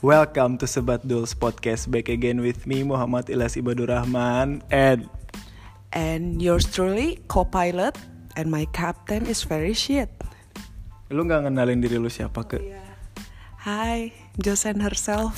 Welcome 0.00 0.56
to 0.60 0.66
Sebat 0.66 1.04
Duls 1.04 1.36
Podcast. 1.36 1.92
Back 1.92 2.08
again 2.08 2.40
with 2.40 2.64
me 2.64 2.80
Muhammad 2.80 3.28
Ilyas 3.28 3.60
Ibadur 3.60 3.92
Rahman 3.92 4.64
And 4.72 5.04
And 5.92 6.40
yours 6.40 6.64
truly, 6.64 7.18
co-pilot. 7.28 7.98
And 8.38 8.48
my 8.48 8.64
captain 8.70 9.26
is 9.26 9.42
very 9.42 9.74
shit. 9.74 10.08
Lu 11.10 11.26
gak 11.26 11.44
ngenalin 11.44 11.82
diri 11.82 11.98
lu 11.98 12.06
siapa 12.06 12.46
ke? 12.46 12.62
Hi, 13.66 14.14
Josen 14.40 14.80
herself. 14.80 15.36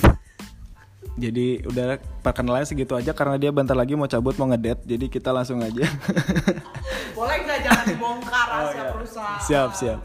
Jadi 1.18 1.64
udah 1.66 1.98
perkenalannya 2.24 2.64
segitu 2.64 2.96
aja 2.96 3.12
Karena 3.12 3.36
dia 3.36 3.52
bentar 3.52 3.76
lagi 3.76 3.98
mau 3.98 4.06
cabut 4.06 4.36
mau 4.38 4.46
ngedet. 4.46 4.84
Jadi 4.86 5.10
kita 5.10 5.32
langsung 5.34 5.58
aja. 5.58 5.88
Boleh 7.16 7.36
nggak 7.42 7.58
jangan 7.66 7.84
dibongkar 7.88 8.46
Oh, 8.52 8.68
rahasia 8.68 8.76
iya. 8.78 8.92
perusahaan? 8.94 9.40
Siap 9.42 9.70
siap 9.74 9.98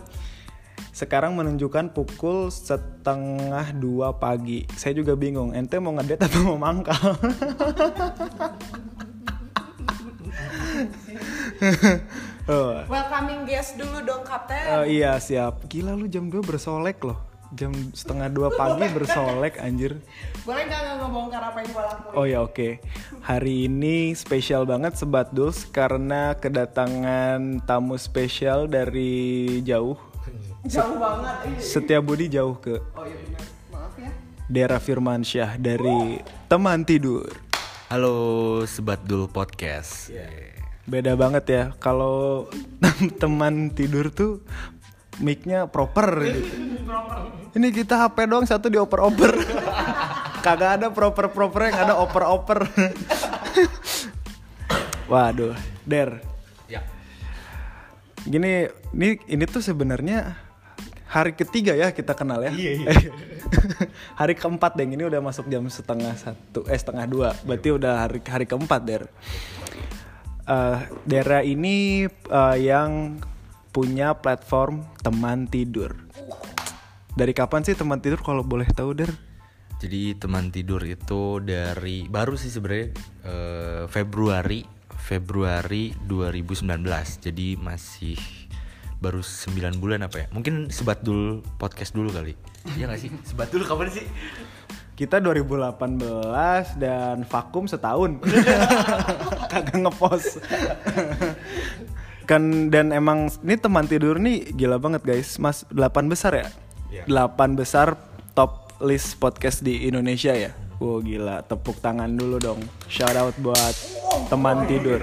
sekarang 0.98 1.38
menunjukkan 1.38 1.94
pukul 1.94 2.50
setengah 2.50 3.70
dua 3.78 4.18
pagi. 4.18 4.66
Saya 4.74 4.98
juga 4.98 5.14
bingung, 5.14 5.54
ente 5.54 5.78
mau 5.78 5.94
ngedet 5.94 6.26
atau 6.26 6.42
mau 6.42 6.58
mangkal? 6.58 6.98
oh, 12.50 12.82
Welcoming 12.90 13.46
guest 13.46 13.78
dulu 13.78 14.02
dong, 14.02 14.26
kapten 14.26 14.58
oh, 14.74 14.90
iya 14.90 15.22
siap. 15.22 15.70
Gila 15.70 15.94
lu 15.94 16.10
jam 16.10 16.34
2 16.34 16.42
bersolek 16.42 16.98
loh. 17.06 17.38
Jam 17.56 17.72
setengah 17.96 18.28
dua 18.28 18.52
pagi 18.52 18.92
bersolek 18.92 19.56
anjir. 19.64 20.04
Boleh 20.44 20.68
nggak 20.68 21.00
ngebongkar 21.00 21.40
apa 21.40 21.64
yang 21.64 21.72
gue 21.72 21.80
lakuin? 21.80 22.20
Oh 22.20 22.28
ya 22.28 22.44
oke. 22.44 22.84
Hari 23.24 23.72
ini 23.72 24.12
spesial 24.20 24.68
banget 24.68 25.00
Sebat 25.00 25.32
Duls 25.32 25.64
karena 25.72 26.36
kedatangan 26.36 27.64
tamu 27.64 27.96
spesial 27.96 28.68
dari 28.68 29.64
jauh. 29.64 29.96
Jauh 30.68 31.00
banget 31.00 31.36
iya. 31.48 31.60
Setia 31.64 32.00
Budi 32.04 32.28
jauh 32.28 32.60
ke 32.60 32.84
Oh 32.92 33.08
iya 33.08 33.16
benar, 33.16 33.44
maaf 33.72 33.96
ya 33.96 34.12
Dera 34.52 34.80
Firmansyah 34.84 35.56
dari 35.56 36.20
Teman 36.52 36.84
Tidur. 36.84 37.32
Halo 37.88 38.16
Sebat 38.68 39.00
Dul 39.08 39.32
Podcast. 39.32 40.12
Beda 40.84 41.16
banget 41.16 41.46
ya 41.48 41.64
kalau 41.80 42.52
teman 43.24 43.72
tidur 43.72 44.12
tuh 44.12 44.44
mic-nya 45.24 45.72
proper 45.72 46.28
gitu. 46.28 46.44
Ini 47.56 47.68
kita 47.72 48.04
HP 48.04 48.28
doang 48.28 48.44
satu 48.44 48.68
dioper-oper. 48.68 49.32
Kagak 50.46 50.84
ada 50.84 50.88
proper-proper 50.92 51.72
yang 51.72 51.88
ada 51.88 51.96
oper-oper. 51.96 52.68
Waduh, 55.12 55.56
Der. 55.88 56.20
Ya. 56.68 56.84
Gini, 58.28 58.68
ini 58.92 59.16
ini 59.32 59.44
tuh 59.48 59.64
sebenarnya 59.64 60.47
hari 61.08 61.34
ketiga 61.34 61.74
ya 61.74 61.96
kita 61.96 62.14
kenal 62.14 62.44
ya. 62.44 62.52
Iya, 62.52 62.72
iya. 62.84 62.92
hari 64.20 64.36
keempat 64.36 64.76
deh, 64.76 64.88
ini 64.88 65.04
udah 65.08 65.24
masuk 65.24 65.48
jam 65.48 65.64
setengah 65.68 66.14
satu, 66.20 66.68
eh 66.68 66.78
setengah 66.78 67.06
dua. 67.08 67.30
Berarti 67.48 67.70
udah 67.72 67.94
hari 68.08 68.20
hari 68.28 68.46
keempat 68.46 68.82
Der. 68.84 69.04
Eh, 70.48 70.78
Dera 71.08 71.44
ini 71.44 72.08
eh, 72.08 72.58
yang 72.60 73.20
punya 73.72 74.16
platform 74.20 74.84
teman 75.00 75.48
tidur. 75.48 75.96
Dari 77.18 77.34
kapan 77.34 77.66
sih 77.66 77.74
teman 77.74 77.98
tidur 77.98 78.22
kalau 78.22 78.46
boleh 78.46 78.68
tahu 78.70 78.94
Der? 78.94 79.12
Jadi 79.78 80.18
teman 80.18 80.50
tidur 80.50 80.82
itu 80.82 81.38
dari 81.38 82.10
baru 82.10 82.34
sih 82.34 82.50
sebenarnya 82.50 82.88
eh, 83.26 83.84
Februari 83.88 84.78
Februari 84.98 85.96
2019. 86.04 86.68
Jadi 87.24 87.56
masih 87.56 88.18
baru 88.98 89.22
9 89.22 89.78
bulan 89.78 90.06
apa 90.06 90.26
ya? 90.26 90.28
Mungkin 90.34 90.74
Sebat 90.74 91.06
Dul 91.06 91.46
Podcast 91.62 91.94
dulu 91.94 92.10
kali. 92.10 92.34
Iya 92.74 92.90
gak 92.90 93.00
sih? 93.02 93.10
Sebat 93.22 93.54
Dul 93.54 93.64
kapan 93.66 93.94
sih? 93.94 94.06
Kita 94.98 95.22
2018 95.22 96.82
dan 96.82 97.22
vakum 97.30 97.70
setahun. 97.70 98.18
Kagak 99.54 99.78
ngepost. 99.78 100.42
kan 102.28 102.68
dan 102.68 102.92
emang 102.92 103.32
ini 103.40 103.56
teman 103.56 103.88
tidur 103.88 104.18
nih 104.18 104.50
gila 104.58 104.82
banget 104.82 105.06
guys. 105.06 105.38
Mas 105.38 105.62
8 105.70 106.10
besar 106.10 106.34
ya? 106.34 106.48
Iya. 106.90 107.04
8 107.06 107.54
besar 107.54 107.94
top 108.34 108.74
list 108.82 109.22
podcast 109.22 109.62
di 109.62 109.86
Indonesia 109.86 110.34
ya. 110.34 110.52
Wow 110.78 111.02
gila, 111.02 111.42
tepuk 111.46 111.78
tangan 111.82 112.14
dulu 112.18 112.38
dong. 112.38 112.62
Shout 112.90 113.14
out 113.18 113.34
buat 113.42 113.74
teman 114.30 114.66
tidur. 114.70 115.02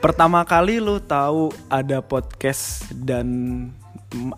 Pertama 0.00 0.48
kali 0.48 0.80
lu 0.80 0.96
tahu 0.96 1.52
ada 1.68 2.00
podcast 2.00 2.88
dan 3.04 3.68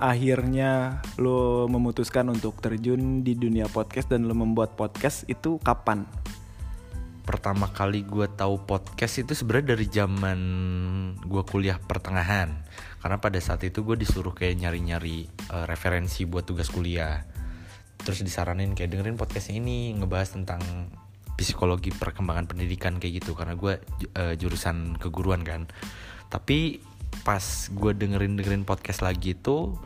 akhirnya 0.03 0.99
lu 1.23 1.71
memutuskan 1.71 2.27
untuk 2.35 2.59
terjun 2.59 3.23
di 3.23 3.39
dunia 3.39 3.71
podcast 3.71 4.11
dan 4.11 4.27
lu 4.27 4.35
membuat 4.35 4.75
podcast 4.75 5.23
itu 5.31 5.63
kapan? 5.63 6.03
Pertama 7.23 7.71
kali 7.71 8.03
gue 8.03 8.27
tahu 8.35 8.67
podcast 8.67 9.23
itu 9.23 9.39
sebenarnya 9.39 9.79
dari 9.79 9.87
zaman 9.87 10.41
gue 11.31 11.43
kuliah 11.47 11.79
pertengahan. 11.79 12.51
Karena 12.99 13.23
pada 13.23 13.39
saat 13.39 13.63
itu 13.63 13.87
gue 13.87 13.95
disuruh 13.95 14.35
kayak 14.35 14.67
nyari-nyari 14.67 15.31
eh, 15.31 15.65
referensi 15.71 16.27
buat 16.27 16.43
tugas 16.43 16.75
kuliah. 16.75 17.23
Terus 18.03 18.27
disaranin 18.27 18.75
kayak 18.75 18.99
dengerin 18.99 19.15
podcast 19.15 19.55
ini 19.55 19.95
ngebahas 19.95 20.35
tentang 20.35 20.91
psikologi 21.39 21.91
perkembangan 21.95 22.51
pendidikan 22.51 22.97
kayak 23.01 23.25
gitu. 23.25 23.33
Karena 23.33 23.55
gue 23.55 23.81
eh, 24.17 24.35
jurusan 24.37 24.97
keguruan 24.99 25.43
kan. 25.47 25.69
Tapi 26.29 26.81
pas 27.23 27.45
gue 27.69 27.93
dengerin 27.93 28.41
dengerin 28.41 28.65
podcast 28.65 29.05
lagi 29.05 29.37
itu 29.37 29.77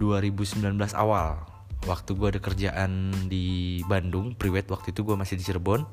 2019 0.00 0.60
awal. 0.96 1.40
Waktu 1.88 2.12
gue 2.12 2.28
ada 2.36 2.40
kerjaan 2.44 3.12
di 3.32 3.80
Bandung, 3.88 4.36
priwet 4.36 4.68
waktu 4.68 4.92
itu 4.92 5.00
gue 5.00 5.16
masih 5.16 5.40
di 5.40 5.44
Cirebon 5.48 5.88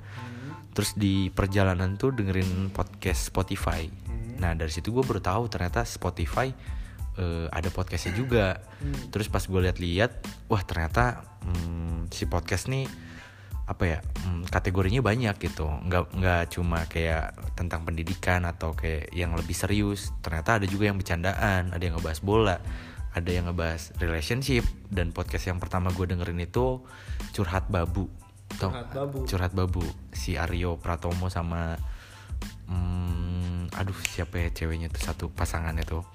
terus 0.77 0.93
di 0.93 1.33
perjalanan 1.33 1.97
tuh 1.97 2.13
dengerin 2.13 2.69
podcast 2.69 3.33
Spotify. 3.33 3.89
Nah 4.37 4.53
dari 4.53 4.69
situ 4.69 4.93
gue 4.93 5.01
baru 5.01 5.17
tahu 5.17 5.49
ternyata 5.49 5.81
Spotify 5.81 6.53
eh, 7.17 7.49
ada 7.49 7.73
podcastnya 7.73 8.13
juga. 8.13 8.61
Terus 9.09 9.25
pas 9.25 9.41
gue 9.41 9.57
lihat-lihat, 9.57 10.11
wah 10.45 10.61
ternyata 10.61 11.25
hmm, 11.41 12.13
si 12.13 12.29
podcast 12.29 12.69
nih 12.69 12.85
apa 13.67 13.83
ya 13.83 13.99
hmm, 13.99 14.47
kategorinya 14.47 15.03
banyak 15.03 15.35
gitu. 15.43 15.67
Nggak 15.67 16.15
nggak 16.15 16.43
cuma 16.55 16.87
kayak 16.87 17.35
tentang 17.59 17.83
pendidikan 17.83 18.47
atau 18.47 18.71
kayak 18.71 19.11
yang 19.11 19.35
lebih 19.35 19.53
serius. 19.53 20.15
Ternyata 20.23 20.63
ada 20.63 20.65
juga 20.65 20.87
yang 20.87 20.97
bercandaan, 20.97 21.75
ada 21.75 21.83
yang 21.83 21.99
ngebahas 21.99 22.19
bola, 22.23 22.57
ada 23.11 23.29
yang 23.29 23.51
ngebahas 23.51 23.91
relationship. 23.99 24.63
Dan 24.87 25.11
podcast 25.11 25.51
yang 25.51 25.59
pertama 25.59 25.91
gue 25.91 26.07
dengerin 26.07 26.39
itu 26.39 26.79
curhat 27.35 27.67
babu. 27.67 28.07
Curhat 28.47 28.95
Babu. 28.95 29.27
curhat 29.27 29.51
babu 29.51 29.83
si 30.15 30.39
Aryo 30.39 30.79
Pratomo 30.79 31.27
sama 31.27 31.75
hmm, 32.71 33.36
aduh 33.75 33.95
siapa 34.07 34.39
ya 34.39 34.49
ceweknya 34.53 34.87
tuh 34.87 35.01
satu 35.01 35.25
pasangannya 35.31 35.83
tuh 35.83 36.05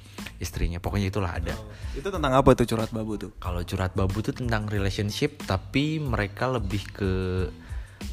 istrinya. 0.40 0.78
Pokoknya 0.78 1.10
itulah 1.12 1.34
ada. 1.36 1.52
Itu 1.92 2.08
tentang 2.08 2.32
apa 2.32 2.54
tuh 2.56 2.64
curhat 2.64 2.90
babu 2.94 3.18
tuh? 3.20 3.32
kalau 3.42 3.60
curhat 3.66 3.92
babu 3.92 4.22
tuh 4.24 4.32
tentang 4.32 4.70
relationship 4.70 5.42
tapi 5.44 6.00
mereka 6.00 6.48
lebih 6.48 6.82
ke 6.92 7.12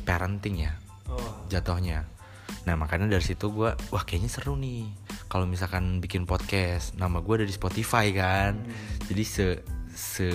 parenting 0.03 0.67
ya 0.67 0.73
Oh. 1.09 1.17
jatuhnya. 1.49 2.05
Nah 2.69 2.77
makanya 2.77 3.09
dari 3.09 3.25
situ 3.25 3.49
gua 3.49 3.73
wah 3.89 4.05
kayaknya 4.05 4.29
seru 4.29 4.53
nih. 4.53 4.85
Kalau 5.25 5.49
misalkan 5.49 5.97
bikin 6.01 6.29
podcast 6.29 6.93
nama 6.97 7.21
gue 7.21 7.45
dari 7.45 7.53
Spotify 7.53 8.13
kan? 8.13 8.61
Jadi 9.09 9.23
se 9.25 9.47
se 9.89 10.29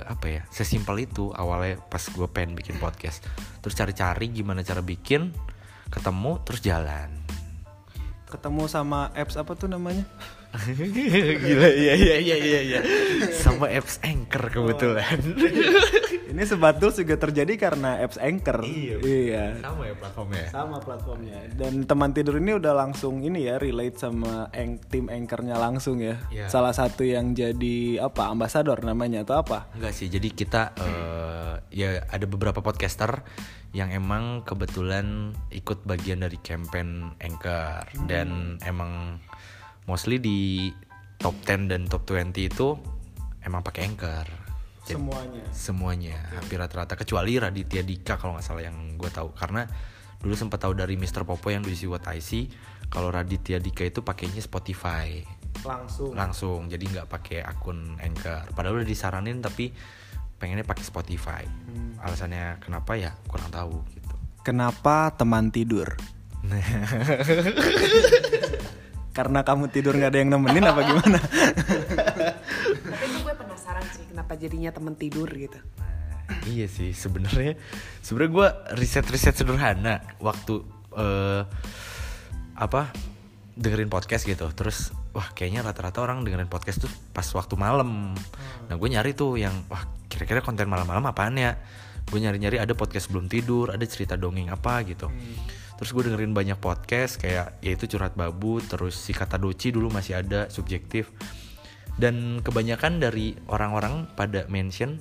apa 0.00 0.26
ya 0.32 0.42
sesimpel 0.48 1.04
itu 1.04 1.28
awalnya 1.36 1.76
pas 1.76 2.00
gue 2.00 2.24
pengen 2.32 2.56
bikin 2.56 2.80
podcast. 2.80 3.20
Terus 3.60 3.76
cari-cari 3.76 4.32
gimana 4.32 4.64
cara 4.64 4.80
bikin 4.80 5.28
ketemu 5.92 6.40
terus 6.42 6.60
jalan 6.64 7.23
Ketemu 8.34 8.66
sama 8.66 9.14
apps 9.14 9.38
apa 9.38 9.54
tuh 9.54 9.70
namanya? 9.70 10.02
gila 11.46 11.68
iya 11.70 11.94
iya 11.94 12.16
iya 12.18 12.36
iya 12.36 12.60
iya. 12.66 12.80
Sama 13.30 13.70
apps 13.70 14.02
anchor 14.02 14.50
kebetulan 14.50 15.22
Ini 16.34 16.42
sebatul 16.42 16.90
juga 16.90 17.14
terjadi 17.14 17.54
karena 17.54 18.02
apps 18.02 18.18
Anchor. 18.18 18.66
Iya. 18.66 18.98
Iya. 18.98 19.44
sama 19.62 19.86
ya 19.86 19.94
platformnya 19.94 20.44
Sama 20.50 20.76
platformnya. 20.82 21.38
Dan 21.54 21.86
teman 21.86 22.10
tidur 22.10 22.42
ini 22.42 22.58
udah 22.58 22.74
langsung 22.74 23.22
ini 23.22 23.46
ya 23.46 23.54
relate 23.54 24.02
sama 24.02 24.50
eng- 24.50 24.82
tim 24.90 25.06
anchornya 25.06 25.54
langsung 25.54 26.02
ya. 26.02 26.18
Iya. 26.34 26.50
Salah 26.50 26.74
satu 26.74 27.06
yang 27.06 27.38
jadi 27.38 28.02
apa 28.02 28.34
ambasador 28.34 28.82
namanya 28.82 29.22
atau 29.22 29.46
apa? 29.46 29.70
Enggak 29.78 29.94
sih, 29.94 30.10
jadi 30.10 30.26
kita 30.26 30.74
eh, 30.74 31.54
ya 31.70 32.02
ada 32.02 32.26
beberapa 32.26 32.58
podcaster 32.58 33.22
yang 33.70 33.94
emang 33.94 34.42
kebetulan 34.42 35.30
ikut 35.54 35.86
bagian 35.86 36.26
dari 36.26 36.38
campaign 36.42 37.14
Anchor 37.22 37.86
dan 38.10 38.58
emang 38.66 39.22
mostly 39.86 40.18
di 40.18 40.70
top 41.22 41.38
10 41.46 41.70
dan 41.70 41.86
top 41.86 42.02
20 42.10 42.34
itu 42.42 42.74
emang 43.46 43.62
pakai 43.62 43.86
Anchor. 43.86 44.43
Jadi- 44.84 45.00
Semuanya. 45.00 45.42
semuanya 45.48 46.16
hampir 46.32 46.56
rata-rata 46.60 46.92
kecuali 46.94 47.36
Raditya 47.36 47.80
Dika 47.80 48.16
kalau 48.16 48.36
nggak 48.36 48.44
salah 48.44 48.62
yang 48.62 48.94
gue 48.94 49.08
tahu 49.08 49.32
karena 49.32 49.64
dulu 50.20 50.32
sempat 50.32 50.60
tahu 50.60 50.72
dari 50.72 50.94
Mr. 50.94 51.24
Popo 51.24 51.48
yang 51.48 51.60
diisi 51.60 51.84
What 51.84 52.04
I 52.06 52.20
See 52.20 52.46
kalau 52.88 53.08
Raditya 53.08 53.58
Dika 53.58 53.82
itu 53.82 54.00
pakainya 54.00 54.38
Spotify 54.38 55.18
Langsung. 55.60 56.12
langsung 56.12 56.58
jadi 56.68 56.84
nggak 56.84 57.06
pakai 57.08 57.40
akun 57.40 57.96
Anchor 57.96 58.52
padahal 58.52 58.78
udah 58.78 58.86
disaranin 58.86 59.40
tapi 59.40 59.72
pengennya 60.36 60.62
pakai 60.62 60.84
Spotify 60.84 61.42
alasannya 61.98 62.60
kenapa 62.60 62.92
ya 62.94 63.10
kurang 63.24 63.48
tahu 63.48 63.80
gitu 63.88 64.12
Kenapa 64.44 65.08
teman 65.16 65.48
tidur? 65.48 65.96
Karena 69.16 69.40
kamu 69.40 69.70
tidur 69.70 69.94
nggak 69.94 70.10
ada 70.10 70.18
yang 70.20 70.28
nemenin 70.28 70.66
apa 70.66 70.80
gimana? 70.82 71.18
Kenapa 74.24 74.40
jadinya 74.40 74.72
temen 74.72 74.96
tidur 74.96 75.28
gitu. 75.36 75.60
Nah, 75.60 76.40
iya 76.48 76.64
sih 76.64 76.96
sebenarnya 76.96 77.60
sebenarnya 78.00 78.32
gue 78.32 78.48
riset 78.80 79.04
riset 79.04 79.36
sederhana 79.36 80.00
waktu 80.16 80.64
eh, 80.96 81.44
apa 82.56 82.88
dengerin 83.52 83.92
podcast 83.92 84.24
gitu. 84.24 84.48
Terus 84.56 84.96
wah 85.12 85.28
kayaknya 85.36 85.60
rata-rata 85.60 86.00
orang 86.00 86.24
dengerin 86.24 86.48
podcast 86.48 86.88
tuh 86.88 86.92
pas 87.12 87.28
waktu 87.36 87.52
malam. 87.60 88.16
Nah 88.64 88.74
gue 88.80 88.88
nyari 88.88 89.12
tuh 89.12 89.36
yang 89.36 89.52
wah 89.68 89.84
kira-kira 90.08 90.40
konten 90.40 90.72
malam-malam 90.72 91.04
apaan 91.04 91.36
ya? 91.36 91.60
Gue 92.08 92.16
nyari-nyari 92.24 92.56
ada 92.56 92.72
podcast 92.72 93.12
belum 93.12 93.28
tidur 93.28 93.76
ada 93.76 93.84
cerita 93.84 94.16
dongeng 94.16 94.48
apa 94.48 94.88
gitu. 94.88 95.12
Terus 95.76 95.90
gue 95.92 96.08
dengerin 96.08 96.32
banyak 96.32 96.56
podcast 96.64 97.20
kayak 97.20 97.60
yaitu 97.60 97.84
curhat 97.92 98.16
babu 98.16 98.64
terus 98.64 98.96
si 98.96 99.12
kata 99.12 99.36
doci 99.36 99.68
dulu 99.68 99.92
masih 99.92 100.16
ada 100.16 100.48
subjektif 100.48 101.12
dan 101.94 102.42
kebanyakan 102.42 102.98
dari 102.98 103.38
orang-orang 103.46 104.10
pada 104.18 104.46
mention 104.50 104.98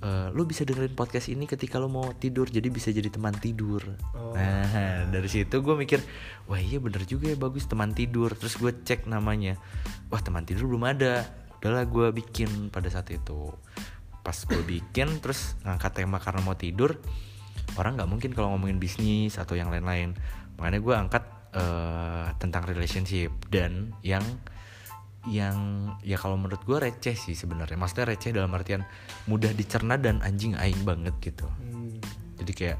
eh, 0.00 0.28
lu 0.32 0.48
bisa 0.48 0.64
dengerin 0.64 0.96
podcast 0.96 1.28
ini 1.28 1.44
ketika 1.44 1.76
lu 1.76 1.88
mau 1.92 2.12
tidur 2.16 2.48
jadi 2.48 2.68
bisa 2.72 2.92
jadi 2.92 3.08
teman 3.12 3.36
tidur. 3.36 3.80
Nah 4.36 5.08
dari 5.08 5.28
situ 5.28 5.60
gue 5.60 5.74
mikir 5.76 6.00
wah 6.48 6.60
iya 6.60 6.80
bener 6.80 7.04
juga 7.04 7.32
ya 7.32 7.36
bagus 7.36 7.68
teman 7.68 7.92
tidur. 7.92 8.32
Terus 8.36 8.56
gue 8.56 8.72
cek 8.72 9.08
namanya. 9.08 9.60
Wah 10.08 10.20
teman 10.20 10.48
tidur 10.48 10.68
belum 10.68 10.84
ada. 10.88 11.28
Udahlah 11.60 11.88
gue 11.88 12.06
bikin 12.24 12.68
pada 12.68 12.88
saat 12.88 13.08
itu. 13.12 13.52
Pas 14.24 14.36
gue 14.36 14.62
bikin 14.76 15.20
terus 15.20 15.56
ngangkat 15.64 16.04
tema 16.04 16.20
karena 16.20 16.40
mau 16.40 16.56
tidur 16.56 16.96
orang 17.74 17.96
nggak 17.96 18.10
mungkin 18.10 18.30
kalau 18.36 18.54
ngomongin 18.54 18.80
bisnis 18.80 19.36
atau 19.36 19.56
yang 19.56 19.68
lain-lain. 19.68 20.16
Makanya 20.56 20.80
gue 20.80 20.94
angkat 20.96 21.24
eh, 21.52 22.26
tentang 22.40 22.64
relationship 22.64 23.32
dan 23.52 23.92
yang 24.00 24.24
yang 25.30 25.90
ya 26.04 26.20
kalau 26.20 26.36
menurut 26.36 26.60
gue 26.64 26.78
receh 26.78 27.16
sih 27.16 27.36
sebenarnya. 27.36 27.78
Maksudnya 27.80 28.12
receh 28.12 28.30
dalam 28.32 28.52
artian 28.52 28.84
mudah 29.28 29.52
dicerna 29.56 29.96
dan 29.96 30.20
anjing 30.20 30.56
aing 30.56 30.82
banget 30.84 31.14
gitu. 31.20 31.48
Jadi 32.40 32.52
kayak 32.52 32.78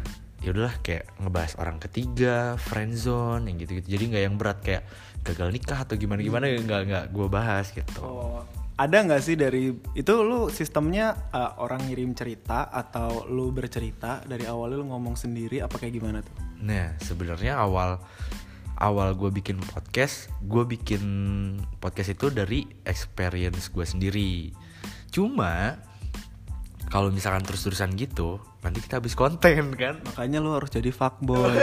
ya 0.44 0.52
udahlah 0.52 0.76
kayak 0.84 1.10
ngebahas 1.18 1.52
orang 1.58 1.80
ketiga 1.80 2.54
friendzone 2.60 3.48
yang 3.48 3.56
gitu 3.56 3.80
gitu 3.82 3.98
jadi 3.98 4.04
nggak 4.14 4.22
yang 4.30 4.36
berat 4.36 4.58
kayak 4.62 4.86
gagal 5.26 5.48
nikah 5.50 5.82
atau 5.82 5.98
gimana 5.98 6.22
gimana 6.22 6.46
nggak 6.46 6.82
nggak 6.86 7.04
gue 7.10 7.26
bahas 7.26 7.66
gitu. 7.74 7.98
Oh, 7.98 8.46
ada 8.76 8.96
nggak 9.02 9.22
sih 9.24 9.34
dari 9.34 9.72
itu 9.72 10.12
lu 10.20 10.52
sistemnya 10.52 11.32
uh, 11.32 11.58
orang 11.64 11.88
ngirim 11.88 12.12
cerita 12.14 12.70
atau 12.70 13.24
lu 13.26 13.50
bercerita 13.50 14.22
dari 14.22 14.46
awalnya 14.46 14.78
lu 14.78 14.86
ngomong 14.92 15.16
sendiri 15.18 15.64
apa 15.64 15.80
kayak 15.80 15.98
gimana 15.98 16.20
tuh? 16.22 16.36
Nah, 16.60 16.94
sebenarnya 17.00 17.56
awal 17.56 17.98
awal 18.76 19.16
gue 19.16 19.32
bikin 19.32 19.56
podcast, 19.60 20.28
gue 20.44 20.64
bikin 20.68 21.04
podcast 21.80 22.12
itu 22.12 22.28
dari 22.28 22.68
experience 22.84 23.72
gue 23.72 23.84
sendiri. 23.84 24.52
Cuma 25.08 25.80
kalau 26.86 27.10
misalkan 27.10 27.42
terus-terusan 27.42 27.98
gitu, 27.98 28.38
nanti 28.62 28.78
kita 28.78 29.02
habis 29.02 29.18
konten 29.18 29.74
kan. 29.74 29.98
Makanya 30.06 30.38
lu 30.38 30.54
harus 30.54 30.70
jadi 30.70 30.94
fuckboy 30.94 31.56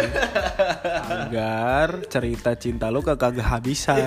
agar 1.24 2.04
cerita 2.12 2.58
cinta 2.60 2.92
lu 2.92 3.00
kagak 3.00 3.40
habisan. 3.40 4.04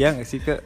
ya 0.00 0.10
nggak 0.10 0.26
sih 0.26 0.42
ke? 0.42 0.64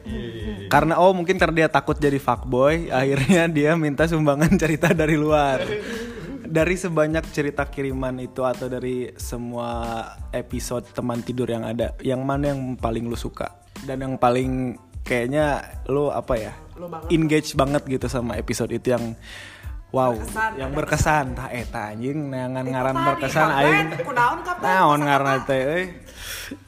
Karena 0.73 0.97
oh 0.97 1.13
mungkin 1.13 1.37
karena 1.37 1.65
dia 1.65 1.69
takut 1.69 1.99
jadi 1.99 2.17
fuckboy, 2.17 2.89
akhirnya 2.89 3.45
dia 3.51 3.77
minta 3.77 4.09
sumbangan 4.09 4.57
cerita 4.57 4.89
dari 4.95 5.13
luar. 5.19 5.61
Dari 6.49 6.75
sebanyak 6.75 7.29
cerita 7.29 7.69
kiriman 7.69 8.17
itu 8.17 8.41
atau 8.41 8.65
dari 8.65 9.13
semua 9.21 10.01
episode 10.33 10.89
teman 10.97 11.21
tidur 11.21 11.45
yang 11.45 11.61
ada, 11.61 11.93
yang 12.01 12.25
mana 12.25 12.49
yang 12.49 12.73
paling 12.73 13.05
lu 13.05 13.13
suka 13.13 13.59
dan 13.85 14.01
yang 14.03 14.15
paling 14.19 14.75
kayaknya 15.05 15.63
lu 15.87 16.09
apa 16.11 16.35
ya? 16.35 16.53
engage 17.11 17.59
banget 17.59 17.83
gitu 17.91 18.07
sama 18.07 18.39
episode 18.39 18.71
itu 18.71 18.95
yang 18.95 19.11
wow, 19.91 20.15
Berkesan, 20.15 20.51
yang 20.55 20.71
berkesan. 20.71 21.25
Tah 21.35 21.49
eta 21.51 21.91
anjing 21.91 22.31
neangan 22.31 22.63
ngaran 22.63 22.95
berkesan 22.95 23.49
aing. 23.51 23.87
Naon 24.63 24.99
ngaran 25.03 25.43
teh 25.43 25.59
euy. 25.59 25.85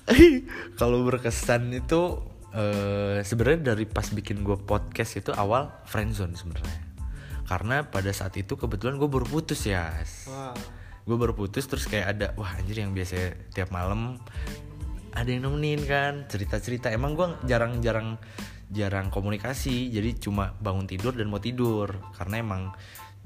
kalau 0.80 1.08
berkesan 1.08 1.72
itu 1.72 2.20
eh, 2.52 3.24
sebenarnya 3.24 3.72
dari 3.72 3.88
pas 3.88 4.04
bikin 4.12 4.44
gue 4.44 4.60
podcast 4.60 5.16
itu 5.16 5.32
awal 5.32 5.72
friendzone 5.88 6.36
sebenarnya. 6.36 6.91
Karena 7.52 7.84
pada 7.84 8.16
saat 8.16 8.32
itu 8.40 8.56
kebetulan 8.56 8.96
gue 8.96 9.12
baru 9.12 9.28
putus 9.28 9.68
ya. 9.68 9.92
Gue 11.04 11.18
baru 11.20 11.36
putus 11.36 11.68
terus 11.68 11.84
kayak 11.84 12.08
ada 12.16 12.28
wah 12.40 12.56
anjir 12.56 12.80
yang 12.80 12.96
biasa 12.96 13.52
tiap 13.52 13.76
malam 13.76 14.16
ada 15.12 15.28
yang 15.28 15.52
nemenin 15.52 15.84
kan 15.84 16.14
cerita-cerita. 16.32 16.88
Emang 16.96 17.20
gue 17.20 17.28
jarang-jarang 17.44 18.16
jarang 18.72 19.12
komunikasi 19.12 19.92
jadi 19.92 20.16
cuma 20.16 20.56
bangun 20.64 20.88
tidur 20.88 21.12
dan 21.12 21.28
mau 21.28 21.44
tidur 21.44 21.92
karena 22.16 22.40
emang 22.40 22.72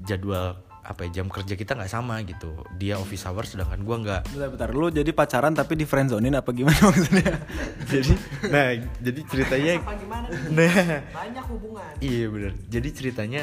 jadwal 0.01 0.57
apa 0.85 1.03
ya, 1.03 1.17
jam 1.17 1.27
kerja 1.27 1.53
kita 1.53 1.73
nggak 1.73 1.89
sama 1.89 2.21
gitu 2.21 2.53
dia 2.73 2.95
office 2.95 3.25
hour 3.25 3.41
sedangkan 3.41 3.81
gua 3.81 3.97
nggak 3.97 4.21
Bentar, 4.29 4.49
bentar. 4.49 4.69
Lu 4.69 4.87
jadi 4.87 5.09
pacaran 5.09 5.51
tapi 5.51 5.73
di 5.73 5.83
friendzonein 5.83 6.33
apa 6.33 6.49
gimana 6.49 6.77
maksudnya? 6.89 7.41
jadi 7.83 8.13
nah 8.47 8.67
jadi 8.99 9.19
ceritanya 9.23 9.73
Apa 9.79 9.93
gimana? 9.95 10.25
nah 10.47 10.73
Banyak 11.11 11.45
hubungan. 11.49 11.89
iya 11.99 12.25
bener 12.27 12.53
jadi 12.65 12.87
ceritanya 12.91 13.41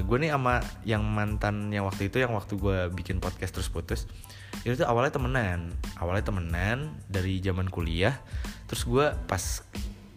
gue 0.00 0.16
nih 0.16 0.30
sama 0.30 0.54
yang 0.82 1.02
mantan 1.02 1.68
yang 1.68 1.82
waktu 1.82 2.06
itu 2.06 2.18
yang 2.18 2.30
waktu 2.30 2.54
gue 2.54 2.78
bikin 2.94 3.18
podcast 3.18 3.52
terus 3.52 3.66
putus 3.66 4.06
itu 4.62 4.74
tuh 4.74 4.86
awalnya 4.86 5.12
temenan 5.12 5.70
awalnya 5.96 6.24
temenan 6.24 6.78
dari 7.06 7.38
zaman 7.38 7.66
kuliah 7.66 8.14
terus 8.66 8.82
gue 8.82 9.06
pas 9.26 9.42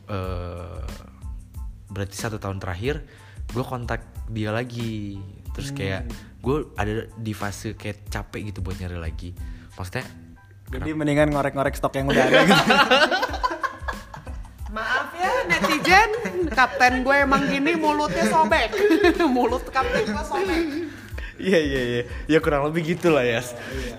eh, 0.07 0.81
berarti 1.87 2.15
satu 2.15 2.37
tahun 2.37 2.57
terakhir 2.57 3.01
gue 3.49 3.63
kontak 3.63 4.01
dia 4.27 4.49
lagi 4.49 5.19
terus 5.51 5.69
kayak 5.71 6.07
gue 6.41 6.57
ada 6.75 7.05
di 7.15 7.33
fase 7.35 7.77
kayak 7.77 8.09
capek 8.09 8.49
gitu 8.49 8.59
buat 8.65 8.79
nyari 8.79 8.97
lagi 8.97 9.29
maksudnya 9.75 10.05
Jadi 10.71 10.95
mendingan 10.95 11.35
ngorek-ngorek 11.35 11.75
stok 11.75 11.99
yang 11.99 12.07
udah 12.07 12.23
ada 12.31 12.47
gitu. 12.47 12.55
Maaf 14.71 15.11
ya 15.19 15.43
netizen, 15.51 16.09
kapten 16.47 17.03
gue 17.03 17.27
emang 17.27 17.43
gini 17.43 17.75
mulutnya 17.75 18.23
sobek. 18.31 18.71
Mulut 19.35 19.67
kapten 19.67 20.07
gue 20.07 20.23
sobek. 20.23 20.63
Iya 21.41 21.59
iya 21.59 21.81
iya, 21.81 22.01
ya 22.29 22.39
kurang 22.39 22.71
lebih 22.71 22.95
gitulah 22.95 23.25
ya. 23.25 23.43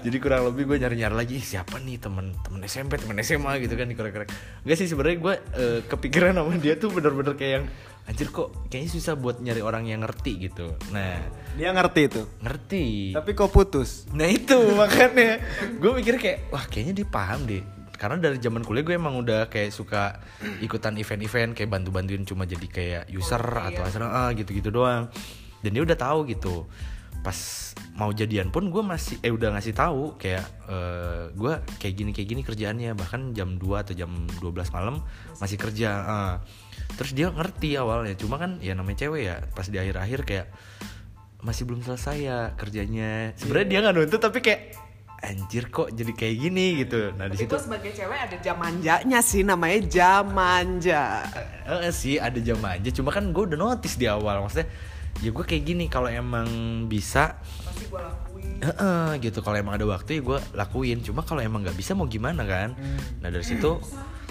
Jadi 0.00 0.16
kurang 0.16 0.48
lebih 0.48 0.64
gue 0.64 0.80
nyari 0.80 0.96
nyari 0.96 1.12
lagi 1.12 1.34
"Ih, 1.36 1.44
siapa 1.44 1.76
nih 1.76 2.00
temen 2.00 2.32
temen 2.40 2.64
SMP 2.64 2.96
temen 2.96 3.20
SMA 3.20 3.60
gitu 3.60 3.76
kan 3.76 3.92
dikorek-korek. 3.92 4.32
Enggak 4.64 4.76
sih 4.80 4.88
sebenarnya 4.88 5.18
gue 5.20 5.34
eh, 5.60 5.78
kepikiran 5.84 6.40
sama 6.40 6.56
dia 6.56 6.80
tuh 6.80 6.88
bener-bener 6.88 7.36
kayak 7.36 7.52
yang 7.60 7.66
anjir 8.02 8.28
kok 8.28 8.66
kayaknya 8.66 8.90
susah 8.90 9.14
buat 9.14 9.38
nyari 9.38 9.62
orang 9.62 9.86
yang 9.86 10.02
ngerti 10.02 10.50
gitu. 10.50 10.74
Nah 10.90 11.22
Dia 11.54 11.70
ngerti 11.70 12.00
itu. 12.10 12.22
ngerti. 12.42 12.84
Tapi 13.14 13.30
kok 13.32 13.50
putus? 13.50 14.10
Nah 14.10 14.26
itu 14.26 14.58
makanya 14.80 15.38
gue 15.78 15.90
mikir 15.94 16.18
kayak 16.18 16.38
wah 16.50 16.66
kayaknya 16.66 17.02
dia 17.02 17.06
paham 17.06 17.46
deh. 17.46 17.62
Karena 17.94 18.18
dari 18.18 18.42
zaman 18.42 18.66
kuliah 18.66 18.82
gue 18.82 18.98
emang 18.98 19.14
udah 19.22 19.46
kayak 19.46 19.70
suka 19.70 20.18
ikutan 20.58 20.98
event-event 20.98 21.54
kayak 21.54 21.70
bantu-bantuin 21.70 22.26
cuma 22.26 22.42
jadi 22.42 22.66
kayak 22.66 23.04
user 23.14 23.38
atau 23.38 23.82
asal 23.86 24.02
ah 24.02 24.34
gitu-gitu 24.34 24.74
doang. 24.74 25.06
Dan 25.62 25.70
dia 25.70 25.86
udah 25.86 25.94
tahu 25.94 26.26
gitu. 26.26 26.66
Pas 27.22 27.38
mau 27.94 28.10
jadian 28.10 28.50
pun 28.50 28.66
gue 28.66 28.82
masih 28.82 29.22
eh 29.22 29.30
udah 29.30 29.54
ngasih 29.54 29.78
tahu 29.78 30.18
kayak 30.18 30.42
eh, 30.66 31.30
gue 31.30 31.52
kayak 31.78 31.94
gini 31.94 32.10
kayak 32.10 32.28
gini 32.34 32.42
kerjaannya 32.42 32.90
bahkan 32.98 33.30
jam 33.30 33.54
2 33.54 33.62
atau 33.86 33.94
jam 33.94 34.10
12 34.42 34.74
malam 34.74 34.98
masih 35.38 35.54
kerja. 35.54 35.90
ah. 36.02 36.34
Terus 36.98 37.12
dia 37.16 37.32
ngerti 37.32 37.74
awalnya, 37.80 38.14
cuma 38.16 38.36
kan 38.36 38.60
ya 38.60 38.76
namanya 38.76 39.08
cewek 39.08 39.22
ya 39.24 39.36
pas 39.52 39.66
di 39.66 39.76
akhir-akhir 39.80 40.20
kayak 40.28 40.46
masih 41.42 41.66
belum 41.66 41.82
selesai 41.82 42.16
ya 42.22 42.38
kerjanya. 42.54 43.34
Sebenarnya 43.34 43.68
dia 43.68 43.78
nggak 43.82 43.94
nuntut 43.98 44.20
tapi 44.22 44.38
kayak 44.44 44.60
anjir 45.22 45.70
kok 45.70 45.88
jadi 45.94 46.12
kayak 46.14 46.36
gini 46.38 46.66
gitu. 46.82 47.14
Nah 47.14 47.30
di 47.30 47.36
situ 47.38 47.54
sebagai 47.54 47.94
cewek 47.94 48.18
ada 48.18 48.36
jam 48.42 48.56
manjanya 48.58 49.18
sih 49.22 49.42
namanya 49.46 49.78
jam 49.86 50.24
manja. 50.34 51.22
eh, 51.66 51.94
sih 51.94 52.18
ada 52.18 52.38
jam 52.42 52.58
aja. 52.62 52.90
Cuma 52.90 53.14
kan 53.14 53.30
gue 53.30 53.42
udah 53.54 53.58
notice 53.58 53.94
di 53.98 54.10
awal 54.10 54.42
maksudnya 54.42 54.66
ya 55.20 55.30
gue 55.30 55.44
kayak 55.44 55.62
gini 55.62 55.84
kalau 55.92 56.08
emang 56.08 56.48
bisa 56.88 57.36
Pasti 57.62 57.84
gue 57.86 58.00
lakuin. 58.00 58.58
Heeh, 58.64 59.08
gitu 59.20 59.38
kalau 59.44 59.60
emang 59.60 59.76
ada 59.76 59.86
waktu 59.86 60.18
ya 60.18 60.22
gue 60.24 60.38
lakuin 60.56 60.98
cuma 61.04 61.20
kalau 61.22 61.44
emang 61.44 61.60
nggak 61.62 61.76
bisa 61.76 61.92
mau 61.92 62.08
gimana 62.08 62.42
kan 62.48 62.72
nah 63.20 63.28
dari 63.28 63.44
situ 63.44 63.76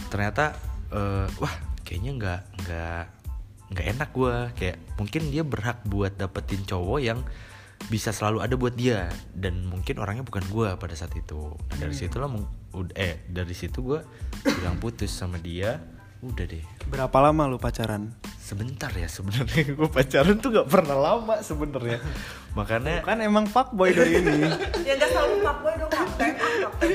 ternyata 0.10 0.58
eh, 0.89 1.27
wah 1.38 1.53
kayaknya 1.92 2.12
nggak 2.16 2.42
nggak 2.64 3.04
nggak 3.76 3.86
enak 4.00 4.10
gue 4.16 4.36
kayak 4.56 4.78
mungkin 4.96 5.28
dia 5.28 5.44
berhak 5.44 5.84
buat 5.84 6.16
dapetin 6.16 6.64
cowok 6.64 7.00
yang 7.04 7.20
bisa 7.92 8.16
selalu 8.16 8.40
ada 8.40 8.56
buat 8.56 8.72
dia 8.80 9.12
dan 9.36 9.68
mungkin 9.68 10.00
orangnya 10.00 10.24
bukan 10.24 10.48
gue 10.48 10.72
pada 10.80 10.96
saat 10.96 11.12
itu 11.20 11.52
nah 11.68 11.76
dari 11.76 11.92
situ 11.92 12.16
lah 12.16 12.32
eh 12.96 13.28
dari 13.28 13.52
situ 13.52 13.84
gue 13.84 14.00
bilang 14.48 14.80
putus 14.80 15.12
sama 15.12 15.36
dia 15.36 15.84
udah 16.24 16.46
deh 16.48 16.64
Berapa 16.88 17.18
lama 17.20 17.52
lu 17.52 17.60
pacaran? 17.60 18.16
sebentar 18.40 18.92
ya 18.92 19.08
sebenarnya 19.08 19.76
gue 19.76 19.90
pacaran 19.92 20.36
tuh 20.40 20.52
nggak 20.52 20.70
pernah 20.72 20.96
lama 20.96 21.40
sebenarnya 21.44 22.00
makanya 22.56 23.00
Kan 23.04 23.24
emang 23.24 23.48
fuckboy 23.48 23.96
dari 23.96 24.20
ini. 24.20 24.44
Ya 24.84 25.00
nggak 25.00 25.08
selalu 25.08 25.36
fuckboy 25.40 25.74
dong. 25.80 25.92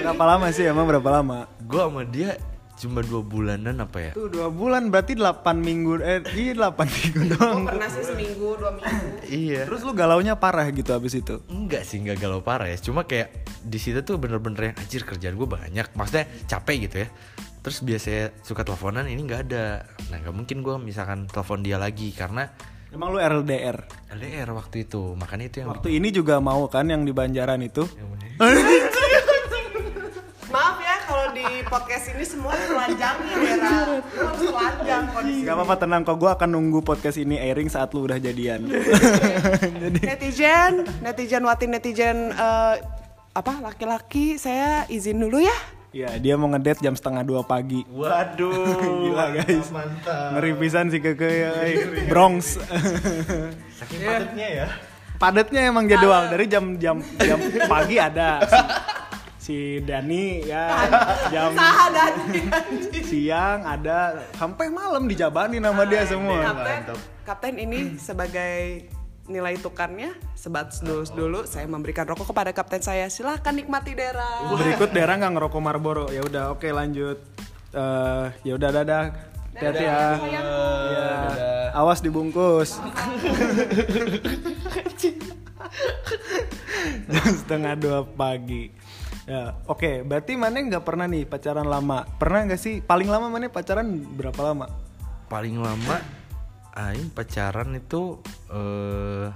Berapa 0.05 0.25
lama 0.37 0.47
sih 0.53 0.69
emang 0.69 0.85
berapa 0.85 1.09
lama? 1.09 1.49
gue 1.65 1.81
sama 1.81 2.05
dia 2.05 2.37
cuma 2.76 3.00
dua 3.00 3.21
bulanan 3.21 3.76
apa 3.78 3.99
ya 3.99 4.11
Tuh 4.12 4.28
dua 4.28 4.49
bulan 4.49 4.88
berarti 4.88 5.12
8 5.12 5.25
minggu 5.56 5.97
eh 5.99 6.21
iya 6.30 6.52
8 6.52 6.76
minggu 6.87 7.21
Gue 7.23 7.33
doang. 7.33 7.64
pernah 7.64 7.88
sih 7.88 8.04
seminggu, 8.04 8.49
dua 8.54 8.71
minggu. 8.71 9.06
iya 9.42 9.64
Terus 9.64 9.80
lu 9.80 9.92
galaunya 9.92 10.37
parah 10.37 10.68
gitu 10.68 10.92
abis 10.92 11.16
itu. 11.16 11.40
enggak 11.47 11.83
sih 11.83 11.99
enggak 11.99 12.18
galau 12.18 12.40
parah 12.40 12.66
ya 12.66 12.76
cuma 12.76 13.02
kayak 13.02 13.33
di 13.61 13.76
situ 13.76 14.00
tuh 14.00 14.16
bener-bener 14.16 14.71
yang 14.71 14.76
anjir 14.76 15.02
kerjaan 15.02 15.35
gue 15.35 15.49
banyak 15.49 15.88
maksudnya 15.90 16.28
capek 16.45 16.76
gitu 16.85 16.97
ya 17.02 17.09
terus 17.59 17.80
biasanya 17.80 18.30
suka 18.40 18.62
teleponan 18.62 19.04
ini 19.04 19.18
nggak 19.21 19.50
ada 19.50 19.83
nah 20.06 20.21
nggak 20.21 20.30
mungkin 20.30 20.62
gue 20.62 20.78
misalkan 20.78 21.26
telepon 21.26 21.61
dia 21.61 21.76
lagi 21.76 22.12
karena 22.12 22.47
Emang 22.87 23.11
lu 23.11 23.18
LDR. 23.18 23.83
LDR 24.09 24.49
waktu 24.52 24.87
itu 24.87 25.12
makanya 25.12 25.50
itu 25.50 25.56
yang 25.59 25.68
Waktu 25.68 25.88
ini 25.92 26.09
juga 26.11 26.38
mau 26.38 26.64
kan 26.66 26.87
yang 26.87 27.02
di 27.02 27.11
Banjaran 27.11 27.59
itu. 27.61 27.83
Ya 27.90 28.06
di 31.47 31.62
podcast 31.62 32.11
ini 32.11 32.25
semua 32.26 32.53
telanjang 32.53 33.17
ya 33.23 33.37
Dera. 33.45 33.76
Lu 33.87 34.25
harus 34.26 34.41
telanjang 34.43 35.05
kondisi. 35.15 35.43
Gak 35.47 35.55
apa-apa 35.55 35.75
tenang 35.79 36.03
kok 36.03 36.17
gue 36.17 36.31
akan 36.31 36.49
nunggu 36.50 36.81
podcast 36.83 37.17
ini 37.17 37.38
airing 37.38 37.71
saat 37.71 37.95
lu 37.95 38.05
udah 38.05 38.19
jadian. 38.19 38.67
Netizen, 40.07 40.83
netizen 41.00 41.43
watin 41.47 41.71
netizen 41.71 42.19
eh, 42.31 42.75
apa 43.33 43.53
laki-laki 43.62 44.37
saya 44.37 44.85
izin 44.88 45.23
dulu 45.23 45.38
ya. 45.38 45.57
Iya 45.95 46.12
dia 46.21 46.35
mau 46.37 46.50
ngedate 46.50 46.83
jam 46.83 46.93
setengah 46.93 47.25
dua 47.25 47.41
pagi. 47.41 47.87
waduh 47.88 48.76
Gila 49.07 49.26
guys. 49.33 49.71
mantap 49.73 50.37
Ngeri 50.37 50.53
pisan 50.59 50.93
sih 50.93 51.00
ke 51.00 51.17
ke 51.17 51.29
Bronx. 52.11 52.61
saking 53.73 54.00
padatnya 54.03 54.49
ya 54.50 54.69
Padatnya 55.17 55.61
emang 55.65 55.88
jadwal 55.88 56.29
dari 56.29 56.45
jam 56.45 56.76
jam 56.76 57.00
jam 57.17 57.41
pagi 57.65 57.97
ada 57.97 58.45
si, 59.47 59.79
Dani 59.87 60.43
ya 60.43 60.67
jam 61.33 61.55
Saha 61.55 61.87
dan 61.95 62.15
siang 63.07 63.62
ada 63.62 64.26
sampai 64.35 64.67
malam 64.67 65.07
dijabani 65.07 65.62
nama 65.62 65.87
dia 65.87 66.03
semua. 66.03 66.43
Kapten, 66.43 66.99
Kapten 67.23 67.55
ini 67.62 67.95
sebagai 67.95 68.91
nilai 69.26 69.59
tukarnya 69.59 70.15
sebat 70.38 70.71
dulu 70.83 71.03
dulu 71.11 71.41
saya 71.50 71.67
memberikan 71.67 72.07
rokok 72.07 72.31
kepada 72.31 72.55
kapten 72.55 72.79
saya 72.79 73.11
silahkan 73.11 73.50
nikmati 73.50 73.91
Dera 73.99 74.47
Berikut 74.55 74.95
daerah 74.95 75.15
nggak 75.23 75.33
ngerokok 75.38 75.62
Marlboro. 75.62 76.07
Ya 76.11 76.26
udah 76.26 76.50
oke 76.55 76.67
lanjut. 76.67 77.23
Eh 77.71 78.26
ya 78.43 78.53
udah 78.59 78.71
dadah. 78.75 79.05
Hati-hati 79.57 79.85
ya. 79.88 80.21
Iya. 80.93 81.09
Awas 81.73 82.05
dibungkus. 82.05 82.76
Jam 87.07 87.31
setengah 87.41 87.73
dua 87.79 88.05
pagi. 88.05 88.69
Ya, 89.26 89.59
oke. 89.66 90.02
Berarti 90.02 90.33
mana 90.35 90.54
nggak 90.56 90.83
pernah 90.83 91.04
nih 91.04 91.26
pacaran 91.26 91.66
lama? 91.66 92.06
Pernah 92.16 92.47
nggak 92.47 92.61
sih? 92.61 92.78
Paling 92.78 93.06
lama 93.06 93.26
mana 93.26 93.47
pacaran 93.49 93.87
berapa 94.12 94.38
lama? 94.45 94.66
paling 95.26 95.59
lama 95.59 95.99
Aing 96.73 97.11
pacaran 97.11 97.75
itu 97.75 98.23
eh 98.47 99.26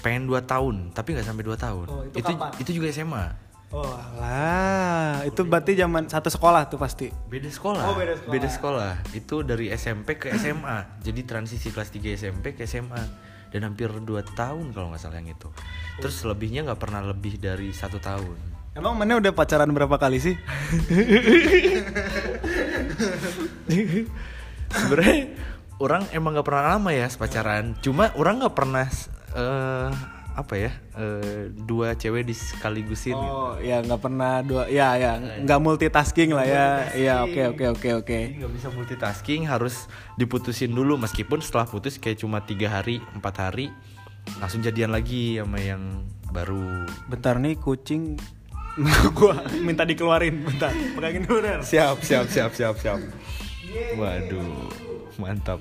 pengen 0.00 0.24
2 0.24 0.40
tahun 0.42 0.88
tapi 0.90 1.12
nggak 1.12 1.22
sampai 1.22 1.44
2 1.44 1.52
tahun 1.54 1.86
Oh, 1.86 2.00
itu 2.02 2.16
itu 2.16 2.32
kapan? 2.32 2.50
itu 2.56 2.70
juga 2.72 2.86
SMA 2.90 3.24
Oh 3.72 3.92
lah, 4.16 5.20
itu 5.24 5.44
berarti 5.44 5.72
zaman 5.74 6.04
satu 6.04 6.28
sekolah 6.28 6.64
tuh 6.66 6.76
pasti. 6.76 7.12
beda 7.26 7.44
sekolah 7.46 7.84
Oh, 7.84 7.96
beda 8.26 8.48
sekolah. 8.48 9.04
itu 9.12 9.44
dari 9.44 9.68
SMP 9.68 10.16
ke 10.16 10.32
SMA 10.32 11.00
jadi 11.00 11.20
transisi 11.24 11.68
kelas 11.68 11.88
3 11.88 12.16
SMP 12.16 12.52
ke 12.52 12.64
SMA 12.64 13.00
dan 13.52 13.68
hampir 13.68 13.92
2 13.92 14.08
tahun 14.32 14.72
kalau 14.72 14.90
nggak 14.90 15.02
salah 15.04 15.20
yang 15.20 15.30
itu. 15.30 15.52
Terus 16.00 16.24
lebihnya 16.24 16.64
nggak 16.64 16.80
pernah 16.80 17.04
lebih 17.04 17.36
dari 17.36 17.70
satu 17.70 18.00
tahun. 18.00 18.34
Emang 18.72 18.96
mana 18.96 19.20
udah 19.20 19.36
pacaran 19.36 19.68
berapa 19.68 20.00
kali 20.00 20.16
sih? 20.16 20.32
sebenarnya 24.72 25.36
orang 25.76 26.08
emang 26.16 26.32
nggak 26.40 26.48
pernah 26.48 26.64
lama 26.72 26.90
ya 26.96 27.12
pacaran. 27.12 27.76
Cuma 27.84 28.08
orang 28.16 28.40
nggak 28.40 28.56
pernah 28.56 28.88
eh 29.36 29.92
apa 30.32 30.54
ya 30.56 30.72
eh, 30.96 31.52
dua 31.52 31.92
cewek 31.92 32.24
disekaligusin 32.24 33.12
gitu. 33.12 33.32
Oh, 33.36 33.60
ya 33.60 33.84
nggak 33.84 34.00
pernah 34.00 34.40
dua, 34.40 34.64
ya 34.68 34.96
ya 34.96 35.20
nggak 35.20 35.60
multitasking 35.60 36.32
lah 36.32 36.46
ya. 36.48 36.66
Iya 36.96 37.14
oke 37.28 37.40
oke 37.52 37.64
oke 37.76 37.88
oke. 38.00 38.18
Nggak 38.40 38.52
bisa 38.56 38.68
multitasking 38.72 39.44
harus 39.44 39.86
diputusin 40.16 40.72
dulu. 40.72 40.96
Meskipun 40.96 41.44
setelah 41.44 41.68
putus 41.68 42.00
kayak 42.00 42.24
cuma 42.24 42.40
tiga 42.40 42.72
hari 42.72 43.04
empat 43.12 43.34
hari 43.44 43.68
langsung 44.40 44.64
jadian 44.64 44.88
lagi 44.88 45.36
sama 45.36 45.60
yang 45.60 46.08
baru. 46.32 46.88
Bentar 47.12 47.36
nih 47.36 47.60
kucing 47.60 48.16
gua 49.18 49.36
minta 49.60 49.84
dikeluarin 49.84 50.48
bentar. 50.48 50.72
Pegangin 50.72 51.28
dulu 51.28 51.60
siap 51.60 52.00
siap 52.00 52.24
siap 52.32 52.56
siap 52.56 52.74
siap. 52.80 53.00
Waduh 54.00 54.72
mantap 55.20 55.60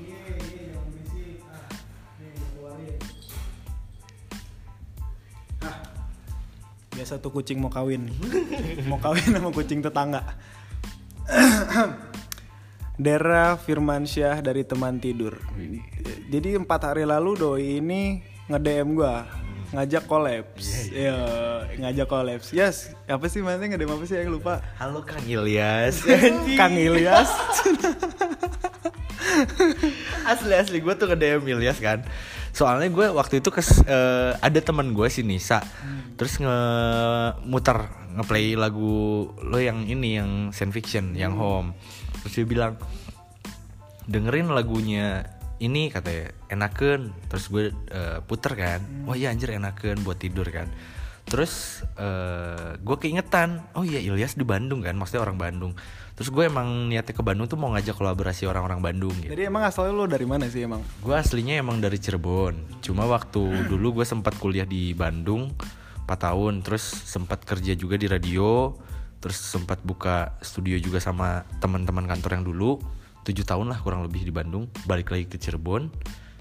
biasa 7.01 7.17
tuh 7.17 7.33
kucing 7.33 7.57
mau 7.57 7.73
kawin. 7.73 8.13
Mau 8.85 9.01
kawin 9.01 9.33
sama 9.33 9.49
kucing 9.49 9.81
tetangga. 9.81 10.21
Dera 13.01 13.57
Firmansyah 13.57 14.45
dari 14.45 14.61
teman 14.61 15.01
tidur. 15.01 15.41
Jadi 16.29 16.61
empat 16.61 16.93
hari 16.93 17.09
lalu 17.09 17.33
doi 17.33 17.81
ini 17.81 18.21
nge 18.45 18.59
DM 18.61 18.93
gua 18.93 19.25
ngajak 19.73 20.05
kolaps. 20.05 20.93
Ya 20.93 21.17
ngajak 21.81 22.05
kolaps. 22.05 22.53
Yes 22.53 22.93
apa 23.09 23.25
sih 23.25 23.41
nge 23.41 23.81
DM 23.81 23.97
apa 23.97 24.05
sih? 24.05 24.21
Yang 24.21 24.37
lupa. 24.37 24.61
Halo 24.77 25.01
kang 25.01 25.25
Ilyas. 25.25 26.05
Kang 26.61 26.77
Ilyas. 26.77 27.33
Asli 30.29 30.53
asli. 30.53 30.77
Gue 30.85 30.93
tuh 30.93 31.09
ke 31.09 31.17
DM 31.17 31.49
Ilyas 31.49 31.81
kan 31.81 32.05
soalnya 32.51 32.91
gue 32.91 33.07
waktu 33.11 33.39
itu 33.39 33.49
kes, 33.49 33.83
eh, 33.87 34.31
ada 34.35 34.59
teman 34.59 34.91
gue 34.91 35.07
si 35.07 35.23
Nisa. 35.23 35.63
Terus 36.19 36.37
nge 36.37 36.59
muter 37.47 37.87
ngeplay 38.11 38.59
lagu 38.59 39.25
lo 39.39 39.57
yang 39.57 39.87
ini 39.87 40.19
yang 40.19 40.29
Science 40.51 40.75
Fiction 40.75 41.15
yang 41.15 41.35
Home. 41.39 41.73
Terus 42.23 42.33
dia 42.43 42.47
bilang 42.47 42.73
dengerin 44.05 44.51
lagunya 44.51 45.25
ini 45.63 45.89
katanya. 45.89 46.35
Enaken. 46.51 47.15
Terus 47.31 47.45
gue 47.47 47.63
eh, 47.71 48.19
puter 48.23 48.53
kan. 48.53 48.79
Wah 49.07 49.15
iya 49.15 49.31
anjir 49.31 49.55
enaken 49.55 50.03
buat 50.03 50.19
tidur 50.19 50.45
kan. 50.51 50.67
Terus 51.25 51.85
eh, 51.95 52.75
gue 52.77 52.97
keingetan 52.99 53.63
oh 53.79 53.87
iya 53.87 54.03
Ilyas 54.03 54.35
di 54.35 54.43
Bandung 54.43 54.83
kan 54.83 54.99
maksudnya 54.99 55.23
orang 55.23 55.39
Bandung 55.39 55.73
terus 56.21 56.37
gue 56.37 56.45
emang 56.45 56.85
niatnya 56.85 57.17
ke 57.17 57.25
Bandung 57.25 57.49
tuh 57.49 57.57
mau 57.57 57.73
ngajak 57.73 57.97
kolaborasi 57.97 58.45
orang-orang 58.45 58.77
Bandung 58.77 59.09
gitu. 59.25 59.33
Jadi 59.33 59.49
emang 59.49 59.65
asalnya 59.65 59.97
lo 59.97 60.05
dari 60.05 60.29
mana 60.29 60.45
sih 60.45 60.61
emang? 60.61 60.85
Gue 61.01 61.17
aslinya 61.17 61.57
emang 61.57 61.81
dari 61.81 61.97
Cirebon. 61.97 62.77
Cuma 62.85 63.09
waktu 63.09 63.41
dulu 63.65 63.97
gue 63.97 64.05
sempat 64.05 64.37
kuliah 64.37 64.69
di 64.69 64.93
Bandung 64.93 65.49
4 66.05 66.13
tahun 66.13 66.61
terus 66.61 66.85
sempat 66.85 67.41
kerja 67.41 67.73
juga 67.73 67.97
di 67.97 68.05
radio 68.05 68.69
terus 69.17 69.41
sempat 69.41 69.81
buka 69.81 70.37
studio 70.45 70.77
juga 70.77 71.01
sama 71.01 71.41
teman-teman 71.57 72.05
kantor 72.05 72.37
yang 72.37 72.45
dulu. 72.45 72.77
Tujuh 73.25 73.41
tahun 73.41 73.73
lah 73.73 73.81
kurang 73.81 74.05
lebih 74.05 74.21
di 74.21 74.29
Bandung 74.29 74.69
balik 74.85 75.09
lagi 75.09 75.25
ke 75.25 75.41
Cirebon 75.41 75.89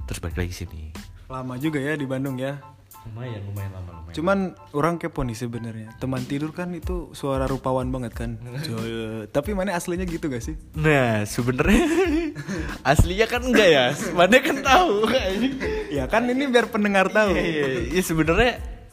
terus 0.04 0.20
balik 0.20 0.44
lagi 0.44 0.52
ke 0.52 0.60
sini. 0.60 0.92
Lama 1.32 1.56
juga 1.56 1.80
ya 1.80 1.96
di 1.96 2.04
Bandung 2.04 2.36
ya 2.36 2.60
lumayan 3.02 3.40
lumayan 3.44 3.72
lama 3.72 3.90
lumayan 3.92 4.12
Cuman 4.12 4.38
orang 4.70 4.98
kepo 4.98 5.22
nih 5.22 5.34
sebenarnya. 5.34 5.88
Teman 5.96 6.20
tidur 6.22 6.50
kan 6.50 6.68
itu 6.70 7.08
suara 7.10 7.46
rupawan 7.46 7.88
banget 7.88 8.12
kan. 8.12 8.30
Tapi 9.34 9.50
mana 9.52 9.72
aslinya 9.72 10.04
gitu 10.04 10.26
gak 10.26 10.42
sih? 10.42 10.58
nah 10.74 11.22
sebenarnya 11.24 11.86
aslinya 12.90 13.26
kan 13.26 13.42
enggak 13.42 13.68
ya 13.68 13.84
mana 14.12 14.36
kan 14.38 14.56
tahu 14.60 15.06
Ya 15.88 16.04
kan 16.06 16.26
ini 16.26 16.46
biar 16.46 16.68
pendengar 16.68 17.08
tahu. 17.08 17.34
Iya, 17.34 17.42
iya, 17.42 17.66
iya. 17.88 18.02
sebenarnya 18.02 18.52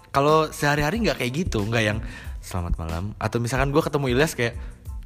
kalau 0.10 0.50
sehari-hari 0.50 0.98
nggak 1.00 1.20
kayak 1.20 1.34
gitu, 1.46 1.62
nggak 1.62 1.84
yang 1.84 2.00
selamat 2.40 2.74
malam 2.80 3.12
atau 3.18 3.38
misalkan 3.38 3.70
gue 3.70 3.84
ketemu 3.84 4.06
Ilyas 4.14 4.34
kayak 4.34 4.56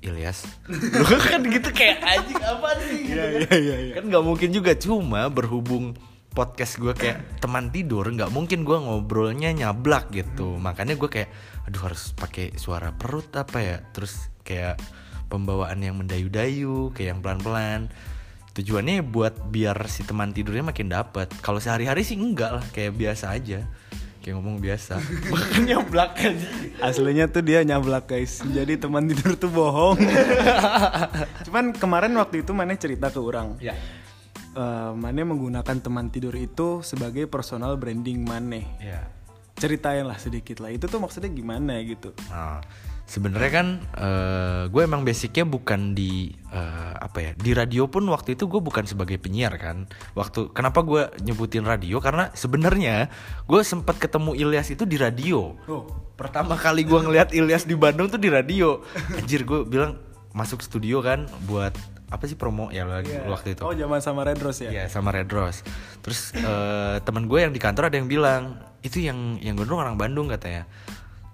Ilyas, 0.02 0.46
lu 0.98 1.18
kan 1.20 1.42
gitu 1.44 1.70
kayak 1.70 2.02
anjing 2.02 2.40
apa 2.40 2.70
sih? 2.82 3.06
Gitu 3.06 3.14
Iya, 3.14 3.22
kan. 3.22 3.38
iya, 3.38 3.56
iya, 3.56 3.76
iya. 3.82 3.94
Kan 4.00 4.04
nggak 4.08 4.24
mungkin 4.24 4.50
juga 4.50 4.72
cuma 4.74 5.28
berhubung 5.28 5.94
podcast 6.32 6.80
gue 6.80 6.96
kayak 6.96 7.44
teman 7.44 7.68
tidur 7.76 8.08
nggak 8.08 8.32
mungkin 8.32 8.64
gue 8.64 8.78
ngobrolnya 8.80 9.52
nyablak 9.52 10.12
gitu. 10.16 10.56
Makanya 10.56 10.96
gue 10.96 11.10
kayak 11.12 11.30
aduh 11.68 11.92
harus 11.92 12.16
pakai 12.16 12.56
suara 12.56 12.96
perut 12.96 13.28
apa 13.36 13.60
ya? 13.60 13.78
Terus 13.92 14.32
kayak 14.48 14.80
pembawaan 15.28 15.80
yang 15.84 16.00
mendayu-dayu 16.00 16.96
kayak 16.96 17.16
yang 17.16 17.20
pelan-pelan. 17.20 17.92
Tujuannya 18.52 19.04
buat 19.08 19.48
biar 19.48 19.76
si 19.88 20.04
teman 20.04 20.36
tidurnya 20.36 20.64
makin 20.64 20.92
dapat 20.92 21.32
kalau 21.40 21.64
sehari-hari 21.64 22.04
sih 22.04 22.20
enggak 22.20 22.52
lah 22.60 22.66
kayak 22.72 22.96
biasa 22.96 23.36
aja. 23.36 23.68
Kayak 24.22 24.38
ngomong 24.38 24.62
biasa. 24.62 25.02
Makanya 25.34 25.62
nyablak 25.76 26.12
aja. 26.16 26.48
Aslinya 26.80 27.26
tuh 27.28 27.44
dia 27.44 27.60
nyablak 27.66 28.08
guys. 28.08 28.40
Jadi 28.44 28.80
teman 28.80 29.10
tidur 29.10 29.36
tuh 29.36 29.50
bohong. 29.52 29.98
Cuman 31.50 31.74
kemarin 31.76 32.14
waktu 32.16 32.46
itu 32.46 32.52
mana 32.56 32.78
cerita 32.80 33.12
ke 33.12 33.20
orang. 33.20 33.60
ya 33.60 33.76
eh, 34.56 34.92
Mane 34.96 35.22
menggunakan 35.24 35.78
teman 35.80 36.12
tidur 36.12 36.36
itu 36.36 36.84
sebagai 36.84 37.28
personal 37.28 37.76
branding 37.78 38.24
Mane. 38.24 38.68
ya 38.82 39.02
Ceritain 39.62 40.08
lah 40.08 40.18
sedikit 40.18 40.58
lah. 40.58 40.74
Itu 40.74 40.90
tuh 40.90 40.98
maksudnya 40.98 41.30
gimana 41.30 41.78
gitu? 41.86 42.18
Nah, 42.34 42.66
sebenarnya 43.06 43.52
kan 43.52 43.68
eh, 43.94 44.64
gue 44.72 44.82
emang 44.82 45.06
basicnya 45.06 45.46
bukan 45.46 45.94
di 45.94 46.34
eh, 46.50 46.94
apa 46.98 47.20
ya 47.20 47.32
di 47.38 47.52
radio 47.52 47.86
pun 47.86 48.08
waktu 48.10 48.34
itu 48.34 48.50
gue 48.50 48.58
bukan 48.58 48.90
sebagai 48.90 49.22
penyiar 49.22 49.54
kan. 49.62 49.86
Waktu 50.18 50.50
kenapa 50.56 50.82
gue 50.82 51.14
nyebutin 51.22 51.68
radio 51.68 52.02
karena 52.02 52.34
sebenarnya 52.34 53.12
gue 53.46 53.62
sempat 53.62 54.02
ketemu 54.02 54.34
Ilyas 54.34 54.74
itu 54.74 54.88
di 54.90 54.98
radio. 54.98 55.54
Oh. 55.70 55.86
Pertama 56.18 56.58
kali 56.58 56.82
gue 56.82 56.98
ngeliat 56.98 57.30
Ilyas 57.30 57.70
di 57.70 57.78
Bandung 57.78 58.10
tuh 58.10 58.18
di 58.18 58.34
radio. 58.34 58.82
Anjir 59.20 59.46
gue 59.46 59.62
bilang 59.68 60.02
masuk 60.32 60.64
studio 60.64 61.04
kan 61.04 61.28
buat 61.46 61.76
apa 62.12 62.28
sih 62.28 62.36
promo 62.36 62.68
ya 62.76 62.84
lagi 62.84 63.16
waktu 63.24 63.56
itu. 63.56 63.64
Oh, 63.64 63.72
zaman 63.72 64.04
sama 64.04 64.28
Red 64.28 64.44
Rose 64.44 64.68
ya? 64.68 64.72
Iya 64.72 64.84
sama 64.92 65.16
Red 65.16 65.32
Rose. 65.32 65.64
Terus 66.04 66.36
eh, 66.36 67.00
teman 67.08 67.32
gue 67.32 67.40
yang 67.40 67.56
di 67.56 67.62
kantor 67.64 67.88
ada 67.88 67.96
yang 67.96 68.12
bilang 68.12 68.60
itu 68.84 69.00
yang 69.00 69.40
yang 69.40 69.56
gondrong 69.56 69.80
orang 69.80 69.96
Bandung 69.96 70.28
katanya. 70.28 70.68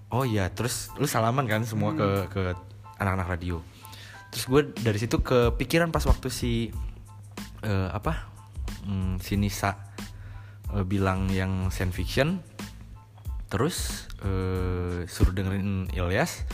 Oh 0.08 0.22
iya, 0.24 0.48
terus 0.48 0.94
lu 0.96 1.04
salaman 1.04 1.44
kan 1.50 1.66
semua 1.66 1.92
ke 1.98 2.30
ke 2.30 2.42
anak-anak 3.02 3.26
radio. 3.26 3.58
Terus 4.30 4.44
gue 4.46 4.60
dari 4.78 4.98
situ 5.02 5.18
kepikiran 5.18 5.90
pas 5.90 6.06
waktu 6.06 6.30
si 6.30 6.70
eh, 7.66 7.90
apa 7.90 8.30
hmm, 8.86 9.18
si 9.18 9.34
Nisa 9.34 9.74
eh, 10.78 10.84
bilang 10.86 11.26
yang 11.34 11.74
science 11.74 11.98
fiction. 11.98 12.38
Terus 13.50 14.06
eh, 14.22 15.10
suruh 15.10 15.34
dengerin 15.34 15.90
Ilyas. 15.90 16.46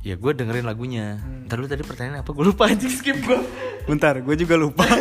Ya 0.00 0.16
gue 0.16 0.32
dengerin 0.32 0.64
lagunya. 0.64 1.20
Ntar 1.44 1.60
lu 1.60 1.68
tadi 1.68 1.84
pertanyaan 1.84 2.24
apa? 2.24 2.30
Gue 2.32 2.44
lupa 2.48 2.68
anjing 2.68 2.92
skip 2.92 3.20
gue. 3.20 3.40
Bentar, 3.88 4.16
gue 4.20 4.34
juga 4.36 4.56
lupa. 4.56 4.88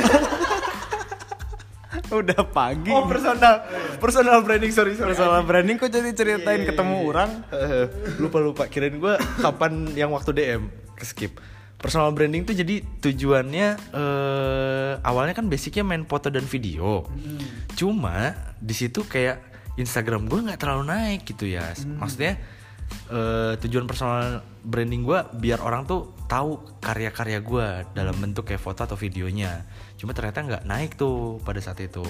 Udah 2.09 2.41
pagi. 2.41 2.89
Oh 2.89 3.05
personal 3.05 3.63
personal 4.01 4.41
branding 4.41 4.73
sorry 4.73 4.97
sorry. 4.97 5.13
Masalah 5.13 5.45
branding 5.45 5.77
kok 5.77 5.93
jadi 5.93 6.09
ceritain 6.11 6.65
ketemu 6.65 7.05
orang? 7.05 7.29
Eh, 7.53 7.85
lupa 8.17 8.41
lupa 8.41 8.63
kirain 8.65 8.97
gue 8.97 9.13
kapan 9.39 9.93
yang 9.93 10.09
waktu 10.09 10.33
DM 10.33 10.67
ke 10.97 11.05
skip 11.05 11.37
personal 11.79 12.11
branding 12.11 12.43
tuh 12.43 12.51
jadi 12.51 12.83
tujuannya 12.83 13.67
eh 13.95 14.93
awalnya 14.99 15.31
kan 15.31 15.47
basicnya 15.47 15.87
main 15.87 16.03
foto 16.03 16.27
dan 16.27 16.43
video 16.43 17.07
cuma 17.79 18.35
di 18.59 18.75
situ 18.75 19.07
kayak 19.07 19.39
Instagram 19.79 20.27
gue 20.27 20.43
nggak 20.43 20.59
terlalu 20.59 20.91
naik 20.91 21.23
gitu 21.23 21.47
ya 21.47 21.71
maksudnya 21.95 22.35
eh, 23.09 23.53
tujuan 23.65 23.85
personal 23.89 24.45
branding 24.63 25.07
gue 25.07 25.19
biar 25.39 25.63
orang 25.63 25.87
tuh 25.87 26.13
tahu 26.29 26.61
karya-karya 26.83 27.39
gue 27.41 27.67
dalam 27.97 28.15
bentuk 28.21 28.45
kayak 28.45 28.61
foto 28.61 28.85
atau 28.85 28.97
videonya. 28.99 29.65
Cuma 29.97 30.13
ternyata 30.13 30.45
nggak 30.45 30.63
naik 30.69 30.95
tuh 30.95 31.41
pada 31.41 31.57
saat 31.59 31.81
itu. 31.81 32.05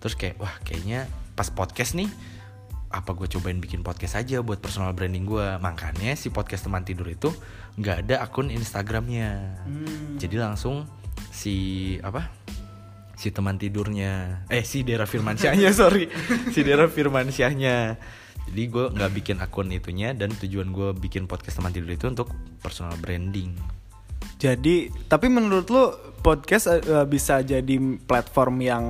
Terus 0.00 0.14
kayak 0.14 0.36
wah 0.40 0.54
kayaknya 0.64 1.10
pas 1.36 1.52
podcast 1.52 1.94
nih 1.98 2.08
apa 2.88 3.12
gue 3.12 3.28
cobain 3.28 3.60
bikin 3.60 3.84
podcast 3.84 4.16
aja 4.16 4.40
buat 4.40 4.64
personal 4.64 4.96
branding 4.96 5.28
gue 5.28 5.60
makanya 5.60 6.16
si 6.16 6.32
podcast 6.32 6.64
teman 6.64 6.88
tidur 6.88 7.04
itu 7.12 7.28
nggak 7.76 8.08
ada 8.08 8.24
akun 8.24 8.48
Instagramnya. 8.48 9.60
Jadi 10.16 10.36
langsung 10.40 10.88
si 11.28 11.94
apa 12.00 12.32
si 13.18 13.34
teman 13.34 13.58
tidurnya 13.58 14.46
eh 14.46 14.62
si 14.62 14.86
Dera 14.86 15.04
Firmansyahnya 15.04 15.68
sorry. 15.84 16.08
Si 16.54 16.64
Dera 16.64 16.88
Firmansyahnya 16.88 17.98
jadi 18.50 18.62
gue 18.68 18.84
nggak 18.94 19.12
bikin 19.14 19.36
akun 19.40 19.68
itunya 19.70 20.12
dan 20.16 20.32
tujuan 20.32 20.72
gue 20.72 20.92
bikin 20.96 21.28
podcast 21.28 21.60
teman 21.60 21.72
tidur 21.72 21.92
itu 21.92 22.06
untuk 22.08 22.32
personal 22.60 22.96
branding 23.00 23.54
Jadi, 24.38 24.86
tapi 25.10 25.26
menurut 25.26 25.66
lu 25.66 25.90
podcast 26.22 26.70
eh, 26.70 27.06
bisa 27.10 27.42
jadi 27.42 27.74
platform 28.06 28.62
yang 28.62 28.84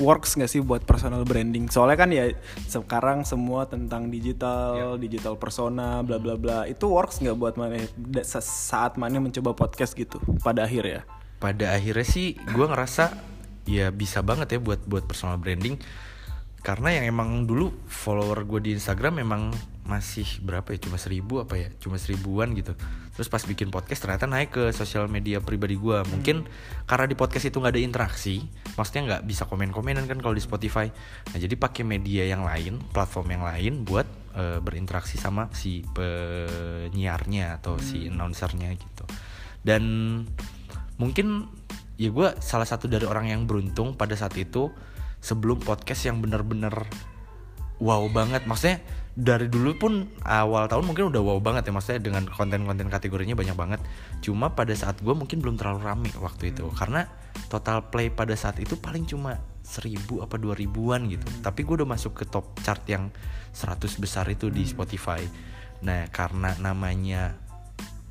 works 0.00 0.32
nggak 0.32 0.48
sih 0.48 0.64
buat 0.64 0.88
personal 0.88 1.28
branding? 1.28 1.68
Soalnya 1.68 1.98
kan 2.00 2.08
ya 2.08 2.32
sekarang 2.64 3.28
semua 3.28 3.68
tentang 3.68 4.08
digital, 4.08 4.96
digital 4.96 5.36
persona, 5.36 6.00
bla 6.00 6.16
bla 6.16 6.40
bla. 6.40 6.64
Itu 6.64 6.88
works 6.88 7.20
nggak 7.20 7.36
buat 7.36 7.60
mana 7.60 7.84
saat 8.24 8.96
mana 8.96 9.20
mencoba 9.20 9.52
podcast 9.52 9.92
gitu 9.92 10.16
pada 10.40 10.64
akhir 10.64 10.84
ya? 10.88 11.02
pada 11.40 11.72
akhirnya 11.72 12.04
sih 12.04 12.36
gue 12.36 12.66
ngerasa 12.68 13.16
ya 13.64 13.88
bisa 13.88 14.20
banget 14.20 14.54
ya 14.54 14.60
buat 14.60 14.84
buat 14.84 15.08
personal 15.08 15.40
branding 15.40 15.80
karena 16.60 16.92
yang 16.92 17.04
emang 17.16 17.48
dulu 17.48 17.72
follower 17.88 18.44
gue 18.44 18.60
di 18.68 18.70
Instagram 18.76 19.24
memang 19.24 19.48
masih 19.88 20.44
berapa 20.44 20.76
ya? 20.76 20.78
Cuma 20.78 21.00
seribu 21.00 21.40
apa 21.40 21.56
ya? 21.56 21.72
Cuma 21.80 21.96
seribuan 21.96 22.52
gitu. 22.52 22.76
Terus 23.16 23.28
pas 23.32 23.40
bikin 23.42 23.72
podcast 23.72 24.04
ternyata 24.04 24.28
naik 24.28 24.52
ke 24.52 24.64
sosial 24.76 25.08
media 25.08 25.40
pribadi 25.40 25.74
gue 25.74 26.04
mungkin 26.12 26.44
karena 26.84 27.08
di 27.08 27.16
podcast 27.16 27.48
itu 27.48 27.58
nggak 27.58 27.74
ada 27.74 27.82
interaksi 27.82 28.44
maksudnya 28.78 29.02
nggak 29.08 29.22
bisa 29.28 29.44
komen 29.48 29.72
komenan 29.72 30.04
kan 30.04 30.20
kalau 30.20 30.36
di 30.36 30.44
Spotify. 30.44 30.86
Nah 31.32 31.38
jadi 31.40 31.56
pakai 31.56 31.82
media 31.82 32.28
yang 32.28 32.44
lain 32.44 32.76
platform 32.92 33.40
yang 33.40 33.44
lain 33.44 33.72
buat 33.88 34.06
eh, 34.36 34.60
berinteraksi 34.60 35.16
sama 35.16 35.48
si 35.56 35.80
penyiarnya 35.96 37.56
atau 37.56 37.80
si 37.80 38.04
announcernya 38.12 38.68
gitu. 38.76 39.04
Dan 39.64 39.82
mungkin 41.00 41.48
ya 41.96 42.12
gue 42.12 42.28
salah 42.40 42.68
satu 42.68 42.88
dari 42.88 43.04
orang 43.08 43.32
yang 43.32 43.48
beruntung 43.48 43.96
pada 43.96 44.12
saat 44.12 44.36
itu 44.36 44.72
sebelum 45.20 45.60
podcast 45.60 46.08
yang 46.08 46.18
bener-bener 46.24 46.72
wow 47.80 48.04
banget. 48.12 48.44
Maksudnya 48.44 48.84
dari 49.16 49.50
dulu 49.50 49.76
pun 49.76 49.92
awal 50.24 50.70
tahun 50.70 50.86
mungkin 50.86 51.12
udah 51.12 51.20
wow 51.24 51.38
banget 51.40 51.68
ya. 51.68 51.72
Maksudnya 51.72 52.00
dengan 52.00 52.24
konten-konten 52.28 52.88
kategorinya 52.88 53.36
banyak 53.36 53.56
banget. 53.56 53.80
Cuma 54.24 54.52
pada 54.52 54.72
saat 54.76 55.00
gue 55.00 55.14
mungkin 55.16 55.40
belum 55.40 55.56
terlalu 55.56 55.80
rame 55.84 56.10
waktu 56.20 56.52
itu. 56.52 56.68
Karena 56.72 57.08
total 57.48 57.88
play 57.88 58.12
pada 58.12 58.36
saat 58.36 58.60
itu 58.60 58.76
paling 58.76 59.08
cuma 59.08 59.40
seribu 59.64 60.24
apa 60.24 60.36
dua 60.36 60.56
ribuan 60.56 61.08
gitu. 61.08 61.24
Tapi 61.44 61.64
gue 61.64 61.84
udah 61.84 61.88
masuk 61.88 62.22
ke 62.22 62.24
top 62.28 62.56
chart 62.64 62.84
yang 62.86 63.12
100 63.52 63.80
besar 63.98 64.28
itu 64.28 64.52
di 64.52 64.62
Spotify. 64.68 65.20
Nah 65.82 66.06
karena 66.12 66.54
namanya 66.60 67.34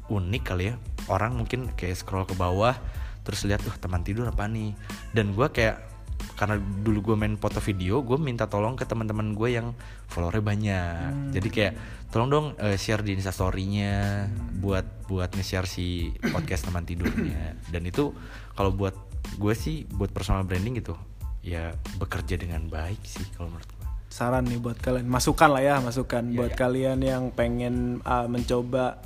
unik 0.10 0.44
kali 0.44 0.74
ya 0.74 0.76
orang 1.06 1.38
mungkin 1.38 1.70
kayak 1.78 2.02
scroll 2.02 2.26
ke 2.26 2.34
bawah 2.34 2.74
terus 3.22 3.46
lihat 3.46 3.62
tuh 3.62 3.74
teman 3.78 4.02
tidur 4.02 4.26
apa 4.26 4.50
nih? 4.50 4.74
Dan 5.14 5.38
gue 5.38 5.48
kayak 5.54 5.90
karena 6.40 6.56
dulu 6.56 7.12
gue 7.12 7.16
main 7.20 7.36
foto 7.36 7.60
video 7.60 8.00
gue 8.00 8.16
minta 8.16 8.48
tolong 8.48 8.80
ke 8.80 8.88
teman-teman 8.88 9.36
gue 9.36 9.60
yang 9.60 9.76
followernya 10.08 10.44
banyak. 10.44 11.12
Jadi 11.36 11.48
kayak 11.52 11.74
tolong 12.16 12.30
dong 12.32 12.46
eh, 12.64 12.80
share 12.80 13.04
di 13.04 13.12
instastorynya 13.20 14.24
buat 14.64 15.12
buat 15.12 15.36
nge-share 15.36 15.68
si 15.68 16.16
podcast 16.32 16.72
teman 16.72 16.88
tidurnya. 16.88 17.60
Dan 17.68 17.84
itu 17.84 18.16
kalau 18.56 18.72
buat 18.72 18.96
gue 19.36 19.52
sih 19.52 19.84
buat 19.92 20.16
personal 20.16 20.48
branding 20.48 20.80
gitu 20.80 20.96
ya 21.44 21.76
bekerja 22.00 22.36
dengan 22.36 22.68
baik 22.68 23.00
sih 23.04 23.24
kalau 23.36 23.52
menurut 23.52 23.68
gue 23.68 23.80
Saran 24.10 24.50
nih 24.50 24.58
buat 24.58 24.82
kalian, 24.82 25.06
masukan 25.06 25.54
lah 25.54 25.62
ya, 25.62 25.76
masukan 25.86 26.34
buat 26.34 26.58
kalian 26.58 26.98
yang 27.06 27.30
pengen 27.30 28.02
uh, 28.02 28.26
mencoba 28.26 28.98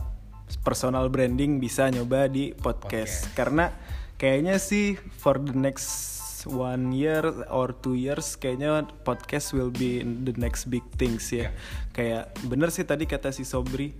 personal 0.63 1.11
branding 1.11 1.59
bisa 1.59 1.91
nyoba 1.91 2.31
di 2.31 2.55
podcast. 2.55 3.27
Karena 3.35 3.67
kayaknya 4.15 4.55
sih 4.63 4.95
for 4.95 5.43
the 5.43 5.51
next 5.51 6.23
one 6.47 6.91
year 6.91 7.23
or 7.49 7.71
two 7.71 7.95
years 7.95 8.35
kayaknya 8.35 8.87
podcast 9.07 9.51
will 9.55 9.71
be 9.71 10.03
the 10.03 10.35
next 10.35 10.67
big 10.67 10.83
things 10.95 11.27
ya. 11.31 11.51
Kayak 11.95 12.35
bener 12.47 12.69
sih 12.69 12.83
tadi 12.87 13.07
kata 13.07 13.31
si 13.31 13.47
Sobri. 13.47 13.93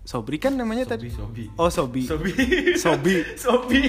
Sobri 0.00 0.40
kan 0.42 0.56
namanya 0.56 0.96
tadi. 0.96 1.12
Sobi. 1.12 1.46
Oh 1.54 1.70
Sobi. 1.70 2.08
Sobi. 2.08 2.32
Sobi. 2.74 3.14
Sobi 3.44 3.82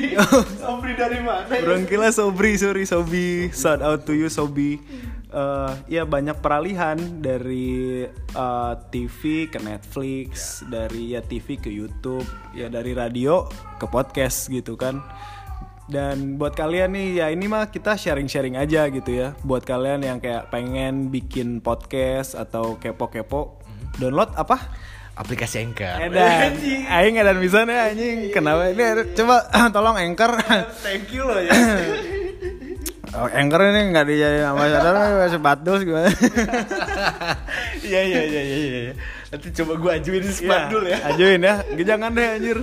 Sobri 0.59 0.91
dari 0.93 1.17
mana 1.23 1.49
Orang 1.49 1.87
kira 1.89 2.11
Sobri, 2.13 2.59
sorry 2.59 2.83
Sobi. 2.85 3.49
Shout 3.49 3.81
out 3.81 4.05
to 4.05 4.13
you 4.13 4.29
Sobi. 4.29 4.77
Eh, 5.31 5.73
ya 5.87 6.03
banyak 6.03 6.43
peralihan 6.43 6.99
dari 7.23 8.03
eh, 8.11 8.73
TV 8.91 9.47
ke 9.47 9.63
Netflix, 9.63 10.59
dari 10.67 11.15
ya 11.15 11.23
TV 11.23 11.55
ke 11.55 11.71
YouTube, 11.71 12.27
ya 12.51 12.67
dari 12.67 12.91
radio 12.91 13.47
ke 13.79 13.87
podcast 13.87 14.51
gitu 14.51 14.75
kan. 14.75 14.99
Dan 15.91 16.39
buat 16.39 16.55
kalian 16.55 16.95
nih 16.95 17.07
ya 17.19 17.27
ini 17.35 17.51
mah 17.51 17.67
kita 17.67 17.99
sharing-sharing 17.99 18.55
aja 18.55 18.87
gitu 18.87 19.11
ya. 19.11 19.35
Buat 19.43 19.67
kalian 19.67 20.07
yang 20.07 20.17
kayak 20.23 20.47
pengen 20.47 21.11
bikin 21.11 21.59
podcast 21.59 22.39
atau 22.39 22.79
kepo-kepo, 22.79 23.59
download 23.99 24.31
apa? 24.39 24.71
aplikasi 25.11 25.61
Anchor 25.61 26.01
Edan. 26.07 26.55
Aing 26.95 27.19
edan 27.19 27.37
bisa 27.37 27.67
nih 27.67 27.77
anjing. 27.77 28.17
Kenapa 28.31 28.71
ini 28.71 29.11
coba 29.13 29.43
tolong 29.75 29.99
Anchor. 29.99 30.39
thank 30.81 31.11
you 31.11 31.27
loh 31.27 31.37
ya 31.37 31.51
Oh, 33.11 33.27
Anchor 33.27 33.59
ini 33.75 33.91
nggak 33.91 34.07
dijadiin 34.07 34.47
ambasador 34.47 34.95
masih 35.19 35.43
batus 35.43 35.83
gimana? 35.83 36.07
Iya 37.83 38.01
iya 38.07 38.21
iya 38.23 38.41
iya 38.41 38.57
iya. 38.87 38.93
Nanti 39.31 39.47
coba 39.55 39.73
gue 39.79 39.91
ajuin 39.95 40.23
Spandul 40.27 40.83
ya. 40.91 40.97
Ajuin 41.07 41.39
ya. 41.39 41.63
Jangan 41.71 42.11
deh 42.11 42.27
anjir. 42.35 42.57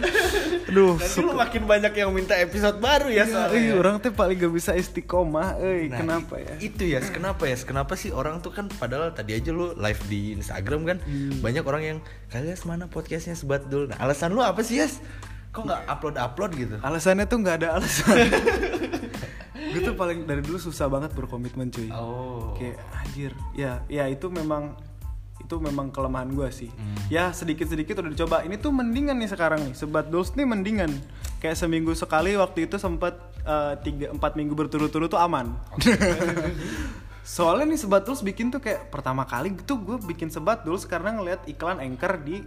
Aduh, 0.68 1.00
Nanti 1.00 1.20
lu 1.24 1.32
makin 1.32 1.62
banyak 1.64 1.92
yang 1.96 2.12
minta 2.12 2.36
episode 2.36 2.76
baru 2.76 3.08
ya 3.08 3.24
Ih, 3.24 3.32
soalnya. 3.32 3.72
orang 3.80 3.94
tuh 4.04 4.12
paling 4.12 4.36
gak 4.36 4.52
bisa 4.52 4.76
istiqomah, 4.76 5.56
euy. 5.64 5.88
Nah, 5.88 5.96
kenapa 5.96 6.36
ya? 6.36 6.54
Itu 6.60 6.84
ya, 6.84 7.00
kenapa 7.08 7.48
ya? 7.48 7.56
Kenapa 7.56 7.96
sih 7.96 8.12
orang 8.12 8.44
tuh 8.44 8.52
kan 8.52 8.68
padahal 8.68 9.16
tadi 9.16 9.32
aja 9.32 9.48
lu 9.48 9.72
live 9.72 10.02
di 10.12 10.36
Instagram 10.36 10.84
kan 10.84 11.00
banyak 11.40 11.64
orang 11.64 11.82
yang 11.82 11.98
kalian 12.28 12.60
mana 12.68 12.84
podcastnya 12.84 13.32
sebat 13.32 13.64
dulu. 13.72 13.88
Nah, 13.88 13.96
alasan 14.04 14.36
lu 14.36 14.44
apa 14.44 14.60
sih, 14.60 14.76
Yas? 14.84 15.00
kok 15.48 15.64
nggak 15.64 15.82
upload 15.88 16.16
upload 16.20 16.52
gitu 16.54 16.76
alasannya 16.84 17.24
tuh 17.24 17.40
nggak 17.40 17.56
ada 17.64 17.68
alasan 17.80 18.14
gue 19.74 19.80
tuh 19.80 19.96
paling 19.96 20.22
dari 20.28 20.44
dulu 20.44 20.60
susah 20.60 20.86
banget 20.86 21.10
berkomitmen 21.16 21.72
cuy 21.72 21.88
oh 21.90 22.54
kayak 22.54 22.76
anjir 22.94 23.32
ya 23.56 23.82
ya 23.88 24.06
itu 24.06 24.28
memang 24.28 24.76
itu 25.38 25.54
memang 25.62 25.88
kelemahan 25.88 26.28
gue 26.34 26.48
sih. 26.50 26.70
Ya 27.08 27.30
sedikit 27.32 27.70
sedikit 27.70 27.98
udah 28.02 28.10
dicoba. 28.12 28.36
Ini 28.44 28.58
tuh 28.58 28.74
mendingan 28.74 29.16
nih 29.16 29.30
sekarang 29.30 29.70
nih. 29.70 29.74
Sebat 29.74 30.10
dulls 30.12 30.34
nih 30.34 30.44
mendingan. 30.44 30.90
Kayak 31.38 31.56
seminggu 31.58 31.94
sekali 31.94 32.34
waktu 32.34 32.66
itu 32.66 32.76
sempat 32.76 33.16
eh, 33.46 33.74
tiga 33.86 34.12
empat 34.12 34.34
minggu 34.34 34.52
berturut-turut 34.52 35.08
tuh 35.08 35.20
aman. 35.20 35.54
Soalnya 37.28 37.76
nih 37.76 37.80
sebat 37.80 38.08
dulls 38.08 38.24
bikin 38.24 38.48
tuh 38.48 38.60
kayak 38.60 38.88
pertama 38.88 39.28
kali 39.28 39.52
gitu 39.52 39.76
gue 39.84 40.00
bikin 40.00 40.32
sebat 40.32 40.64
dulls 40.64 40.88
karena 40.88 41.12
ngeliat 41.12 41.44
iklan 41.44 41.76
anchor 41.76 42.16
di 42.24 42.40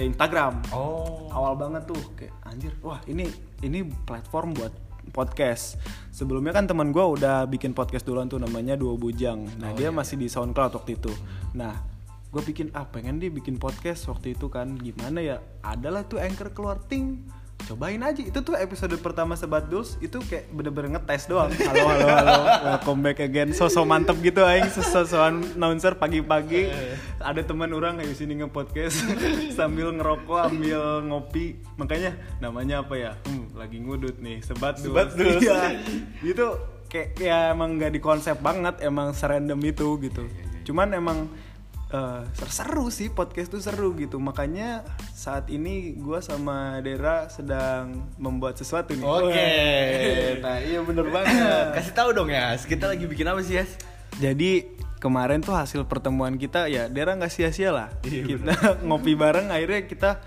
Instagram. 0.00 0.64
Oh. 0.72 1.28
Awal 1.28 1.54
banget 1.60 1.82
tuh. 1.84 2.02
Kayak 2.16 2.34
anjir 2.48 2.72
wah 2.80 3.00
ini 3.04 3.28
ini 3.60 3.84
platform 4.08 4.56
buat 4.56 4.72
podcast. 5.12 5.76
Sebelumnya 6.14 6.54
kan 6.54 6.64
teman 6.64 6.94
gue 6.94 7.02
udah 7.02 7.44
bikin 7.44 7.76
podcast 7.76 8.06
duluan 8.06 8.30
tuh 8.30 8.40
namanya 8.40 8.78
dua 8.78 8.96
bujang. 8.96 9.44
Nah 9.60 9.74
dia 9.76 9.92
masih 9.92 10.16
di 10.16 10.30
SoundCloud 10.30 10.80
waktu 10.80 10.96
itu. 10.96 11.12
Nah 11.52 11.89
gue 12.30 12.42
bikin 12.46 12.70
ah 12.78 12.86
pengen 12.86 13.18
dia 13.18 13.26
bikin 13.26 13.58
podcast 13.58 14.06
waktu 14.06 14.38
itu 14.38 14.46
kan. 14.46 14.78
Gimana 14.78 15.18
ya? 15.18 15.36
Adalah 15.66 16.06
tuh 16.06 16.22
anchor 16.22 16.54
keluar 16.54 16.78
ting. 16.86 17.26
Cobain 17.66 17.98
aja. 17.98 18.22
Itu 18.22 18.46
tuh 18.46 18.54
episode 18.54 18.94
pertama 19.02 19.34
sebat 19.34 19.66
duls 19.66 19.98
itu 19.98 20.22
kayak 20.30 20.46
bener-bener 20.54 20.94
ngetes 20.94 21.26
doang. 21.26 21.50
Halo 21.50 21.84
halo 21.90 22.06
halo. 22.06 22.36
Welcome 22.70 23.02
back 23.02 23.18
again. 23.18 23.50
Sosok 23.50 23.82
mantep 23.82 24.14
gitu 24.22 24.46
aing. 24.46 24.70
Sosok 24.70 25.18
announcer 25.26 25.98
pagi-pagi. 25.98 26.70
Ada 27.18 27.42
teman 27.42 27.74
orang 27.74 27.98
kayak 27.98 28.14
sini 28.14 28.38
nge-podcast. 28.46 29.10
Sambil 29.58 29.90
ngerokok 29.90 30.54
ambil 30.54 31.02
ngopi. 31.10 31.58
Makanya 31.82 32.14
namanya 32.38 32.86
apa 32.86 32.94
ya? 32.94 33.12
Hmm, 33.26 33.50
lagi 33.58 33.82
ngudut 33.82 34.22
nih. 34.22 34.38
Sebat 34.46 34.78
duls 34.78 34.86
Sebat 34.86 35.08
Duls. 35.18 35.42
iya. 35.42 35.82
Gitu 36.22 36.46
kayak 36.86 37.18
ya 37.18 37.50
emang 37.50 37.74
nggak 37.74 37.90
dikonsep 37.90 38.38
banget. 38.38 38.78
Emang 38.86 39.10
serandom 39.18 39.58
itu 39.66 39.98
gitu. 39.98 40.22
Cuman 40.62 40.94
emang 40.94 41.26
eh, 41.90 42.22
seru 42.50 42.88
sih 42.88 43.10
podcast 43.10 43.50
tuh 43.50 43.62
seru 43.62 43.94
gitu. 43.98 44.16
Makanya 44.18 44.82
saat 45.14 45.50
ini 45.50 45.94
gua 45.98 46.22
sama 46.22 46.78
Dera 46.82 47.26
sedang 47.30 48.10
membuat 48.16 48.56
sesuatu 48.58 48.94
nih. 48.94 49.04
Oke, 49.06 49.52
nah 50.44 50.56
iya 50.58 50.80
bener 50.82 51.06
banget. 51.10 51.66
Kasih 51.76 51.94
tahu 51.94 52.10
dong 52.14 52.30
ya, 52.30 52.54
kita 52.56 52.90
lagi 52.90 53.04
bikin 53.04 53.26
apa 53.26 53.42
sih 53.42 53.60
ya? 53.60 53.66
jadi 54.20 54.66
kemarin 55.00 55.40
tuh 55.40 55.56
hasil 55.56 55.88
pertemuan 55.88 56.36
kita 56.36 56.68
ya 56.68 56.86
Dera 56.92 57.16
nggak 57.16 57.32
sia-sia 57.32 57.72
lah. 57.72 57.88
Kita 58.04 58.54
ngopi 58.86 59.16
bareng 59.16 59.48
akhirnya 59.48 59.88
kita 59.88 60.20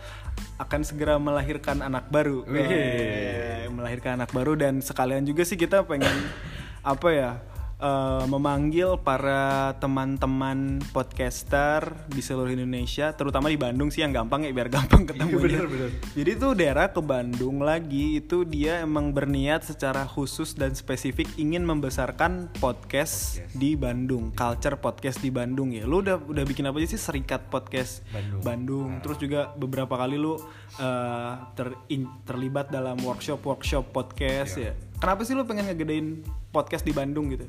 akan 0.58 0.82
segera 0.82 1.22
melahirkan 1.22 1.86
anak 1.86 2.10
baru. 2.10 2.42
Wih. 2.50 2.66
Eh, 2.66 3.64
melahirkan 3.70 4.18
anak 4.18 4.34
baru 4.34 4.58
dan 4.58 4.82
sekalian 4.82 5.24
juga 5.24 5.46
sih 5.46 5.56
kita 5.56 5.86
pengen 5.86 6.12
apa 6.84 7.10
ya 7.14 7.32
eh, 7.78 8.26
memanggil 8.26 9.00
para 9.00 9.74
teman-teman 9.78 10.82
podcaster 10.92 11.94
di 12.10 12.22
seluruh 12.22 12.52
Indonesia 12.52 13.14
terutama 13.14 13.50
di 13.50 13.58
Bandung 13.58 13.90
sih 13.90 14.02
yang 14.02 14.14
gampang 14.14 14.46
ya 14.46 14.52
biar 14.52 14.70
gampang 14.70 15.06
bener, 15.10 15.66
bener. 15.70 15.90
jadi 16.14 16.32
tuh 16.36 16.52
daerah 16.54 16.90
ke 16.90 17.00
Bandung 17.00 17.62
lagi 17.62 18.18
itu 18.18 18.44
dia 18.44 18.82
emang 18.82 19.14
berniat 19.14 19.64
secara 19.64 20.04
khusus 20.04 20.54
dan 20.54 20.74
spesifik 20.74 21.30
ingin 21.38 21.64
membesarkan 21.64 22.50
podcast, 22.60 23.40
di 23.54 23.76
Bandung, 23.78 24.34
culture 24.34 24.76
podcast 24.80 25.22
di 25.22 25.30
Bandung 25.30 25.70
ya. 25.72 25.86
Lu 25.86 26.02
udah 26.02 26.18
udah 26.18 26.44
bikin 26.44 26.66
apa 26.66 26.80
aja 26.82 26.96
sih 26.96 27.02
Serikat 27.02 27.48
Podcast 27.48 28.02
Bandung. 28.42 29.00
Terus 29.04 29.18
juga 29.20 29.52
beberapa 29.54 29.94
kali 29.96 30.18
lu 30.18 30.36
eh, 30.80 31.34
ter- 31.54 31.78
in- 31.90 32.10
terlibat 32.26 32.74
dalam 32.74 32.98
workshop-workshop 33.02 33.94
podcast 33.94 34.58
ya. 34.58 34.74
Kenapa 35.04 35.28
sih 35.28 35.36
lu 35.36 35.44
pengen 35.44 35.68
ngegedein 35.68 36.24
podcast 36.56 36.88
di 36.88 36.96
Bandung 36.96 37.28
gitu? 37.28 37.44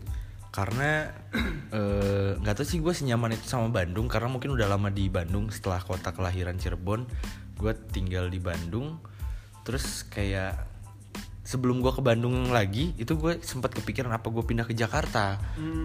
Karena 0.51 1.07
eh, 1.79 2.35
nggak 2.35 2.55
tahu 2.59 2.67
sih 2.67 2.83
gue 2.83 2.90
senyaman 2.90 3.38
itu 3.38 3.47
sama 3.47 3.71
Bandung 3.71 4.11
karena 4.11 4.27
mungkin 4.27 4.59
udah 4.59 4.67
lama 4.67 4.90
di 4.90 5.07
Bandung 5.07 5.55
setelah 5.55 5.79
kota 5.79 6.11
kelahiran 6.11 6.59
Cirebon, 6.59 7.07
gue 7.55 7.73
tinggal 7.95 8.27
di 8.27 8.43
Bandung. 8.43 8.99
Terus 9.62 10.03
kayak 10.11 10.67
sebelum 11.47 11.79
gue 11.79 11.95
ke 11.95 12.03
Bandung 12.03 12.51
lagi 12.51 12.90
itu 12.99 13.14
gue 13.14 13.38
sempat 13.47 13.71
kepikiran 13.71 14.11
apa 14.11 14.35
gue 14.35 14.43
pindah 14.43 14.67
ke 14.67 14.75
Jakarta 14.75 15.38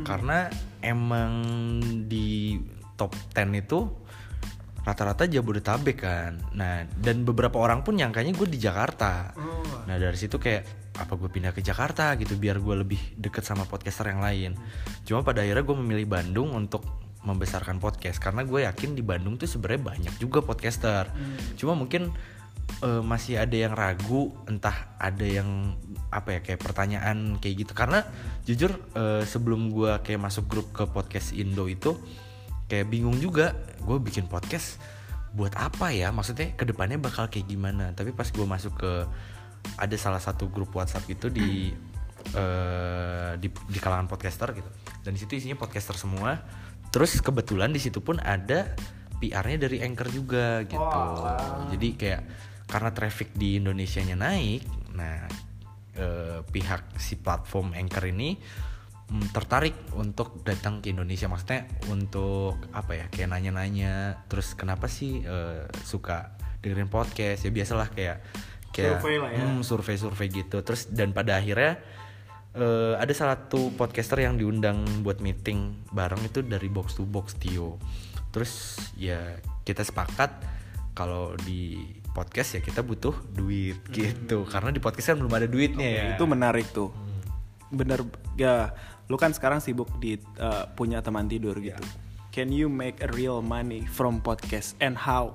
karena 0.07 0.49
emang 0.81 1.45
di 2.09 2.57
top 2.97 3.13
10 3.37 3.61
itu 3.61 3.93
rata-rata 4.83 5.27
Jabodetabek 5.27 5.97
kan. 5.99 6.39
Nah, 6.55 6.87
dan 6.97 7.27
beberapa 7.27 7.59
orang 7.59 7.83
pun 7.83 7.99
nyangkanya 7.99 8.31
gue 8.35 8.47
di 8.47 8.59
Jakarta. 8.59 9.33
Nah, 9.85 9.95
dari 9.99 10.15
situ 10.15 10.39
kayak 10.39 10.91
apa 10.99 11.15
gue 11.15 11.31
pindah 11.31 11.55
ke 11.55 11.63
Jakarta 11.63 12.11
gitu 12.19 12.35
biar 12.35 12.59
gue 12.59 12.75
lebih 12.83 12.99
deket 13.15 13.47
sama 13.47 13.63
podcaster 13.63 14.11
yang 14.11 14.19
lain. 14.19 14.51
Cuma 15.07 15.23
pada 15.23 15.43
akhirnya 15.43 15.63
gue 15.63 15.77
memilih 15.79 16.07
Bandung 16.11 16.51
untuk 16.51 16.83
membesarkan 17.19 17.83
podcast 17.83 18.19
karena 18.19 18.47
gue 18.47 18.63
yakin 18.63 18.95
di 18.95 19.03
Bandung 19.03 19.35
tuh 19.35 19.47
sebenarnya 19.47 19.81
banyak 19.95 20.15
juga 20.19 20.39
podcaster. 20.43 21.11
Cuma 21.59 21.75
mungkin 21.75 22.11
eh, 22.83 23.03
masih 23.03 23.39
ada 23.39 23.55
yang 23.55 23.75
ragu, 23.75 24.31
entah 24.47 24.95
ada 24.99 25.23
yang 25.23 25.75
apa 26.09 26.35
ya 26.35 26.39
kayak 26.43 26.63
pertanyaan 26.63 27.39
kayak 27.39 27.67
gitu. 27.67 27.73
Karena 27.75 28.03
jujur 28.43 28.71
eh, 28.95 29.23
sebelum 29.23 29.71
gue 29.71 29.99
kayak 30.03 30.19
masuk 30.19 30.47
grup 30.47 30.67
ke 30.71 30.83
podcast 30.87 31.31
Indo 31.35 31.67
itu 31.67 31.95
kayak 32.69 32.87
bingung 32.87 33.17
juga 33.17 33.57
gue 33.83 33.97
bikin 33.97 34.29
podcast 34.29 34.77
buat 35.33 35.53
apa 35.57 35.89
ya? 35.91 36.13
Maksudnya 36.13 36.53
ke 36.53 36.63
depannya 36.63 37.01
bakal 37.01 37.27
kayak 37.27 37.49
gimana? 37.49 37.91
Tapi 37.97 38.13
pas 38.13 38.29
gue 38.29 38.45
masuk 38.45 38.77
ke 38.77 38.93
ada 39.75 39.95
salah 39.99 40.21
satu 40.21 40.47
grup 40.47 40.71
WhatsApp 40.71 41.09
gitu 41.09 41.27
di 41.27 41.73
eh, 42.37 43.31
di, 43.41 43.47
di 43.49 43.79
kalangan 43.81 44.07
podcaster 44.07 44.53
gitu. 44.53 44.69
Dan 45.01 45.17
di 45.17 45.19
situ 45.19 45.35
isinya 45.35 45.57
podcaster 45.57 45.97
semua. 45.97 46.37
Terus 46.93 47.17
kebetulan 47.19 47.73
di 47.73 47.81
situ 47.81 48.01
pun 48.01 48.21
ada 48.21 48.73
PR-nya 49.19 49.67
dari 49.67 49.83
anchor 49.83 50.07
juga 50.09 50.63
gitu. 50.63 50.79
Jadi 51.75 51.87
kayak 51.99 52.21
karena 52.69 52.93
traffic 52.93 53.33
di 53.33 53.57
Indonesia 53.57 53.99
nya 54.05 54.13
naik 54.13 54.61
nah 54.93 55.25
eh, 55.97 56.39
pihak 56.45 56.95
si 57.01 57.17
platform 57.17 57.73
anchor 57.73 58.05
ini 58.05 58.37
mm, 59.09 59.33
tertarik 59.33 59.75
untuk 59.97 60.41
datang 60.45 60.79
ke 60.79 60.93
Indonesia. 60.93 61.25
Maksudnya 61.27 61.65
untuk 61.89 62.57
apa 62.71 62.95
ya 62.95 63.05
kayak 63.09 63.35
nanya-nanya. 63.35 64.25
Terus 64.29 64.53
kenapa 64.53 64.85
sih 64.87 65.25
eh, 65.25 65.65
suka 65.83 66.37
dengerin 66.61 66.89
podcast? 66.89 67.45
Ya 67.45 67.51
biasalah 67.51 67.89
kayak 67.91 68.17
kayak 68.69 69.01
Survei 69.01 69.17
ya. 69.17 69.43
mm, 69.43 69.61
survei-survei 69.65 70.27
gitu. 70.29 70.57
Terus 70.61 70.89
dan 70.93 71.11
pada 71.11 71.41
akhirnya 71.41 71.81
eh, 72.53 72.93
ada 72.97 73.13
salah 73.17 73.37
satu 73.37 73.73
podcaster 73.73 74.21
yang 74.21 74.37
diundang 74.37 74.85
buat 75.01 75.19
meeting 75.19 75.89
bareng 75.91 76.21
itu 76.25 76.45
dari 76.45 76.69
box 76.69 76.95
to 76.97 77.03
box 77.05 77.35
Tio. 77.41 77.81
Terus 78.29 78.77
ya 78.93 79.41
kita 79.65 79.81
sepakat 79.81 80.45
kalau 80.93 81.33
di 81.41 81.97
podcast 82.11 82.57
ya 82.57 82.61
kita 82.61 82.83
butuh 82.83 83.15
duit 83.33 83.79
gitu. 83.93 84.45
Karena 84.45 84.69
di 84.73 84.81
podcast 84.81 85.13
kan 85.13 85.17
belum 85.17 85.33
ada 85.33 85.47
duitnya 85.49 85.87
ya. 85.87 86.05
Itu 86.17 86.29
menarik 86.29 86.69
tuh. 86.69 87.08
Bener 87.69 88.05
ya, 88.35 88.73
lu 89.09 89.17
kan 89.17 89.33
sekarang 89.33 89.61
sibuk 89.61 89.89
di 89.97 90.17
uh, 90.37 90.69
punya 90.73 91.01
teman 91.01 91.29
tidur 91.29 91.57
gitu. 91.57 91.81
Can 92.29 92.53
you 92.53 92.69
make 92.69 93.01
a 93.01 93.09
real 93.09 93.41
money 93.41 93.85
from 93.89 94.21
podcast 94.21 94.77
and 94.77 94.93
how? 94.93 95.33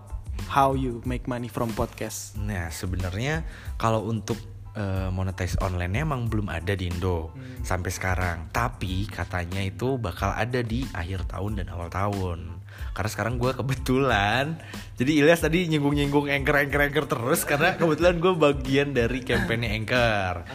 How 0.50 0.74
you 0.74 1.02
make 1.06 1.26
money 1.30 1.46
from 1.46 1.70
podcast? 1.74 2.34
Nah, 2.38 2.70
sebenarnya 2.70 3.46
kalau 3.78 4.06
untuk 4.10 4.38
eh, 4.74 5.08
monetize 5.10 5.54
online 5.62 6.02
emang 6.02 6.26
belum 6.26 6.50
ada 6.50 6.74
di 6.74 6.90
Indo 6.90 7.34
sampai 7.62 7.90
sekarang. 7.90 8.50
Tapi 8.50 9.06
katanya 9.06 9.62
itu 9.62 9.96
bakal 9.96 10.34
ada 10.34 10.60
di 10.60 10.86
akhir 10.90 11.30
tahun 11.30 11.62
dan 11.62 11.66
awal 11.70 11.88
tahun. 11.90 12.62
Karena 12.94 13.10
sekarang 13.10 13.34
gue 13.38 13.54
kebetulan, 13.54 14.58
jadi 14.98 15.12
Ilyas 15.22 15.42
tadi 15.42 15.66
nyinggung-nyinggung 15.70 16.30
anchor, 16.30 16.62
anchor, 16.62 16.82
anchor 16.82 17.06
terus 17.06 17.46
karena 17.46 17.74
kebetulan 17.78 18.18
gue 18.18 18.32
bagian 18.34 18.94
dari 18.94 19.22
kampanye 19.22 19.78
anchor. 19.78 20.46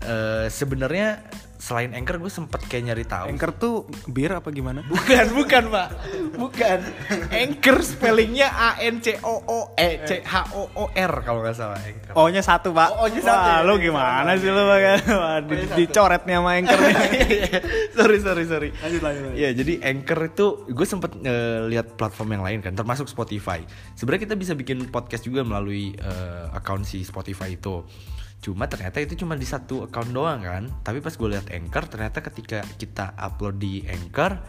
Eh, 0.00 0.46
Sebenarnya 0.48 1.20
selain 1.60 1.92
anchor 1.92 2.16
gue 2.16 2.32
sempet 2.32 2.64
kayak 2.64 2.84
nyari 2.88 3.04
tahu. 3.04 3.28
Anchor 3.28 3.52
tuh 3.52 3.74
bir 4.08 4.32
apa 4.32 4.48
gimana? 4.48 4.80
Bukan, 4.88 5.26
bukan, 5.36 5.68
Pak. 5.68 5.88
Bukan. 6.40 6.78
Anchor 7.28 7.84
spellingnya 7.84 8.48
A 8.48 8.80
N 8.80 9.04
C 9.04 9.20
O 9.20 9.44
O 9.44 9.76
E 9.76 10.00
C 10.08 10.24
H 10.24 10.56
O 10.56 10.72
O 10.72 10.84
R 10.88 11.12
kalau 11.20 11.44
nggak 11.44 11.52
salah. 11.52 11.76
Anchor. 11.76 12.16
O-nya 12.16 12.40
satu, 12.40 12.72
Pak. 12.72 12.88
Oh, 12.96 13.04
O-nya 13.04 13.20
satu 13.20 13.36
Wah, 13.44 13.60
ya? 13.60 13.68
lu 13.68 13.74
gimana 13.76 14.30
sih 14.40 14.48
lu, 14.48 14.62
Pak? 14.64 14.78
Wah, 15.12 15.38
di- 15.44 15.68
dicoret 15.76 16.22
nih 16.24 16.34
sama 16.40 16.50
Anchor 16.56 16.78
nih. 16.80 16.96
sorry, 18.00 18.18
sorry, 18.24 18.44
sorry. 18.48 18.68
Lanjut, 18.80 19.02
lanjut, 19.04 19.22
lanjut. 19.28 19.36
Ya, 19.36 19.50
jadi 19.52 19.72
Anchor 19.84 20.20
itu 20.32 20.46
gue 20.64 20.86
sempet 20.88 21.12
eh, 21.20 21.60
lihat 21.68 21.92
platform 22.00 22.40
yang 22.40 22.44
lain 22.48 22.58
kan, 22.64 22.72
termasuk 22.72 23.04
Spotify. 23.04 23.60
Sebenarnya 23.92 24.24
kita 24.24 24.36
bisa 24.40 24.56
bikin 24.56 24.88
podcast 24.88 25.28
juga 25.28 25.44
melalui 25.44 25.92
eh, 25.92 26.44
account 26.56 26.88
si 26.88 27.04
Spotify 27.04 27.52
itu. 27.52 27.84
Cuma 28.40 28.64
ternyata 28.64 29.04
itu 29.04 29.20
cuma 29.20 29.36
di 29.36 29.44
satu 29.44 29.84
account 29.84 30.10
doang 30.10 30.40
kan. 30.40 30.64
Tapi 30.80 31.04
pas 31.04 31.12
gue 31.12 31.28
lihat 31.28 31.52
Anchor, 31.52 31.84
ternyata 31.92 32.24
ketika 32.24 32.64
kita 32.80 33.12
upload 33.20 33.60
di 33.60 33.84
Anchor, 33.84 34.40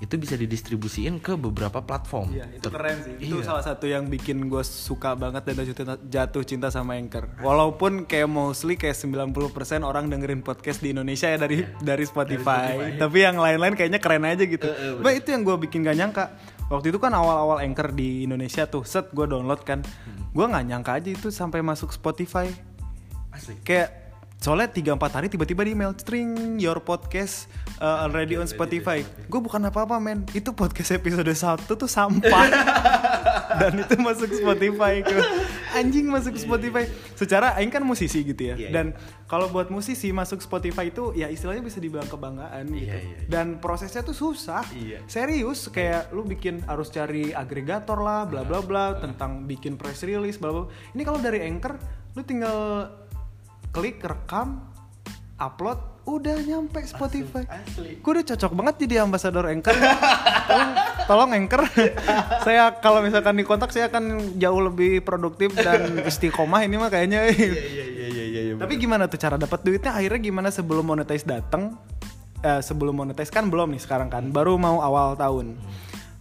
itu 0.00 0.18
bisa 0.18 0.34
didistribusiin 0.34 1.22
ke 1.22 1.38
beberapa 1.38 1.78
platform. 1.80 2.34
Iya, 2.34 2.50
itu 2.50 2.66
Ter- 2.66 2.74
keren 2.74 2.98
sih. 3.04 3.14
Itu 3.20 3.36
Iya. 3.40 3.46
salah 3.46 3.62
satu 3.62 3.86
yang 3.86 4.10
bikin 4.10 4.50
gue 4.50 4.60
suka 4.60 5.14
banget 5.14 5.46
dan 5.46 5.54
jatuh 5.60 5.70
cinta, 5.70 5.94
jatuh 6.02 6.42
cinta 6.42 6.68
sama 6.68 6.98
Anchor. 6.98 7.30
Walaupun 7.40 8.04
kayak 8.04 8.26
mostly 8.26 8.74
kayak 8.74 8.98
90% 8.98 9.86
orang 9.86 10.10
dengerin 10.10 10.42
podcast 10.42 10.82
di 10.82 10.90
Indonesia 10.92 11.30
ya 11.30 11.38
dari 11.38 11.62
dari 11.80 12.04
Spotify. 12.04 12.98
Tapi 12.98 13.18
yang 13.22 13.38
lain-lain 13.38 13.78
kayaknya 13.78 14.02
keren 14.02 14.26
aja 14.26 14.42
gitu. 14.42 14.66
Bah, 14.98 15.14
itu 15.14 15.30
yang 15.30 15.46
gue 15.46 15.56
bikin 15.62 15.86
gak 15.86 15.96
nyangka. 15.96 16.24
Waktu 16.72 16.90
itu 16.90 16.98
kan 16.98 17.12
awal-awal 17.12 17.60
Anchor 17.60 17.92
di 17.92 18.24
Indonesia 18.24 18.64
tuh, 18.66 18.82
set 18.82 19.12
gue 19.12 19.28
download 19.28 19.62
kan. 19.62 19.84
Gue 20.34 20.48
nggak 20.48 20.64
nyangka 20.64 20.90
aja 20.98 21.08
itu 21.12 21.28
sampai 21.30 21.62
masuk 21.62 21.94
Spotify. 21.94 22.50
Asli. 23.34 23.58
Kayak 23.66 24.04
soalnya 24.38 24.68
3-4 24.68 25.16
hari 25.16 25.26
tiba-tiba 25.32 25.64
di 25.64 25.72
email 25.72 25.96
string 25.96 26.60
your 26.60 26.76
podcast 26.84 27.48
uh, 27.80 28.04
already 28.04 28.36
on 28.36 28.44
Spotify. 28.44 29.00
Gue 29.26 29.40
bukan 29.40 29.58
apa-apa 29.66 29.96
men, 29.96 30.22
itu 30.36 30.52
podcast 30.52 30.94
episode 30.94 31.26
1 31.26 31.64
tuh 31.64 31.88
sampah. 31.88 32.46
Dan 33.60 33.86
itu 33.86 33.94
masuk 34.02 34.28
Spotify 34.34 35.00
ke 35.00 35.16
anjing 35.78 36.10
masuk 36.10 36.34
Spotify. 36.36 36.84
Secara 37.14 37.54
aing 37.56 37.70
kan 37.70 37.86
musisi 37.86 38.20
gitu 38.26 38.52
ya. 38.52 38.54
Iya, 38.58 38.70
Dan 38.74 38.86
kalau 39.30 39.48
buat 39.48 39.70
musisi 39.70 40.10
masuk 40.10 40.42
Spotify 40.42 40.90
itu 40.90 41.14
ya 41.14 41.30
istilahnya 41.30 41.62
bisa 41.62 41.78
dibilang 41.78 42.10
kebanggaan 42.10 42.66
gitu. 42.74 42.90
Iya, 42.90 42.98
iya, 43.00 43.16
iya. 43.24 43.28
Dan 43.30 43.62
prosesnya 43.62 44.02
tuh 44.02 44.12
susah. 44.12 44.66
Iya. 44.74 45.06
Serius 45.06 45.70
kayak 45.70 46.10
lu 46.12 46.26
bikin 46.26 46.66
harus 46.66 46.90
cari 46.90 47.30
agregator 47.30 47.96
lah 48.02 48.26
bla 48.26 48.42
bla 48.42 48.60
bla 48.60 48.98
tentang 48.98 49.46
bikin 49.46 49.78
press 49.78 50.02
release 50.04 50.36
bla 50.36 50.50
bla. 50.50 50.64
Ini 50.92 51.02
kalau 51.06 51.22
dari 51.22 51.46
Anchor 51.46 51.78
lu 52.14 52.22
tinggal 52.22 52.86
klik 53.74 53.98
rekam 54.06 54.62
upload 55.34 55.82
udah 56.06 56.36
nyampe 56.46 56.78
Spotify. 56.86 57.42
asli. 57.48 57.98
Gue 57.98 58.10
udah 58.20 58.26
cocok 58.30 58.52
banget 58.54 58.74
jadi 58.86 59.02
ambasador 59.02 59.50
Anchor. 59.50 59.74
tolong, 59.74 60.70
tolong 61.10 61.30
Anchor. 61.34 61.64
saya 62.46 62.76
kalau 62.78 63.02
misalkan 63.02 63.34
di 63.34 63.42
kontak 63.42 63.74
saya 63.74 63.90
akan 63.90 64.36
jauh 64.38 64.60
lebih 64.62 65.02
produktif 65.02 65.56
dan 65.58 65.96
istiqomah 66.10 66.62
ini 66.62 66.76
mah 66.78 66.92
kayaknya. 66.92 67.34
Iya 67.34 67.50
iya 67.50 67.84
iya 67.88 68.08
iya 68.30 68.40
iya. 68.46 68.54
Tapi 68.60 68.78
gimana 68.78 69.10
tuh 69.10 69.18
cara 69.18 69.34
dapat 69.40 69.64
duitnya? 69.64 69.96
Akhirnya 69.96 70.20
gimana 70.22 70.48
sebelum 70.52 70.84
monetize 70.86 71.26
datang? 71.26 71.80
Eh, 72.44 72.60
sebelum 72.60 72.94
monetize 72.94 73.32
kan 73.32 73.48
belum 73.48 73.72
nih 73.72 73.82
sekarang 73.82 74.12
kan, 74.12 74.28
baru 74.28 74.60
mau 74.60 74.84
awal 74.84 75.16
tahun. 75.16 75.56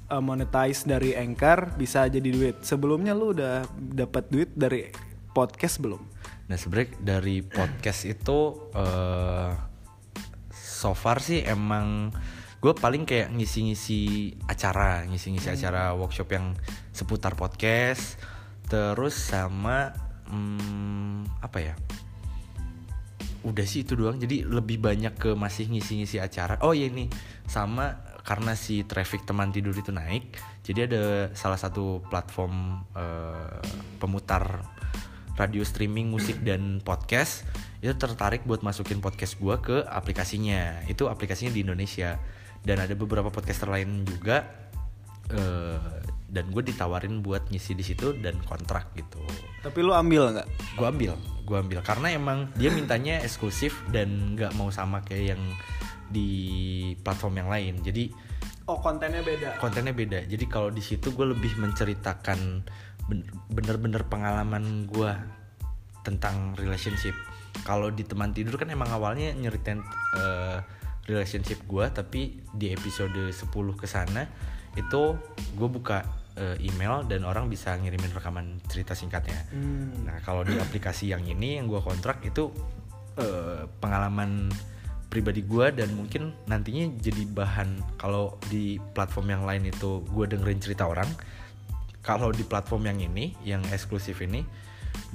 Eh, 0.07 0.23
monetize 0.23 0.87
dari 0.87 1.11
Anchor 1.13 1.75
bisa 1.75 2.07
jadi 2.07 2.23
duit. 2.23 2.63
Sebelumnya 2.63 3.11
lu 3.11 3.35
udah 3.35 3.67
dapat 3.77 4.31
duit 4.31 4.49
dari 4.55 4.87
podcast 5.35 5.83
belum? 5.83 6.12
Nah 6.47 6.58
sebenarnya 6.60 6.99
dari 6.99 7.39
podcast 7.43 8.03
itu 8.08 8.69
eh 8.75 9.51
so 10.51 10.91
far 10.91 11.23
sih 11.23 11.39
emang 11.47 12.12
gue 12.63 12.71
paling 12.75 13.03
kayak 13.03 13.32
ngisi-ngisi 13.36 14.32
acara, 14.47 15.03
ngisi-ngisi 15.08 15.51
acara 15.51 15.91
workshop 15.95 16.32
yang 16.32 16.56
seputar 16.95 17.36
podcast, 17.36 18.15
terus 18.71 19.15
sama 19.15 19.91
hmm, 20.32 21.43
apa 21.43 21.60
ya? 21.60 21.75
Udah 23.43 23.67
sih 23.67 23.84
itu 23.84 23.99
doang. 23.99 24.15
Jadi 24.15 24.47
lebih 24.47 24.79
banyak 24.79 25.15
ke 25.19 25.36
masih 25.36 25.67
ngisi-ngisi 25.71 26.23
acara. 26.23 26.56
Oh 26.63 26.71
iya 26.71 26.88
ini 26.88 27.12
sama 27.47 27.99
karena 28.23 28.56
si 28.56 28.88
traffic 28.88 29.27
teman 29.27 29.51
tidur 29.51 29.75
itu 29.75 29.91
naik, 29.91 30.32
jadi 30.63 30.88
ada 30.88 31.03
salah 31.36 31.60
satu 31.60 31.99
platform 32.08 32.88
eh, 32.95 33.60
pemutar 33.99 34.63
radio 35.38 35.65
streaming 35.65 36.13
musik 36.13 36.41
dan 36.46 36.80
podcast 36.86 37.46
itu 37.84 37.91
tertarik 37.98 38.46
buat 38.48 38.63
masukin 38.63 39.04
podcast 39.04 39.36
gua 39.41 39.60
ke 39.60 39.84
aplikasinya. 39.86 40.86
Itu 40.88 41.10
aplikasinya 41.12 41.52
di 41.52 41.65
Indonesia 41.65 42.15
dan 42.63 42.80
ada 42.80 42.96
beberapa 42.96 43.28
podcaster 43.28 43.67
lain 43.67 44.08
juga 44.08 44.48
eh, 45.34 45.80
dan 46.34 46.50
gue 46.50 46.65
ditawarin 46.65 47.22
buat 47.22 47.46
ngisi 47.54 47.78
di 47.78 47.86
situ 47.86 48.17
dan 48.17 48.41
kontrak 48.50 48.89
gitu. 48.98 49.22
Tapi 49.62 49.80
lu 49.86 49.93
ambil 49.93 50.34
nggak? 50.34 50.48
Gue 50.74 50.88
ambil, 50.89 51.13
gue 51.46 51.58
ambil 51.62 51.80
karena 51.86 52.10
emang 52.10 52.50
dia 52.58 52.74
mintanya 52.74 53.22
eksklusif 53.22 53.78
dan 53.93 54.34
nggak 54.34 54.58
mau 54.58 54.74
sama 54.74 55.06
kayak 55.06 55.38
yang 55.38 55.41
di 56.10 56.30
platform 57.06 57.46
yang 57.46 57.50
lain. 57.54 57.74
Jadi 57.86 58.10
Oh 58.63 58.80
kontennya 58.80 59.19
beda. 59.19 59.60
kontennya 59.60 59.91
beda. 59.91 60.24
Jadi 60.24 60.46
kalau 60.48 60.72
di 60.72 60.80
situ 60.80 61.12
gue 61.12 61.36
lebih 61.36 61.60
menceritakan 61.60 62.63
bener-bener 63.51 64.03
pengalaman 64.07 64.87
gue 64.87 65.11
tentang 66.03 66.55
relationship. 66.59 67.15
Kalau 67.63 67.93
di 67.93 68.03
teman 68.03 68.35
tidur 68.35 68.59
kan 68.59 68.67
emang 68.71 68.91
awalnya 68.91 69.31
nyeritain 69.31 69.79
eh, 70.19 70.59
relationship 71.07 71.63
gue, 71.67 71.85
tapi 71.91 72.43
di 72.55 72.71
episode 72.71 73.31
10 73.31 73.43
ke 73.79 73.87
sana 73.87 74.27
itu 74.73 75.15
gue 75.55 75.69
buka 75.69 76.03
eh, 76.35 76.57
email 76.65 77.05
dan 77.05 77.23
orang 77.23 77.47
bisa 77.47 77.77
ngirimin 77.77 78.11
rekaman 78.11 78.59
cerita 78.67 78.97
singkatnya. 78.97 79.47
Hmm. 79.53 80.07
Nah 80.07 80.17
kalau 80.25 80.41
di 80.41 80.57
aplikasi 80.57 81.13
yang 81.13 81.23
ini 81.23 81.61
yang 81.61 81.69
gue 81.69 81.79
kontrak 81.79 82.23
itu 82.25 82.49
eh, 83.19 83.67
pengalaman 83.79 84.49
pribadi 85.13 85.45
gue 85.45 85.69
dan 85.77 85.93
mungkin 85.93 86.33
nantinya 86.49 86.89
jadi 86.97 87.29
bahan 87.29 88.01
kalau 88.01 88.41
di 88.49 88.81
platform 88.97 89.29
yang 89.29 89.43
lain 89.45 89.69
itu 89.69 90.01
gue 90.09 90.25
dengerin 90.25 90.57
cerita 90.57 90.89
orang. 90.89 91.07
Kalau 92.03 92.29
di 92.35 92.43
platform 92.43 92.91
yang 92.91 92.99
ini 92.99 93.31
yang 93.47 93.63
eksklusif 93.71 94.19
ini 94.19 94.43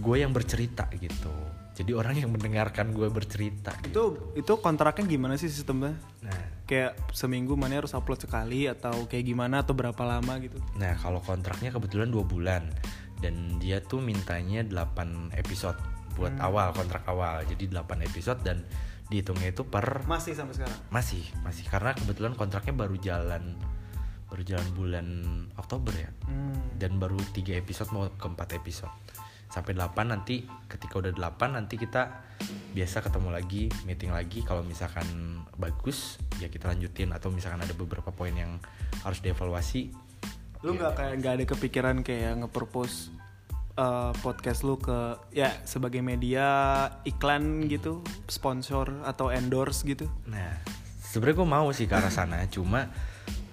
gue 0.01 0.17
yang 0.19 0.33
bercerita 0.35 0.89
gitu. 0.97 1.31
Jadi 1.79 1.95
orang 1.95 2.19
yang 2.19 2.35
mendengarkan 2.35 2.91
gue 2.91 3.07
bercerita. 3.07 3.71
Gitu. 3.87 3.93
Itu 3.93 4.05
itu 4.35 4.53
kontraknya 4.59 5.07
gimana 5.07 5.39
sih 5.39 5.47
sistemnya? 5.47 5.95
Nah, 6.27 6.59
Kayak 6.69 6.99
seminggu 7.15 7.55
mana 7.57 7.81
harus 7.81 7.95
upload 7.95 8.19
sekali 8.21 8.69
atau 8.69 9.07
kayak 9.09 9.25
gimana 9.25 9.65
atau 9.65 9.73
berapa 9.73 10.03
lama 10.05 10.37
gitu? 10.37 10.61
nah 10.77 10.93
kalau 11.01 11.25
kontraknya 11.25 11.73
kebetulan 11.73 12.13
dua 12.13 12.29
bulan 12.29 12.69
dan 13.25 13.57
dia 13.57 13.81
tuh 13.81 14.05
mintanya 14.05 14.63
8 14.63 15.33
episode 15.35 15.81
buat 16.19 16.35
awal 16.43 16.75
kontrak 16.75 17.07
awal. 17.07 17.43
Jadi 17.47 17.71
8 17.71 18.05
episode 18.05 18.43
dan 18.43 18.67
dihitungnya 19.09 19.55
itu 19.55 19.65
per 19.65 20.05
Masih 20.05 20.37
sampai 20.37 20.55
sekarang. 20.59 20.79
Masih, 20.93 21.25
masih 21.41 21.65
karena 21.67 21.97
kebetulan 21.97 22.37
kontraknya 22.37 22.75
baru 22.77 22.97
jalan 23.01 23.57
baru 24.29 24.43
jalan 24.45 24.69
bulan 24.77 25.07
Oktober 25.57 25.93
ya. 25.97 26.11
Hmm. 26.29 26.77
Dan 26.77 27.01
baru 27.01 27.19
tiga 27.33 27.57
episode 27.57 27.91
mau 27.91 28.07
ke 28.09 28.27
4 28.29 28.61
episode. 28.61 28.93
Sampai 29.49 29.73
8 29.73 30.13
nanti 30.13 30.45
ketika 30.69 31.01
udah 31.01 31.13
8 31.17 31.57
nanti 31.57 31.81
kita 31.81 32.29
biasa 32.77 33.01
ketemu 33.01 33.29
lagi, 33.33 33.73
meeting 33.89 34.13
lagi 34.13 34.45
kalau 34.45 34.61
misalkan 34.61 35.41
bagus 35.57 36.21
ya 36.39 36.53
kita 36.53 36.69
lanjutin 36.69 37.11
atau 37.17 37.33
misalkan 37.33 37.65
ada 37.65 37.73
beberapa 37.73 38.13
poin 38.13 38.37
yang 38.37 38.61
harus 39.03 39.25
dievaluasi. 39.25 39.91
Lu 40.61 40.77
nggak 40.77 40.93
kayak 40.95 41.15
nggak 41.25 41.33
ada 41.41 41.45
kepikiran 41.49 41.97
kayak 42.05 42.45
nge-propose 42.45 43.17
uh, 43.79 44.13
podcast 44.21 44.67
lu 44.67 44.77
ke 44.77 45.17
ya 45.31 45.55
sebagai 45.65 46.03
media 46.03 46.47
iklan 47.07 47.71
gitu, 47.71 48.05
sponsor 48.27 48.91
atau 49.07 49.31
endorse 49.31 49.87
gitu? 49.87 50.11
Nah, 50.27 50.61
sebenarnya 50.99 51.37
gue 51.41 51.49
mau 51.49 51.69
sih 51.71 51.87
ke 51.87 51.95
arah 51.95 52.13
sana, 52.13 52.45
cuma 52.51 52.91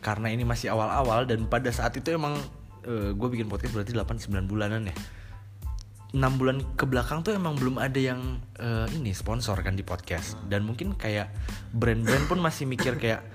karena 0.06 0.30
ini 0.30 0.46
masih 0.46 0.70
awal-awal 0.70 1.26
dan 1.26 1.50
pada 1.50 1.74
saat 1.74 1.98
itu 1.98 2.14
emang 2.14 2.38
gue 2.86 3.30
bikin 3.34 3.50
podcast 3.50 3.74
berarti 3.74 3.98
8-9 3.98 4.46
bulanan 4.46 4.86
ya. 4.86 4.94
6 6.14 6.22
bulan 6.40 6.62
ke 6.78 6.86
belakang 6.86 7.26
tuh 7.26 7.34
emang 7.34 7.58
belum 7.58 7.82
ada 7.82 7.98
yang 7.98 8.38
eh, 8.62 8.86
ini 8.94 9.10
sponsor 9.12 9.58
kan 9.66 9.74
di 9.74 9.82
podcast. 9.82 10.38
Dan 10.46 10.64
mungkin 10.64 10.94
kayak 10.94 11.34
brand-brand 11.74 12.30
pun 12.30 12.38
masih 12.38 12.70
mikir 12.70 12.96
kayak 13.02 13.26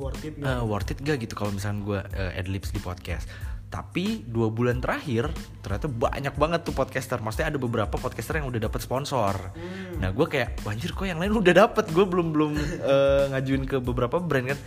Worth 0.00 0.24
it 0.24 0.40
eh, 0.40 0.62
worth 0.64 0.88
it 0.96 0.98
gak 1.04 1.20
gitu 1.20 1.36
kalau 1.36 1.52
misalnya 1.52 1.84
gue 1.84 2.00
uh, 2.00 2.32
adlibs 2.40 2.72
di 2.72 2.80
podcast. 2.80 3.28
Tapi 3.68 4.24
dua 4.24 4.48
bulan 4.48 4.80
terakhir 4.80 5.28
ternyata 5.60 5.92
banyak 5.92 6.34
banget 6.40 6.60
tuh 6.64 6.72
podcaster. 6.72 7.20
Maksudnya 7.20 7.52
ada 7.52 7.60
beberapa 7.60 8.00
podcaster 8.00 8.40
yang 8.40 8.48
udah 8.48 8.64
dapet 8.64 8.80
sponsor. 8.80 9.52
Nah 10.00 10.08
gue 10.10 10.26
kayak 10.26 10.64
wanjir 10.64 10.96
kok 10.96 11.04
yang 11.04 11.20
lain 11.20 11.36
udah 11.36 11.52
dapet? 11.52 11.84
Gue 11.92 12.08
belum 12.08 12.32
belum 12.32 12.52
eh, 12.80 13.24
ngajuin 13.36 13.68
ke 13.68 13.76
beberapa 13.84 14.16
brand 14.18 14.56
kan 14.56 14.58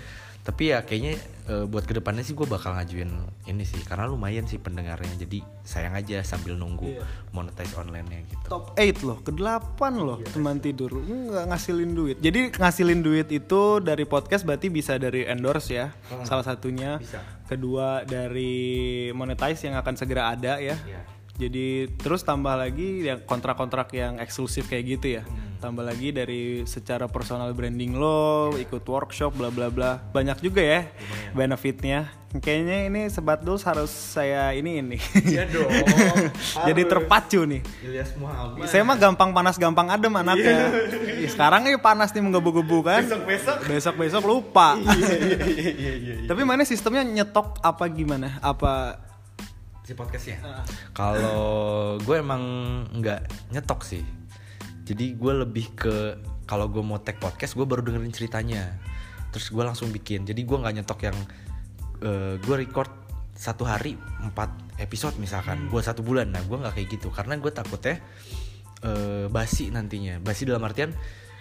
tapi 0.43 0.75
ya 0.75 0.83
kayaknya 0.83 1.15
eh, 1.47 1.63
buat 1.63 1.87
ke 1.87 1.95
depannya 1.95 2.19
sih 2.19 2.35
gue 2.35 2.43
bakal 2.43 2.75
ngajuin 2.75 3.07
ini 3.47 3.63
sih 3.63 3.79
karena 3.87 4.11
lumayan 4.11 4.43
sih 4.43 4.59
pendengarnya 4.59 5.15
jadi 5.15 5.39
sayang 5.63 5.95
aja 5.95 6.19
sambil 6.19 6.59
nunggu 6.59 6.99
Iya. 6.99 7.03
monetize 7.31 7.71
online-nya 7.73 8.27
gitu 8.27 8.43
Top 8.51 8.75
8 8.75 9.07
loh, 9.07 9.23
ke-8 9.23 9.79
loh 9.95 10.19
teman 10.27 10.59
tidur. 10.59 10.91
Nggak 10.99 11.47
ngasilin 11.47 11.91
duit. 11.95 12.17
Jadi 12.19 12.51
ngasilin 12.51 12.99
duit 12.99 13.27
itu 13.31 13.61
dari 13.79 14.03
podcast 14.03 14.43
berarti 14.43 14.67
bisa 14.67 14.99
dari 14.99 15.23
endorse 15.23 15.71
ya. 15.71 15.95
Salah 16.21 16.43
satunya. 16.43 16.99
Bisa. 16.99 17.23
Kedua 17.47 18.03
dari 18.03 18.51
monetize 19.15 19.63
yang 19.63 19.79
akan 19.79 19.95
segera 19.95 20.35
ada 20.35 20.59
ya. 20.59 20.75
Iya. 20.75 21.01
Jadi 21.33 21.87
terus 21.97 22.21
tambah 22.21 22.53
lagi 22.53 23.07
yang 23.07 23.23
kontrak-kontrak 23.23 23.89
yang 23.95 24.19
eksklusif 24.19 24.67
kayak 24.67 24.99
gitu 24.99 25.07
ya. 25.17 25.23
Tambah 25.63 25.79
lagi 25.79 26.11
dari 26.11 26.67
secara 26.67 27.07
personal 27.07 27.55
branding 27.55 27.95
lo, 27.95 28.51
ikut 28.59 28.83
workshop 28.83 29.39
bla 29.39 29.47
bla 29.47 29.71
bla. 29.71 29.95
Banyak 30.11 30.43
juga 30.43 30.59
ya 30.59 30.91
benefitnya. 31.31 32.11
Kayaknya 32.35 32.77
ini 32.91 33.01
sebat 33.07 33.47
dulu 33.47 33.55
harus 33.63 33.87
saya 33.87 34.51
ini 34.51 34.83
ini. 34.83 34.99
Iya 35.23 35.47
dong. 35.47 35.71
Jadi 36.67 36.83
terpacu 36.83 37.47
nih. 37.47 37.63
Saya 38.67 38.83
mah 38.83 38.99
gampang 38.99 39.31
panas 39.31 39.55
gampang 39.55 39.87
adem 39.87 40.11
anaknya. 40.11 40.67
Ih, 41.23 41.31
Sekarang 41.31 41.63
ini 41.63 41.79
panas 41.79 42.11
nih 42.11 42.27
menggebu-gebu 42.27 42.83
kan. 42.83 42.99
Besok-besok. 43.07 43.57
Besok-besok 43.63 44.23
lupa. 44.27 44.75
Iya 44.75 45.15
iya 45.47 45.71
iya 45.79 45.93
iya. 45.95 46.13
Tapi 46.27 46.43
mana 46.43 46.67
sistemnya 46.67 47.07
nyetok 47.07 47.63
apa 47.63 47.87
gimana? 47.87 48.35
Apa 48.43 48.99
si 49.83 49.91
podcastnya 49.99 50.39
kalau 50.95 51.99
gue 51.99 52.15
emang 52.15 52.39
nggak 52.95 53.51
nyetok 53.51 53.83
sih 53.83 54.22
jadi 54.83 55.15
gue 55.15 55.33
lebih 55.47 55.71
ke 55.79 55.95
kalau 56.43 56.67
gue 56.67 56.83
mau 56.83 56.99
tag 56.99 57.17
podcast 57.23 57.55
gue 57.55 57.63
baru 57.63 57.79
dengerin 57.83 58.11
ceritanya. 58.11 58.75
Terus 59.31 59.49
gue 59.49 59.63
langsung 59.63 59.89
bikin. 59.89 60.27
Jadi 60.27 60.43
gue 60.43 60.57
nggak 60.59 60.75
nyetok 60.83 60.99
yang 61.07 61.17
eh, 62.03 62.35
gue 62.37 62.55
record 62.59 62.91
satu 63.33 63.63
hari 63.63 63.95
empat 63.95 64.77
episode 64.83 65.15
misalkan. 65.17 65.71
Buat 65.71 65.95
satu 65.95 66.03
bulan. 66.03 66.35
Nah 66.35 66.43
gue 66.43 66.57
nggak 66.59 66.75
kayak 66.75 66.87
gitu. 66.99 67.07
Karena 67.15 67.39
gue 67.39 67.51
takutnya 67.55 68.03
eh, 68.83 69.25
basi 69.31 69.71
nantinya. 69.71 70.19
Basi 70.19 70.43
dalam 70.43 70.61
artian 70.67 70.91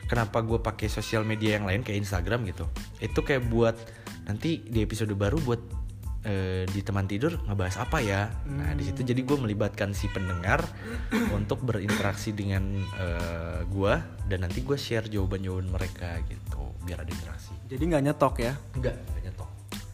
kenapa 0.07 0.39
gue 0.47 0.63
pakai 0.63 0.87
sosial 0.87 1.27
media 1.27 1.59
yang 1.59 1.67
lain 1.67 1.83
kayak 1.83 1.99
Instagram 2.07 2.47
gitu. 2.47 2.71
Itu 3.03 3.27
kayak 3.27 3.51
buat 3.51 3.75
nanti 4.23 4.63
di 4.63 4.87
episode 4.87 5.11
baru 5.19 5.43
buat 5.43 5.82
eh, 6.27 6.65
di 6.67 6.81
teman 6.83 7.07
tidur 7.07 7.39
ngebahas 7.47 7.83
apa 7.83 7.99
ya 8.03 8.31
nah 8.47 8.73
di 8.75 8.87
situ 8.87 9.03
jadi 9.03 9.21
gue 9.23 9.39
melibatkan 9.39 9.95
si 9.95 10.07
pendengar 10.11 10.63
untuk 11.39 11.63
berinteraksi 11.63 12.35
dengan 12.35 12.83
eh, 12.99 13.61
gue 13.67 13.95
dan 14.27 14.39
nanti 14.47 14.63
gue 14.63 14.79
share 14.79 15.11
jawaban-jawaban 15.11 15.69
mereka 15.71 16.19
gitu 16.27 16.73
biar 16.87 17.03
ada 17.03 17.11
interaksi 17.11 17.55
jadi 17.71 17.83
nggak 17.83 18.03
nyetok 18.11 18.35
ya? 18.43 18.53
enggak 18.79 18.97
enggak 18.99 19.23
nyetok 19.31 19.51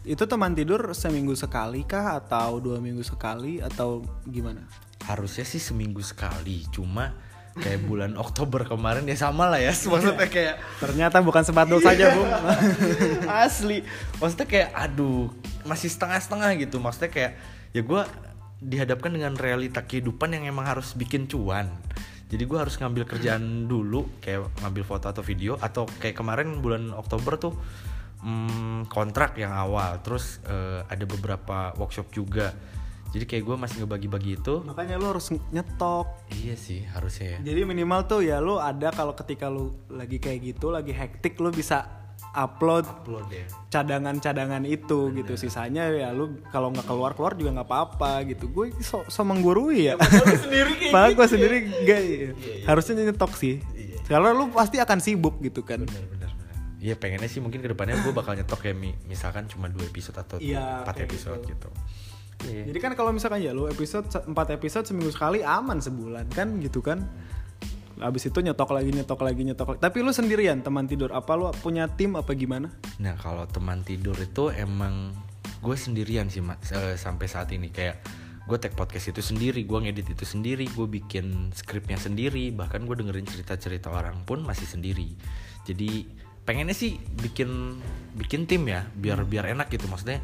Itu 0.09 0.25
teman 0.25 0.57
tidur 0.57 0.95
seminggu 0.95 1.37
sekali 1.37 1.85
kah 1.85 2.17
atau 2.17 2.57
dua 2.57 2.81
minggu 2.81 3.03
sekali 3.03 3.61
atau 3.61 4.01
gimana? 4.25 4.63
harusnya 5.09 5.41
sih 5.41 5.57
seminggu 5.57 6.05
sekali 6.05 6.69
cuma 6.69 7.09
kayak 7.57 7.81
bulan 7.89 8.13
Oktober 8.15 8.67
kemarin 8.67 9.09
ya 9.09 9.17
sama 9.17 9.49
lah 9.49 9.57
ya. 9.57 9.73
Maksudnya 9.91 10.29
kayak 10.29 10.55
Ternyata 10.77 11.25
bukan 11.25 11.41
sebatul 11.41 11.79
saja, 11.81 12.13
Bung. 12.13 12.29
asli. 13.45 13.81
Maksudnya 14.21 14.47
kayak 14.47 14.69
aduh 14.75 15.33
masih 15.65 15.89
setengah-setengah 15.89 16.49
gitu. 16.61 16.77
Maksudnya 16.77 17.09
kayak 17.09 17.31
ya 17.73 17.81
gue 17.81 18.01
dihadapkan 18.59 19.11
dengan 19.15 19.33
realita 19.39 19.87
kehidupan 19.87 20.35
yang 20.35 20.43
emang 20.45 20.67
harus 20.67 20.93
bikin 20.93 21.25
cuan. 21.25 21.71
Jadi 22.29 22.45
gue 22.45 22.57
harus 22.61 22.77
ngambil 22.77 23.09
kerjaan 23.09 23.65
dulu 23.65 24.21
kayak 24.21 24.53
ngambil 24.61 24.83
foto 24.85 25.09
atau 25.09 25.25
video 25.25 25.57
atau 25.57 25.89
kayak 25.97 26.13
kemarin 26.13 26.61
bulan 26.61 26.93
Oktober 26.93 27.41
tuh 27.41 27.57
hmm, 28.21 28.85
kontrak 28.91 29.33
yang 29.39 29.49
awal. 29.49 29.97
Terus 30.05 30.37
eh, 30.45 30.85
ada 30.85 31.05
beberapa 31.09 31.73
workshop 31.79 32.13
juga 32.13 32.53
jadi 33.09 33.25
kayak 33.25 33.43
gue 33.43 33.55
masih 33.57 33.75
ngebagi-bagi 33.79 34.31
itu 34.35 34.61
Makanya 34.61 34.95
lu 34.95 35.09
harus 35.09 35.27
nyetok. 35.49 36.05
iya 36.31 36.53
sih 36.53 36.85
harusnya 36.85 37.35
ya 37.35 37.39
Jadi 37.43 37.59
minimal 37.63 38.05
tuh 38.05 38.21
ya 38.21 38.37
lu 38.37 38.55
ada 38.55 38.89
kalau 38.89 39.13
ketika 39.13 39.47
lu 39.47 39.73
lagi 39.87 40.17
kayak 40.17 40.39
gitu, 40.47 40.69
lagi 40.69 40.91
hektik 40.91 41.37
lu 41.37 41.49
bisa 41.49 41.89
upload 42.29 42.85
upload 42.85 43.25
ya 43.27 43.45
cadangan-cadangan 43.69 44.61
itu 44.63 45.09
gitu. 45.15 45.33
Sisanya 45.35 45.89
ya 45.89 46.11
lu 46.11 46.37
kalau 46.47 46.69
nggak 46.69 46.85
keluar-keluar 46.85 47.33
juga 47.33 47.57
nggak 47.57 47.65
apa-apa 47.65 48.11
gitu. 48.27 48.45
Gue 48.47 48.69
so, 48.79 49.01
so 49.07 49.23
menggurui 49.23 49.89
ya. 49.89 49.97
sendiri 50.37 50.71
kayak 50.77 50.93
gitu 50.93 51.15
gue 51.15 51.25
ya. 51.25 51.27
sendiri 51.27 51.57
gak 51.83 52.01
harusnya 52.65 52.93
nyetok 53.03 53.33
sih. 53.33 53.57
Kalau 54.05 54.29
lu 54.31 54.45
pasti 54.49 54.77
akan 54.77 54.99
sibuk 54.99 55.37
gitu 55.39 55.61
kan. 55.61 55.81
bener 55.81 56.05
bener 56.07 56.29
bener. 56.29 56.55
Iya 56.77 56.93
pengennya 56.93 57.25
sih 57.25 57.39
mungkin 57.39 57.59
ke 57.59 57.67
depannya 57.67 57.97
gue 57.99 58.11
bakal 58.11 58.33
nyetok 58.33 58.61
ya 58.63 58.73
mi- 58.73 58.95
misalkan 59.03 59.45
cuma 59.45 59.65
dua 59.65 59.83
episode 59.83 60.15
atau 60.15 60.37
Iya, 60.37 60.81
empat 60.81 60.95
kayak 60.95 61.09
episode 61.09 61.41
gitu. 61.43 61.69
Iya. 62.47 62.71
Jadi 62.71 62.79
kan 62.79 62.91
kalau 62.95 63.11
misalkan 63.11 63.43
ya 63.43 63.51
lu 63.51 63.67
episode 63.67 64.07
4 64.07 64.31
episode 64.31 64.85
seminggu 64.87 65.11
sekali 65.11 65.43
aman 65.43 65.83
sebulan 65.83 66.31
kan 66.31 66.55
gitu 66.63 66.79
kan. 66.79 67.03
Abis 67.99 68.31
itu 68.31 68.39
nyetok 68.39 68.71
lagi 68.71 68.95
nyetok 68.95 69.19
lagi 69.19 69.41
nyetok 69.43 69.67
lagi. 69.75 69.79
Tapi 69.83 69.97
lu 69.99 70.15
sendirian 70.15 70.63
teman 70.63 70.87
tidur 70.87 71.11
apa 71.11 71.35
lu 71.35 71.51
punya 71.59 71.91
tim 71.91 72.15
apa 72.15 72.31
gimana? 72.31 72.71
Nah 73.03 73.19
kalau 73.19 73.43
teman 73.51 73.83
tidur 73.83 74.15
itu 74.15 74.55
emang 74.55 75.11
gue 75.59 75.75
sendirian 75.75 76.31
sih 76.31 76.39
mas 76.39 76.71
eh, 76.71 76.95
sampai 76.95 77.27
saat 77.27 77.51
ini 77.51 77.67
kayak 77.67 77.99
gue 78.49 78.57
tag 78.57 78.73
podcast 78.73 79.13
itu 79.13 79.21
sendiri, 79.21 79.61
gue 79.61 79.77
ngedit 79.77 80.09
itu 80.09 80.25
sendiri, 80.25 80.65
gue 80.73 80.87
bikin 80.89 81.53
skripnya 81.53 82.01
sendiri, 82.01 82.49
bahkan 82.49 82.81
gue 82.81 82.97
dengerin 82.97 83.29
cerita-cerita 83.29 83.93
orang 83.93 84.25
pun 84.25 84.41
masih 84.41 84.65
sendiri. 84.65 85.13
Jadi 85.69 86.09
pengennya 86.49 86.73
sih 86.73 86.97
bikin 86.97 87.77
bikin 88.17 88.49
tim 88.49 88.65
ya, 88.65 88.89
biar 88.97 89.21
biar 89.29 89.53
enak 89.53 89.69
gitu. 89.69 89.85
Maksudnya 89.85 90.17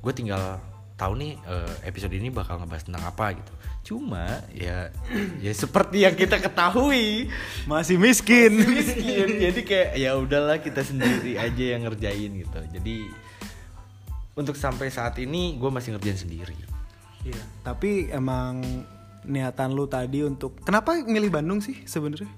gue 0.00 0.12
tinggal 0.16 0.56
tahu 0.96 1.12
nih 1.20 1.36
eh, 1.44 1.74
episode 1.84 2.12
ini 2.16 2.32
bakal 2.32 2.56
ngebahas 2.56 2.84
tentang 2.88 3.04
apa 3.04 3.36
gitu. 3.36 3.52
Cuma 3.92 4.40
ya 4.50 4.90
ya 5.44 5.52
seperti 5.52 6.02
yang 6.08 6.16
kita 6.16 6.40
ketahui 6.40 7.28
Masih 7.68 8.00
miskin. 8.00 8.56
miskin 8.66 9.28
jadi 9.48 9.60
kayak 9.62 9.90
ya 10.00 10.16
udahlah 10.16 10.58
kita 10.58 10.82
sendiri 10.82 11.36
aja 11.36 11.64
yang 11.76 11.86
ngerjain 11.86 12.32
gitu 12.34 12.60
jadi 12.72 12.96
untuk 14.36 14.56
sampai 14.58 14.90
saat 14.90 15.16
ini 15.22 15.56
gue 15.56 15.70
masih 15.70 15.94
ngerjain 15.96 16.18
sendiri 16.18 16.56
Iya. 17.26 17.42
Tapi 17.66 18.06
emang 18.14 18.62
niatan 19.26 19.74
lu 19.74 19.90
tadi 19.90 20.22
untuk 20.22 20.62
kenapa 20.62 20.94
milih 20.94 21.34
Bandung 21.34 21.58
sih 21.58 21.82
sebenarnya? 21.82 22.30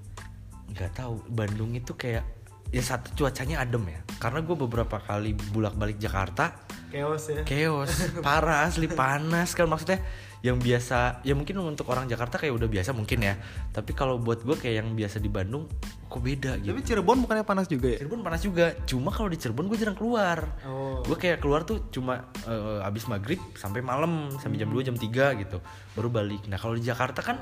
nggak 0.69 1.01
tahu 1.01 1.25
Bandung 1.29 1.73
itu 1.73 1.97
kayak 1.97 2.25
ya 2.69 2.81
satu 2.85 3.13
cuacanya 3.17 3.65
adem 3.65 3.89
ya 3.89 4.01
karena 4.21 4.45
gue 4.45 4.53
beberapa 4.53 5.01
kali 5.01 5.33
bulak 5.33 5.73
balik 5.73 5.97
Jakarta 5.97 6.53
Chaos 6.89 7.23
ya. 7.29 7.41
chaos. 7.45 7.89
Parah 8.25 8.65
asli 8.65 8.89
panas 8.89 9.53
kan. 9.53 9.69
Maksudnya 9.69 10.01
yang 10.39 10.55
biasa 10.55 11.19
ya 11.27 11.35
mungkin 11.35 11.59
untuk 11.59 11.91
orang 11.91 12.07
Jakarta 12.07 12.39
kayak 12.39 12.55
udah 12.55 12.69
biasa 12.71 12.95
mungkin 12.95 13.19
ya. 13.21 13.35
Tapi 13.75 13.91
kalau 13.91 14.17
buat 14.17 14.41
gue 14.41 14.55
kayak 14.55 14.75
yang 14.83 14.89
biasa 14.95 15.19
di 15.19 15.27
Bandung 15.27 15.67
kok 16.09 16.21
beda 16.23 16.57
gitu? 16.63 16.73
Tapi 16.73 16.81
Cirebon 16.81 17.17
bukannya 17.21 17.45
panas 17.45 17.67
juga 17.67 17.93
ya? 17.93 17.97
Cirebon 18.01 18.23
panas 18.23 18.41
juga. 18.41 18.73
Cuma 18.87 19.11
kalau 19.13 19.29
di 19.29 19.37
Cirebon 19.37 19.67
gue 19.67 19.77
jarang 19.77 19.97
keluar. 19.99 20.47
Oh. 20.65 21.03
gue 21.05 21.17
kayak 21.19 21.43
keluar 21.43 21.67
tuh 21.67 21.91
cuma 21.91 22.31
eh, 22.47 22.87
abis 22.87 23.05
maghrib 23.05 23.39
sampai 23.53 23.83
malam 23.83 24.31
sampai 24.39 24.57
jam 24.57 24.71
2 24.71 24.87
jam 24.87 24.95
3 24.95 25.41
gitu. 25.45 25.57
Baru 25.93 26.09
balik. 26.09 26.47
Nah 26.47 26.57
kalau 26.57 26.73
di 26.79 26.83
Jakarta 26.87 27.19
kan 27.21 27.37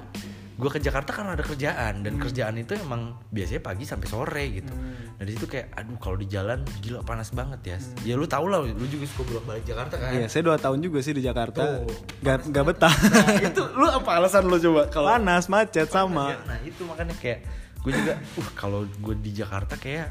gue 0.57 0.69
ke 0.73 0.81
Jakarta 0.81 1.13
karena 1.13 1.37
ada 1.37 1.45
kerjaan 1.45 2.01
dan 2.01 2.17
kerjaan 2.17 2.57
itu 2.57 2.73
emang 2.73 3.13
biasanya 3.29 3.61
pagi 3.61 3.85
sampai 3.85 4.07
sore 4.09 4.45
gitu. 4.49 4.73
Nah 4.73 5.21
di 5.21 5.31
situ 5.37 5.45
kayak 5.45 5.69
aduh 5.77 6.01
kalau 6.01 6.17
di 6.17 6.25
jalan 6.25 6.65
gila 6.81 7.05
panas 7.05 7.29
banget 7.29 7.61
ya. 7.61 7.77
Ya 8.01 8.13
lu 8.17 8.25
tau 8.25 8.49
lah 8.49 8.65
lu 8.65 8.85
juga 8.89 9.05
suka 9.05 9.21
bolak 9.29 9.45
balik 9.45 9.63
Jakarta 9.69 10.01
kan? 10.01 10.17
Iya, 10.17 10.25
saya 10.25 10.41
dua 10.41 10.57
tahun 10.57 10.81
juga 10.81 11.05
sih 11.05 11.13
di 11.13 11.21
Jakarta. 11.21 11.61
Tuh. 11.61 11.85
Gak, 12.25 12.49
gak 12.49 12.65
betah. 12.73 12.89
Nah, 12.89 13.37
itu 13.53 13.61
lu 13.77 13.85
apa 13.85 14.09
alasan 14.17 14.49
lu 14.49 14.57
coba? 14.57 14.89
Kalau 14.89 15.07
panas, 15.13 15.45
macet 15.45 15.87
sama. 15.93 16.33
Ya, 16.33 16.37
nah 16.49 16.59
itu 16.65 16.81
makanya 16.89 17.13
kayak 17.21 17.45
gue 17.85 17.91
juga 17.93 18.13
uh 18.17 18.49
kalau 18.57 18.89
gue 18.89 19.15
di 19.21 19.31
Jakarta 19.37 19.77
kayak 19.77 20.09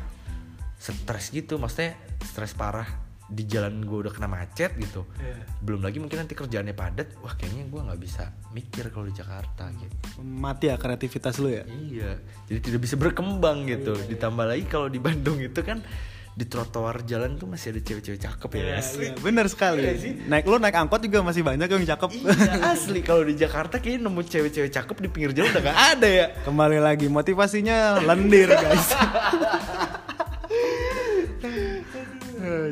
stres 0.78 1.35
gitu. 1.35 1.59
Maksudnya 1.59 1.98
stres 2.22 2.54
parah 2.54 3.06
di 3.26 3.42
jalan 3.42 3.82
gue 3.82 3.98
udah 4.00 4.12
kena 4.12 4.26
macet 4.26 4.70
gitu 4.76 5.02
Iya. 5.18 5.34
belum 5.58 5.82
lagi 5.82 5.98
mungkin 5.98 6.22
nanti 6.22 6.32
kerjaannya 6.32 6.72
padat 6.72 7.18
wah 7.18 7.34
kayaknya 7.34 7.66
gue 7.66 7.80
nggak 7.82 7.98
bisa 7.98 8.22
mikir 8.50 8.86
kalau 8.88 9.06
di 9.06 9.14
Jakarta 9.14 9.66
gitu 9.72 9.94
Mati 10.20 10.70
ya 10.70 10.78
kreativitas 10.78 11.36
lu 11.36 11.50
ya? 11.50 11.66
iya 11.66 12.22
jadi 12.46 12.62
tidak 12.62 12.80
bisa 12.82 12.94
berkembang 12.94 13.66
gitu 13.66 13.98
ditambah 14.06 14.46
lagi 14.46 14.64
kalau 14.64 14.86
di 14.86 14.98
Bandung 14.98 15.38
itu 15.38 15.58
kan 15.60 15.82
di 16.32 16.44
trotoar 16.44 17.00
jalan 17.02 17.34
tuh 17.34 17.48
masih 17.48 17.72
ada 17.72 17.80
cewek-cewek 17.80 18.20
cakep 18.20 18.50
ya 18.52 18.76
asli 18.76 19.08
Iya, 19.08 19.16
bener 19.24 19.48
sekali. 19.48 19.80
Iya 19.80 19.94
sih. 19.96 20.12
Naik 20.28 20.44
lu 20.44 20.60
naik 20.60 20.76
angkot 20.76 21.00
juga 21.00 21.24
masih 21.24 21.40
banyak 21.40 21.64
yang 21.64 21.88
cakep. 21.88 22.12
Iya, 22.12 22.76
asli 22.76 23.00
kalau 23.00 23.24
di 23.24 23.32
Jakarta 23.34 23.80
kayaknya 23.80 24.04
nemu 24.04 24.20
cewek-cewek 24.20 24.68
cakep 24.68 24.96
di 25.00 25.08
pinggir 25.08 25.32
jalan 25.32 25.48
udah 25.50 25.64
gak 25.64 25.78
ada 25.96 26.04
ya 26.04 26.26
Kembali 26.44 26.76
lagi 26.76 27.08
motivasinya 27.08 28.04
lendir 28.04 28.52
guys. 28.52 28.84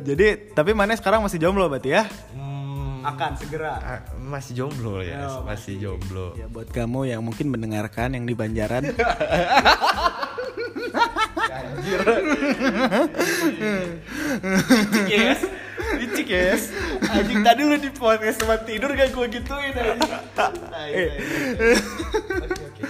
Jadi 0.05 0.53
tapi 0.53 0.77
mana 0.77 0.93
sekarang 0.93 1.25
masih 1.25 1.41
jomblo 1.41 1.65
berarti 1.67 1.91
ya? 1.91 2.05
Hmm, 2.37 3.01
Akan 3.03 3.37
segera. 3.37 4.05
Masih 4.17 4.53
jomblo 4.55 5.01
ya, 5.01 5.25
Oh, 5.29 5.45
masih 5.45 5.77
jomblo. 5.77 6.37
Ya 6.37 6.45
buat 6.45 6.69
kamu 6.69 7.09
yang 7.09 7.25
mungkin 7.25 7.49
mendengarkan 7.49 8.13
yang 8.13 8.25
di 8.25 8.37
Banjaran. 8.37 8.85
Anjir. 11.55 12.01
Licik 14.45 15.09
yes. 15.09 15.41
Licik 16.01 16.29
yes. 16.29 16.63
Anjing 17.05 17.41
tadi 17.41 17.63
lu 17.65 17.77
di 17.77 17.91
podcast 17.91 18.41
tempat 18.41 18.65
tidur 18.65 18.93
gak 18.93 19.11
gue 19.11 19.27
gituin 19.31 19.73
anjing. 19.73 20.01
Nah, 20.35 20.85
iya, 20.89 21.01
iya, 21.01 21.15
iya. 21.17 21.77
Oke, 22.41 22.63
oke. 22.63 22.83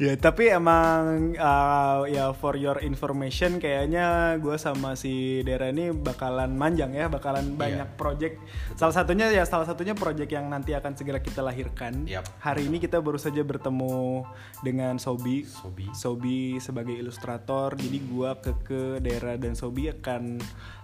ya 0.04 0.16
tapi 0.16 0.48
emang 0.48 1.36
uh, 1.36 2.08
ya 2.08 2.32
for 2.32 2.56
your 2.56 2.80
information 2.80 3.60
kayaknya 3.60 4.36
gue 4.40 4.56
sama 4.56 4.96
si 4.96 5.44
Dera 5.44 5.68
ini 5.68 5.92
bakalan 5.92 6.56
manjang 6.56 6.96
ya 6.96 7.12
bakalan 7.12 7.52
banyak 7.52 8.00
project. 8.00 8.40
Salah 8.80 8.96
satunya 8.96 9.28
ya 9.28 9.44
salah 9.44 9.68
satunya 9.68 9.92
project 9.92 10.32
yang 10.32 10.48
nanti 10.48 10.72
akan 10.72 10.96
segera 10.96 11.20
kita 11.20 11.44
lahirkan. 11.44 12.08
Yap. 12.08 12.24
hari 12.40 12.64
ini 12.64 12.80
kita 12.80 12.96
baru 12.98 13.20
saja 13.20 13.44
bertemu 13.44 14.24
dengan 14.64 14.96
Sobi. 14.96 15.44
Sobi. 15.44 15.92
Sobi 15.92 16.56
sebagai 16.56 16.96
ilustrator. 16.96 17.76
Jadi 17.76 17.98
gue 18.00 18.30
ke 18.40 18.52
ke 18.64 18.82
Dera 19.04 19.36
dan 19.36 19.52
Sobi 19.52 19.92
akan 19.92 20.40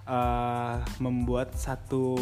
uh, 0.06 0.80
membuat 0.98 1.54
satu 1.54 2.14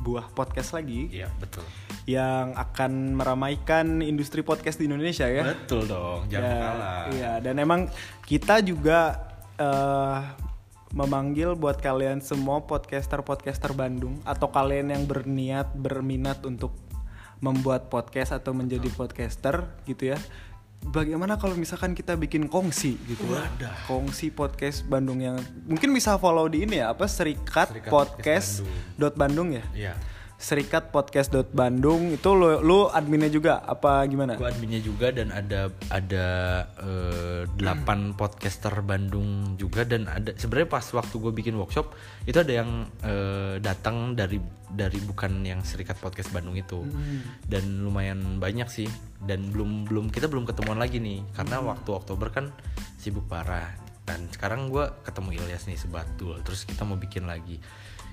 buah 0.00 0.30
podcast 0.32 0.72
lagi 0.72 1.10
Iya 1.12 1.28
betul. 1.36 1.62
yang 2.08 2.56
akan 2.56 3.14
meramaikan 3.14 4.00
industri 4.00 4.40
podcast 4.40 4.80
di 4.80 4.88
Indonesia 4.88 5.28
ya 5.28 5.52
Betul 5.52 5.84
dong, 5.86 6.24
jangan 6.26 6.48
Ya, 6.48 6.58
kalah. 6.58 7.04
Iya, 7.12 7.32
dan 7.44 7.54
emang 7.58 7.80
kita 8.24 8.64
juga 8.64 9.28
eh, 9.58 10.18
memanggil 10.88 11.52
buat 11.52 11.76
kalian 11.76 12.24
semua 12.24 12.64
podcaster-podcaster 12.64 13.76
Bandung 13.76 14.16
atau 14.24 14.48
kalian 14.48 14.88
yang 14.88 15.04
berniat 15.04 15.76
berminat 15.76 16.40
untuk 16.48 16.72
membuat 17.38 17.86
podcast 17.86 18.32
atau 18.34 18.50
menjadi 18.50 18.88
podcaster 18.90 19.68
gitu 19.84 20.10
ya. 20.10 20.18
Bagaimana 20.78 21.36
kalau 21.36 21.52
misalkan 21.58 21.92
kita 21.92 22.16
bikin 22.16 22.46
kongsi 22.48 22.96
gitu 23.04 23.20
ya? 23.34 23.44
Kongsi 23.84 24.32
podcast 24.32 24.86
Bandung 24.86 25.20
yang 25.20 25.36
mungkin 25.68 25.92
bisa 25.92 26.16
follow 26.16 26.48
di 26.48 26.64
ini 26.64 26.80
ya 26.80 26.94
apa 26.94 27.04
Serikat, 27.10 27.68
Serikat 27.74 27.90
Podcast 27.92 28.62
Podcast 28.64 28.96
dot 28.96 29.14
Bandung 29.18 29.52
ya. 29.52 29.64
Iya. 29.74 29.94
Serikat 30.38 30.94
Podcast 30.94 31.34
Bandung 31.50 32.14
itu 32.14 32.30
lu, 32.30 32.62
lu 32.62 32.86
adminnya 32.94 33.26
juga 33.26 33.58
apa 33.58 34.06
gimana? 34.06 34.38
Gue 34.38 34.46
adminnya 34.46 34.78
juga 34.78 35.10
dan 35.10 35.34
ada 35.34 35.66
ada 35.90 36.26
eh, 36.78 37.42
delapan 37.58 38.14
podcaster 38.14 38.70
Bandung 38.86 39.58
juga 39.58 39.82
dan 39.82 40.06
ada 40.06 40.30
sebenarnya 40.38 40.70
pas 40.70 40.86
waktu 40.94 41.14
gue 41.18 41.32
bikin 41.34 41.58
workshop 41.58 41.90
itu 42.22 42.38
ada 42.38 42.54
yang 42.54 42.86
eh, 43.02 43.58
datang 43.58 44.14
dari 44.14 44.38
dari 44.70 45.02
bukan 45.02 45.42
yang 45.42 45.66
Serikat 45.66 45.98
Podcast 45.98 46.30
Bandung 46.30 46.54
itu. 46.54 46.86
Dan 47.42 47.82
lumayan 47.82 48.38
banyak 48.38 48.70
sih 48.70 48.86
dan 49.18 49.50
belum 49.50 49.90
belum 49.90 50.14
kita 50.14 50.30
belum 50.30 50.46
ketemuan 50.46 50.78
lagi 50.78 51.02
nih 51.02 51.26
karena 51.34 51.58
waktu 51.66 51.90
Oktober 51.90 52.30
kan 52.30 52.54
sibuk 52.94 53.26
parah. 53.26 53.74
Dan 54.06 54.30
sekarang 54.30 54.70
gue 54.70 54.86
ketemu 55.02 55.34
Ilyas 55.34 55.66
nih 55.66 55.82
sebatul. 55.82 56.38
Terus 56.46 56.62
kita 56.62 56.86
mau 56.86 56.94
bikin 56.94 57.26
lagi 57.26 57.58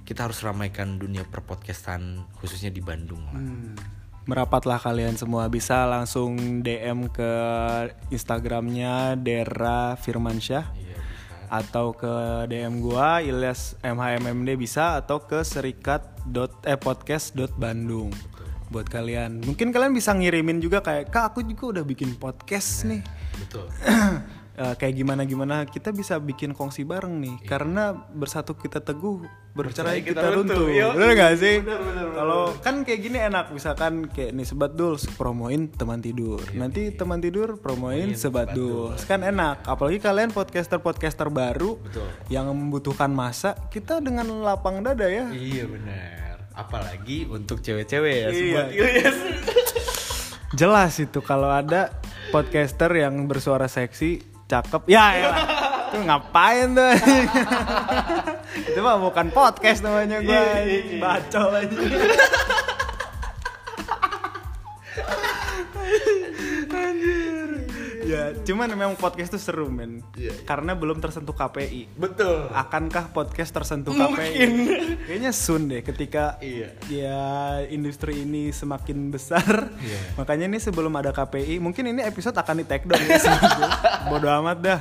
kita 0.06 0.30
harus 0.30 0.40
ramaikan 0.46 1.02
dunia 1.02 1.26
perpodcastan 1.26 2.22
khususnya 2.38 2.70
di 2.70 2.80
Bandung 2.80 3.26
lah. 3.34 3.42
Merapatlah 4.30 4.78
kalian 4.78 5.18
semua. 5.18 5.50
Bisa 5.50 5.86
langsung 5.90 6.62
DM 6.62 7.10
ke 7.10 7.32
Instagramnya 8.14 9.18
Dera 9.18 9.98
Firmansyah. 9.98 10.66
Iya, 10.78 10.98
bisa. 10.98 11.46
atau 11.50 11.94
ke 11.94 12.14
DM 12.50 12.82
gua 12.86 13.22
Ilyas 13.26 13.78
MHMMD 13.82 14.58
bisa. 14.58 15.02
Atau 15.02 15.26
ke 15.26 15.42
serikat 15.42 16.06
dot 16.30 16.54
eh 16.66 16.78
podcast 16.78 17.34
dot 17.34 17.54
Bandung. 17.58 18.14
Buat 18.70 18.90
kalian. 18.90 19.42
Mungkin 19.42 19.74
kalian 19.74 19.94
bisa 19.94 20.14
ngirimin 20.14 20.62
juga 20.62 20.82
kayak 20.86 21.10
kak 21.10 21.34
aku 21.34 21.46
juga 21.46 21.82
udah 21.82 21.84
bikin 21.86 22.14
podcast 22.18 22.86
nih. 22.86 23.02
Betul. 23.42 23.70
Eh, 24.56 24.72
kayak 24.74 24.96
gimana 24.96 25.28
gimana 25.28 25.68
kita 25.68 25.92
bisa 25.92 26.16
bikin 26.16 26.56
kongsi 26.56 26.88
bareng 26.88 27.20
nih 27.20 27.44
karena 27.44 27.92
bersatu 27.92 28.56
kita 28.56 28.80
teguh 28.80 29.20
bercerai 29.52 30.00
Bercerai 30.00 30.00
kita 30.00 30.22
kita, 30.22 30.32
runtuh. 30.32 30.68
Yo. 30.72 30.96
bener 30.96 31.12
gak 31.14 31.34
sih 31.36 31.60
kalau 32.16 32.56
kan 32.58 32.88
kayak 32.88 33.04
gini 33.04 33.20
enak 33.20 33.52
misalkan 33.52 34.08
kayak 34.08 34.32
nih 34.32 34.48
sebat 34.48 34.72
dul 34.72 34.96
promoin 35.14 35.68
teman 35.68 36.00
tidur 36.00 36.40
nanti 36.54 36.88
teman 36.90 37.20
tidur 37.20 37.60
promoin 37.60 38.16
sebat 38.16 38.56
dul 38.56 38.96
kan 39.02 39.22
enak 39.22 39.60
apalagi 39.66 40.00
kalian 40.00 40.32
podcaster 40.32 40.80
podcaster 40.80 41.28
baru 41.28 41.76
Betul. 41.78 42.08
yang 42.30 42.48
membutuhkan 42.48 43.12
masa 43.12 43.60
kita 43.68 44.00
dengan 44.00 44.24
lapang 44.40 44.80
dada 44.80 45.04
ya 45.04 45.36
Iya 45.36 45.68
benar. 45.68 46.48
Apalagi 46.56 47.28
untuk 47.28 47.60
cewek-cewek 47.60 48.16
ya 48.16 48.28
Iya. 48.28 48.32
sobat 48.32 48.68
Ilyas. 48.78 49.18
jelas 50.54 50.94
itu 50.96 51.20
kalau 51.20 51.52
ada 51.52 51.92
podcaster 52.32 52.88
yang 52.96 53.28
bersuara 53.28 53.68
seksi 53.68 54.35
cakep. 54.46 54.82
Ya 54.90 55.06
ya. 55.18 55.32
Itu 55.92 55.98
ngapain 56.06 56.68
tuh? 56.76 56.94
Itu 58.72 58.80
mah 58.82 58.98
bukan 59.02 59.28
podcast 59.34 59.82
namanya 59.84 60.22
gue 60.22 60.44
bacol 61.02 61.50
aja 61.60 61.78
cuman 68.34 68.68
memang 68.72 68.96
podcast 68.96 69.36
itu 69.36 69.40
seru 69.42 69.68
men 69.68 70.02
karena 70.46 70.74
belum 70.74 70.98
tersentuh 70.98 71.36
KPI 71.36 72.00
Betul. 72.00 72.50
akankah 72.50 73.12
podcast 73.12 73.52
tersentuh 73.52 73.94
KPI? 73.94 74.40
Kayaknya 75.06 75.32
soon 75.32 75.70
deh 75.70 75.82
ketika 75.82 76.38
Iya. 76.42 76.70
ya 76.90 77.24
industri 77.70 78.26
ini 78.26 78.50
semakin 78.50 79.14
besar. 79.14 79.70
Iya. 79.80 80.00
Makanya 80.18 80.46
ini 80.50 80.58
sebelum 80.60 80.92
ada 80.96 81.12
KPI, 81.12 81.62
mungkin 81.62 81.88
ini 81.92 82.02
episode 82.04 82.36
akan 82.36 82.62
di 82.62 82.66
take 82.66 82.86
down 82.88 83.02
ya. 83.06 83.22
Bodoh 84.10 84.32
amat 84.44 84.58
dah. 84.62 84.80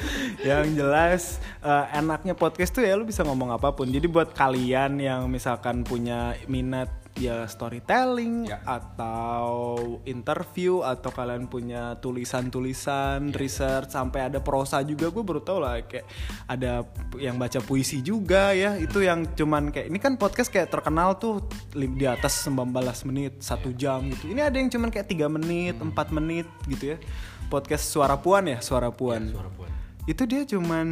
yang 0.48 0.68
jelas 0.74 1.38
eh, 1.60 1.84
enaknya 1.98 2.34
podcast 2.34 2.74
tuh 2.74 2.84
ya 2.84 2.94
lu 2.96 3.04
bisa 3.04 3.22
ngomong 3.26 3.54
apa 3.54 3.72
pun. 3.74 3.88
Jadi 3.88 4.06
buat 4.08 4.32
kalian 4.32 5.00
yang 5.00 5.26
misalkan 5.28 5.82
punya 5.84 6.34
minat 6.46 7.03
ya 7.14 7.46
storytelling 7.46 8.50
Ya. 8.50 8.58
atau 8.66 9.78
interview 10.02 10.82
atau 10.82 11.14
kalian 11.14 11.46
punya 11.46 11.94
tulisan-tulisan 12.02 13.30
research 13.30 13.94
sampai 13.94 14.26
ada 14.26 14.42
prosa 14.42 14.82
juga 14.82 15.14
gue 15.14 15.22
baru 15.22 15.38
tau 15.38 15.62
lah 15.62 15.78
kayak 15.86 16.02
ada 16.50 16.82
yang 17.14 17.38
baca 17.38 17.62
puisi 17.62 18.02
juga 18.02 18.50
ya. 18.50 18.74
Itu 18.74 18.98
yang 18.98 19.30
cuman 19.30 19.70
kayak 19.70 19.86
ini 19.94 19.98
kan 20.02 20.18
podcast 20.18 20.50
kayak 20.50 20.74
terkenal 20.74 21.14
tuh 21.16 21.46
di 21.72 22.02
atas 22.04 22.50
19 22.50 22.74
menit 23.06 23.38
satu 23.38 23.70
jam 23.70 24.02
gitu. 24.10 24.34
Ini 24.34 24.50
ada 24.50 24.56
yang 24.58 24.66
cuman 24.66 24.90
kayak 24.90 25.06
tiga 25.06 25.30
menit 25.30 25.78
empat 25.78 26.10
menit 26.10 26.50
gitu 26.66 26.94
ya. 26.94 26.98
Podcast 27.46 27.86
suara 27.86 28.18
puan 28.18 28.50
ya 28.50 28.58
suara 28.58 28.90
puan. 28.90 29.30
Suara 29.30 29.50
puan. 29.54 29.70
itu 30.04 30.22
dia 30.28 30.44
cuman 30.44 30.88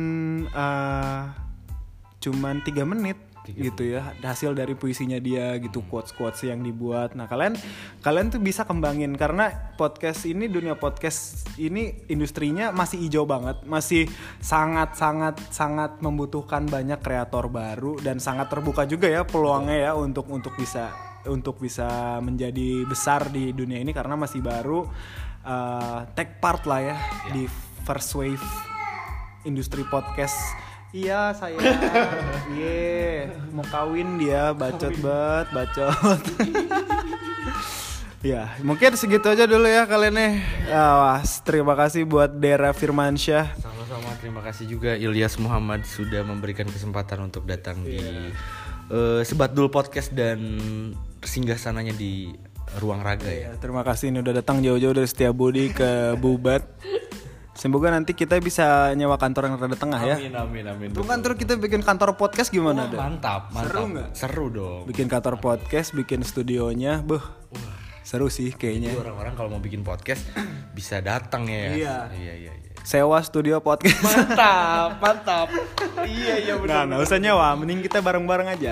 eh, 0.49 1.23
cuman 2.23 2.63
tiga 2.63 2.87
menit 2.87 3.19
gitu. 3.51 3.83
ya 3.83 4.15
hasil 4.23 4.55
dari 4.55 4.79
puisinya 4.79 5.19
dia 5.19 5.59
gitu 5.59 5.83
quotes 5.91 6.15
quotes 6.15 6.47
yang 6.47 6.63
dibuat. 6.63 7.19
Nah 7.19 7.27
kalian 7.27 7.59
kalian 8.01 8.31
tuh 8.31 8.39
bisa 8.39 8.63
kembangin 8.63 9.19
karena 9.19 9.75
podcast 9.75 10.23
ini 10.27 10.47
dunia 10.47 10.79
podcast 10.79 11.47
ini 11.59 12.07
industrinya 12.07 12.71
masih 12.71 13.03
hijau 13.03 13.27
banget 13.27 13.63
masih 13.67 14.07
sangat 14.39 14.95
sangat 14.95 15.39
sangat 15.51 15.99
membutuhkan 15.99 16.71
banyak 16.71 17.03
kreator 17.03 17.51
baru 17.51 17.99
dan 17.99 18.23
sangat 18.23 18.47
terbuka 18.53 18.87
juga 18.87 19.11
ya 19.11 19.27
peluangnya 19.27 19.91
ya 19.91 19.93
untuk 19.99 20.31
untuk 20.31 20.55
bisa 20.55 20.95
untuk 21.27 21.59
bisa 21.63 22.19
menjadi 22.19 22.83
besar 22.87 23.31
di 23.31 23.55
dunia 23.55 23.79
ini 23.79 23.95
karena 23.95 24.15
masih 24.19 24.43
baru 24.43 24.87
eh, 25.47 26.01
take 26.15 26.39
part 26.39 26.63
lah 26.67 26.81
ya. 26.83 26.97
di 27.31 27.47
first 27.83 28.15
wave 28.15 28.43
industri 29.43 29.83
podcast. 29.87 30.39
Iya 30.93 31.33
saya, 31.33 31.57
iya 32.53 33.33
mau 33.49 33.65
kawin 33.65 34.21
dia 34.21 34.53
bacot 34.53 34.93
banget, 35.01 35.47
bacot. 35.49 36.21
ya 38.21 38.53
mungkin 38.61 38.93
segitu 39.01 39.25
aja 39.25 39.49
dulu 39.49 39.65
ya 39.65 39.89
kalian 39.89 40.13
nih. 40.13 40.35
Awas, 40.69 41.41
terima 41.49 41.73
kasih 41.81 42.05
buat 42.05 42.29
Dera 42.37 42.77
Firmansyah. 42.77 43.57
Sama-sama 43.57 44.13
terima 44.21 44.45
kasih 44.45 44.69
juga 44.69 44.93
Ilyas 44.93 45.41
Muhammad 45.41 45.89
sudah 45.89 46.29
memberikan 46.29 46.69
kesempatan 46.69 47.25
untuk 47.25 47.49
datang 47.49 47.81
di 47.81 47.97
eh, 48.93 49.21
Sebat 49.25 49.57
Dul 49.57 49.73
Podcast 49.73 50.13
dan 50.13 50.61
singgah 51.25 51.57
sananya 51.57 51.97
di 51.97 52.37
Ruang 52.85 53.01
Raga 53.01 53.33
ya. 53.33 53.49
Ya, 53.49 53.53
terima 53.57 53.81
kasih 53.81 54.13
ini 54.13 54.21
udah 54.21 54.45
datang 54.45 54.61
jauh-jauh 54.61 54.93
dari 54.93 55.09
Setiabudi 55.09 55.73
ke 55.73 56.21
Bubat. 56.21 56.69
Semoga 57.53 57.93
nanti 57.93 58.17
kita 58.17 58.41
bisa 58.41 58.97
nyewa 58.97 59.21
kantor 59.21 59.53
yang 59.53 59.55
rada 59.61 59.77
tengah 59.77 60.01
ya. 60.01 60.17
Amin 60.17 60.33
amin 60.33 60.65
amin. 60.73 60.89
Itu 60.89 61.05
kantor 61.05 61.37
kita 61.37 61.61
bikin 61.61 61.85
kantor 61.85 62.17
podcast 62.17 62.49
gimana 62.49 62.89
deh? 62.89 62.97
Mantap, 62.97 63.53
mantap. 63.53 63.69
Seru 63.69 63.83
nggak? 63.93 64.09
Seru 64.17 64.47
dong. 64.49 64.83
Bikin 64.89 65.07
kantor 65.13 65.37
podcast, 65.37 65.93
bikin 65.93 66.25
studionya, 66.25 67.05
buh. 67.05 67.21
Seru 68.03 68.33
sih 68.33 68.57
kayaknya. 68.57 68.97
Jadi 68.97 69.05
orang-orang 69.05 69.35
kalau 69.37 69.49
mau 69.53 69.63
bikin 69.63 69.85
podcast 69.85 70.27
bisa 70.77 71.05
datang 71.05 71.45
ya. 71.47 71.77
Iya. 71.77 71.97
Iya 72.17 72.33
iya 72.41 72.53
iya. 72.57 72.62
Sewa 72.83 73.23
studio 73.23 73.63
podcast. 73.63 74.03
Mantap, 74.03 74.99
mantap. 74.99 75.47
iya 76.03 76.35
iya 76.43 76.55
Nah, 76.59 76.83
nggak 76.91 77.03
usah 77.07 77.19
nyewa, 77.23 77.55
mending 77.55 77.81
kita 77.87 78.03
bareng-bareng 78.03 78.59
aja. 78.59 78.71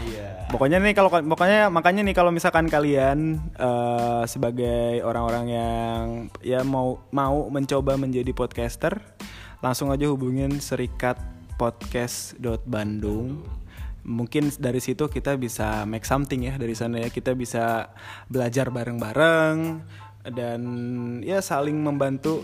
iya. 0.00 0.48
Pokoknya 0.50 0.82
nih 0.82 0.96
kalau 0.96 1.12
pokoknya 1.12 1.70
makanya 1.70 2.02
nih 2.02 2.16
kalau 2.16 2.34
misalkan 2.34 2.66
kalian 2.66 3.38
eh, 3.54 4.22
sebagai 4.26 5.04
orang-orang 5.04 5.46
yang 5.46 6.02
ya 6.42 6.64
mau 6.66 7.04
mau 7.14 7.46
mencoba 7.52 7.94
menjadi 7.94 8.32
podcaster, 8.34 8.98
langsung 9.62 9.92
aja 9.92 10.08
hubungin 10.10 10.58
serikat 10.58 11.20
podcast.bandung. 11.54 13.44
Mungkin 14.00 14.48
dari 14.56 14.80
situ 14.80 15.06
kita 15.06 15.36
bisa 15.36 15.84
make 15.84 16.08
something 16.08 16.48
ya 16.48 16.56
dari 16.56 16.72
sana 16.72 17.04
ya. 17.04 17.12
Kita 17.12 17.36
bisa 17.36 17.92
belajar 18.26 18.72
bareng-bareng, 18.72 19.56
dan 20.34 20.60
ya 21.22 21.38
saling 21.44 21.76
membantu 21.78 22.42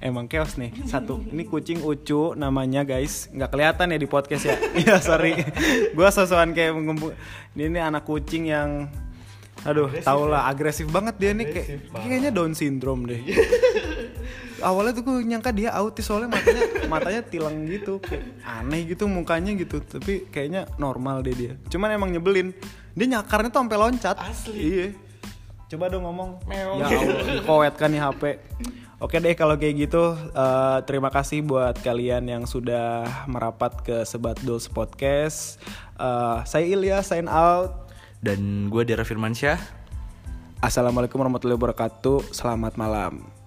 emang 0.00 0.26
chaos 0.26 0.56
nih. 0.56 0.72
Satu 0.88 1.20
ini 1.28 1.44
kucing 1.46 1.84
ucu 1.84 2.32
namanya 2.34 2.82
guys. 2.82 3.28
Nggak 3.30 3.50
kelihatan 3.52 3.92
ya 3.94 3.98
di 4.00 4.08
podcast 4.08 4.44
ya. 4.48 4.56
Iya 4.80 4.96
sorry. 4.98 5.36
Gue 5.92 6.08
sosokan 6.08 6.56
kayak 6.56 6.72
mengembu 6.74 7.12
ini, 7.54 7.68
ini 7.68 7.78
anak 7.78 8.08
kucing 8.08 8.48
yang 8.48 8.88
aduh 9.60 9.92
tau 10.00 10.24
lah 10.24 10.48
agresif 10.48 10.88
banget 10.88 11.20
dia 11.20 11.32
nih. 11.36 11.46
Kayak 11.52 11.68
kayaknya 11.92 12.30
down 12.32 12.56
syndrome 12.56 13.04
deh. 13.06 13.20
Awalnya 14.60 14.92
tuh 14.92 15.04
gue 15.08 15.24
nyangka 15.24 15.56
dia 15.56 15.72
autis 15.72 16.04
soalnya 16.04 16.36
matanya 16.36 16.64
matanya 16.88 17.22
tilang 17.24 17.68
gitu. 17.68 18.00
Kayak 18.00 18.24
aneh 18.44 18.88
gitu 18.88 19.04
mukanya 19.04 19.52
gitu 19.56 19.84
tapi 19.84 20.28
kayaknya 20.32 20.64
normal 20.80 21.20
deh 21.20 21.36
dia. 21.36 21.52
Cuman 21.68 21.92
emang 21.92 22.10
nyebelin. 22.12 22.56
Dia 22.96 23.06
nyakarnya 23.06 23.52
tuh 23.52 23.60
sampai 23.62 23.78
loncat. 23.78 24.16
Asli. 24.16 24.56
Iya. 24.56 24.86
Coba 25.70 25.86
dong 25.86 26.02
ngomong. 26.02 26.42
Ya 26.50 26.66
Allah 26.66 26.88
kowet 27.46 27.74
kan 27.78 27.92
nih 27.92 28.02
HP 28.02 28.22
Oke 29.00 29.16
deh 29.16 29.32
kalau 29.32 29.56
kayak 29.56 29.88
gitu 29.88 30.12
eh, 30.12 30.78
terima 30.84 31.08
kasih 31.08 31.40
buat 31.40 31.72
kalian 31.80 32.20
yang 32.28 32.44
sudah 32.44 33.08
merapat 33.32 33.80
ke 33.80 34.04
Sebat 34.04 34.36
Dolls 34.44 34.68
Podcast. 34.68 35.56
Eh, 35.96 36.38
saya 36.44 36.68
Ilya 36.68 37.00
sign 37.00 37.24
out. 37.24 37.88
Dan 38.20 38.68
gue 38.68 38.84
Dera 38.84 39.00
Firmansyah. 39.00 39.56
Assalamualaikum 40.60 41.16
warahmatullahi 41.16 41.56
wabarakatuh. 41.56 42.36
Selamat 42.36 42.76
malam. 42.76 43.39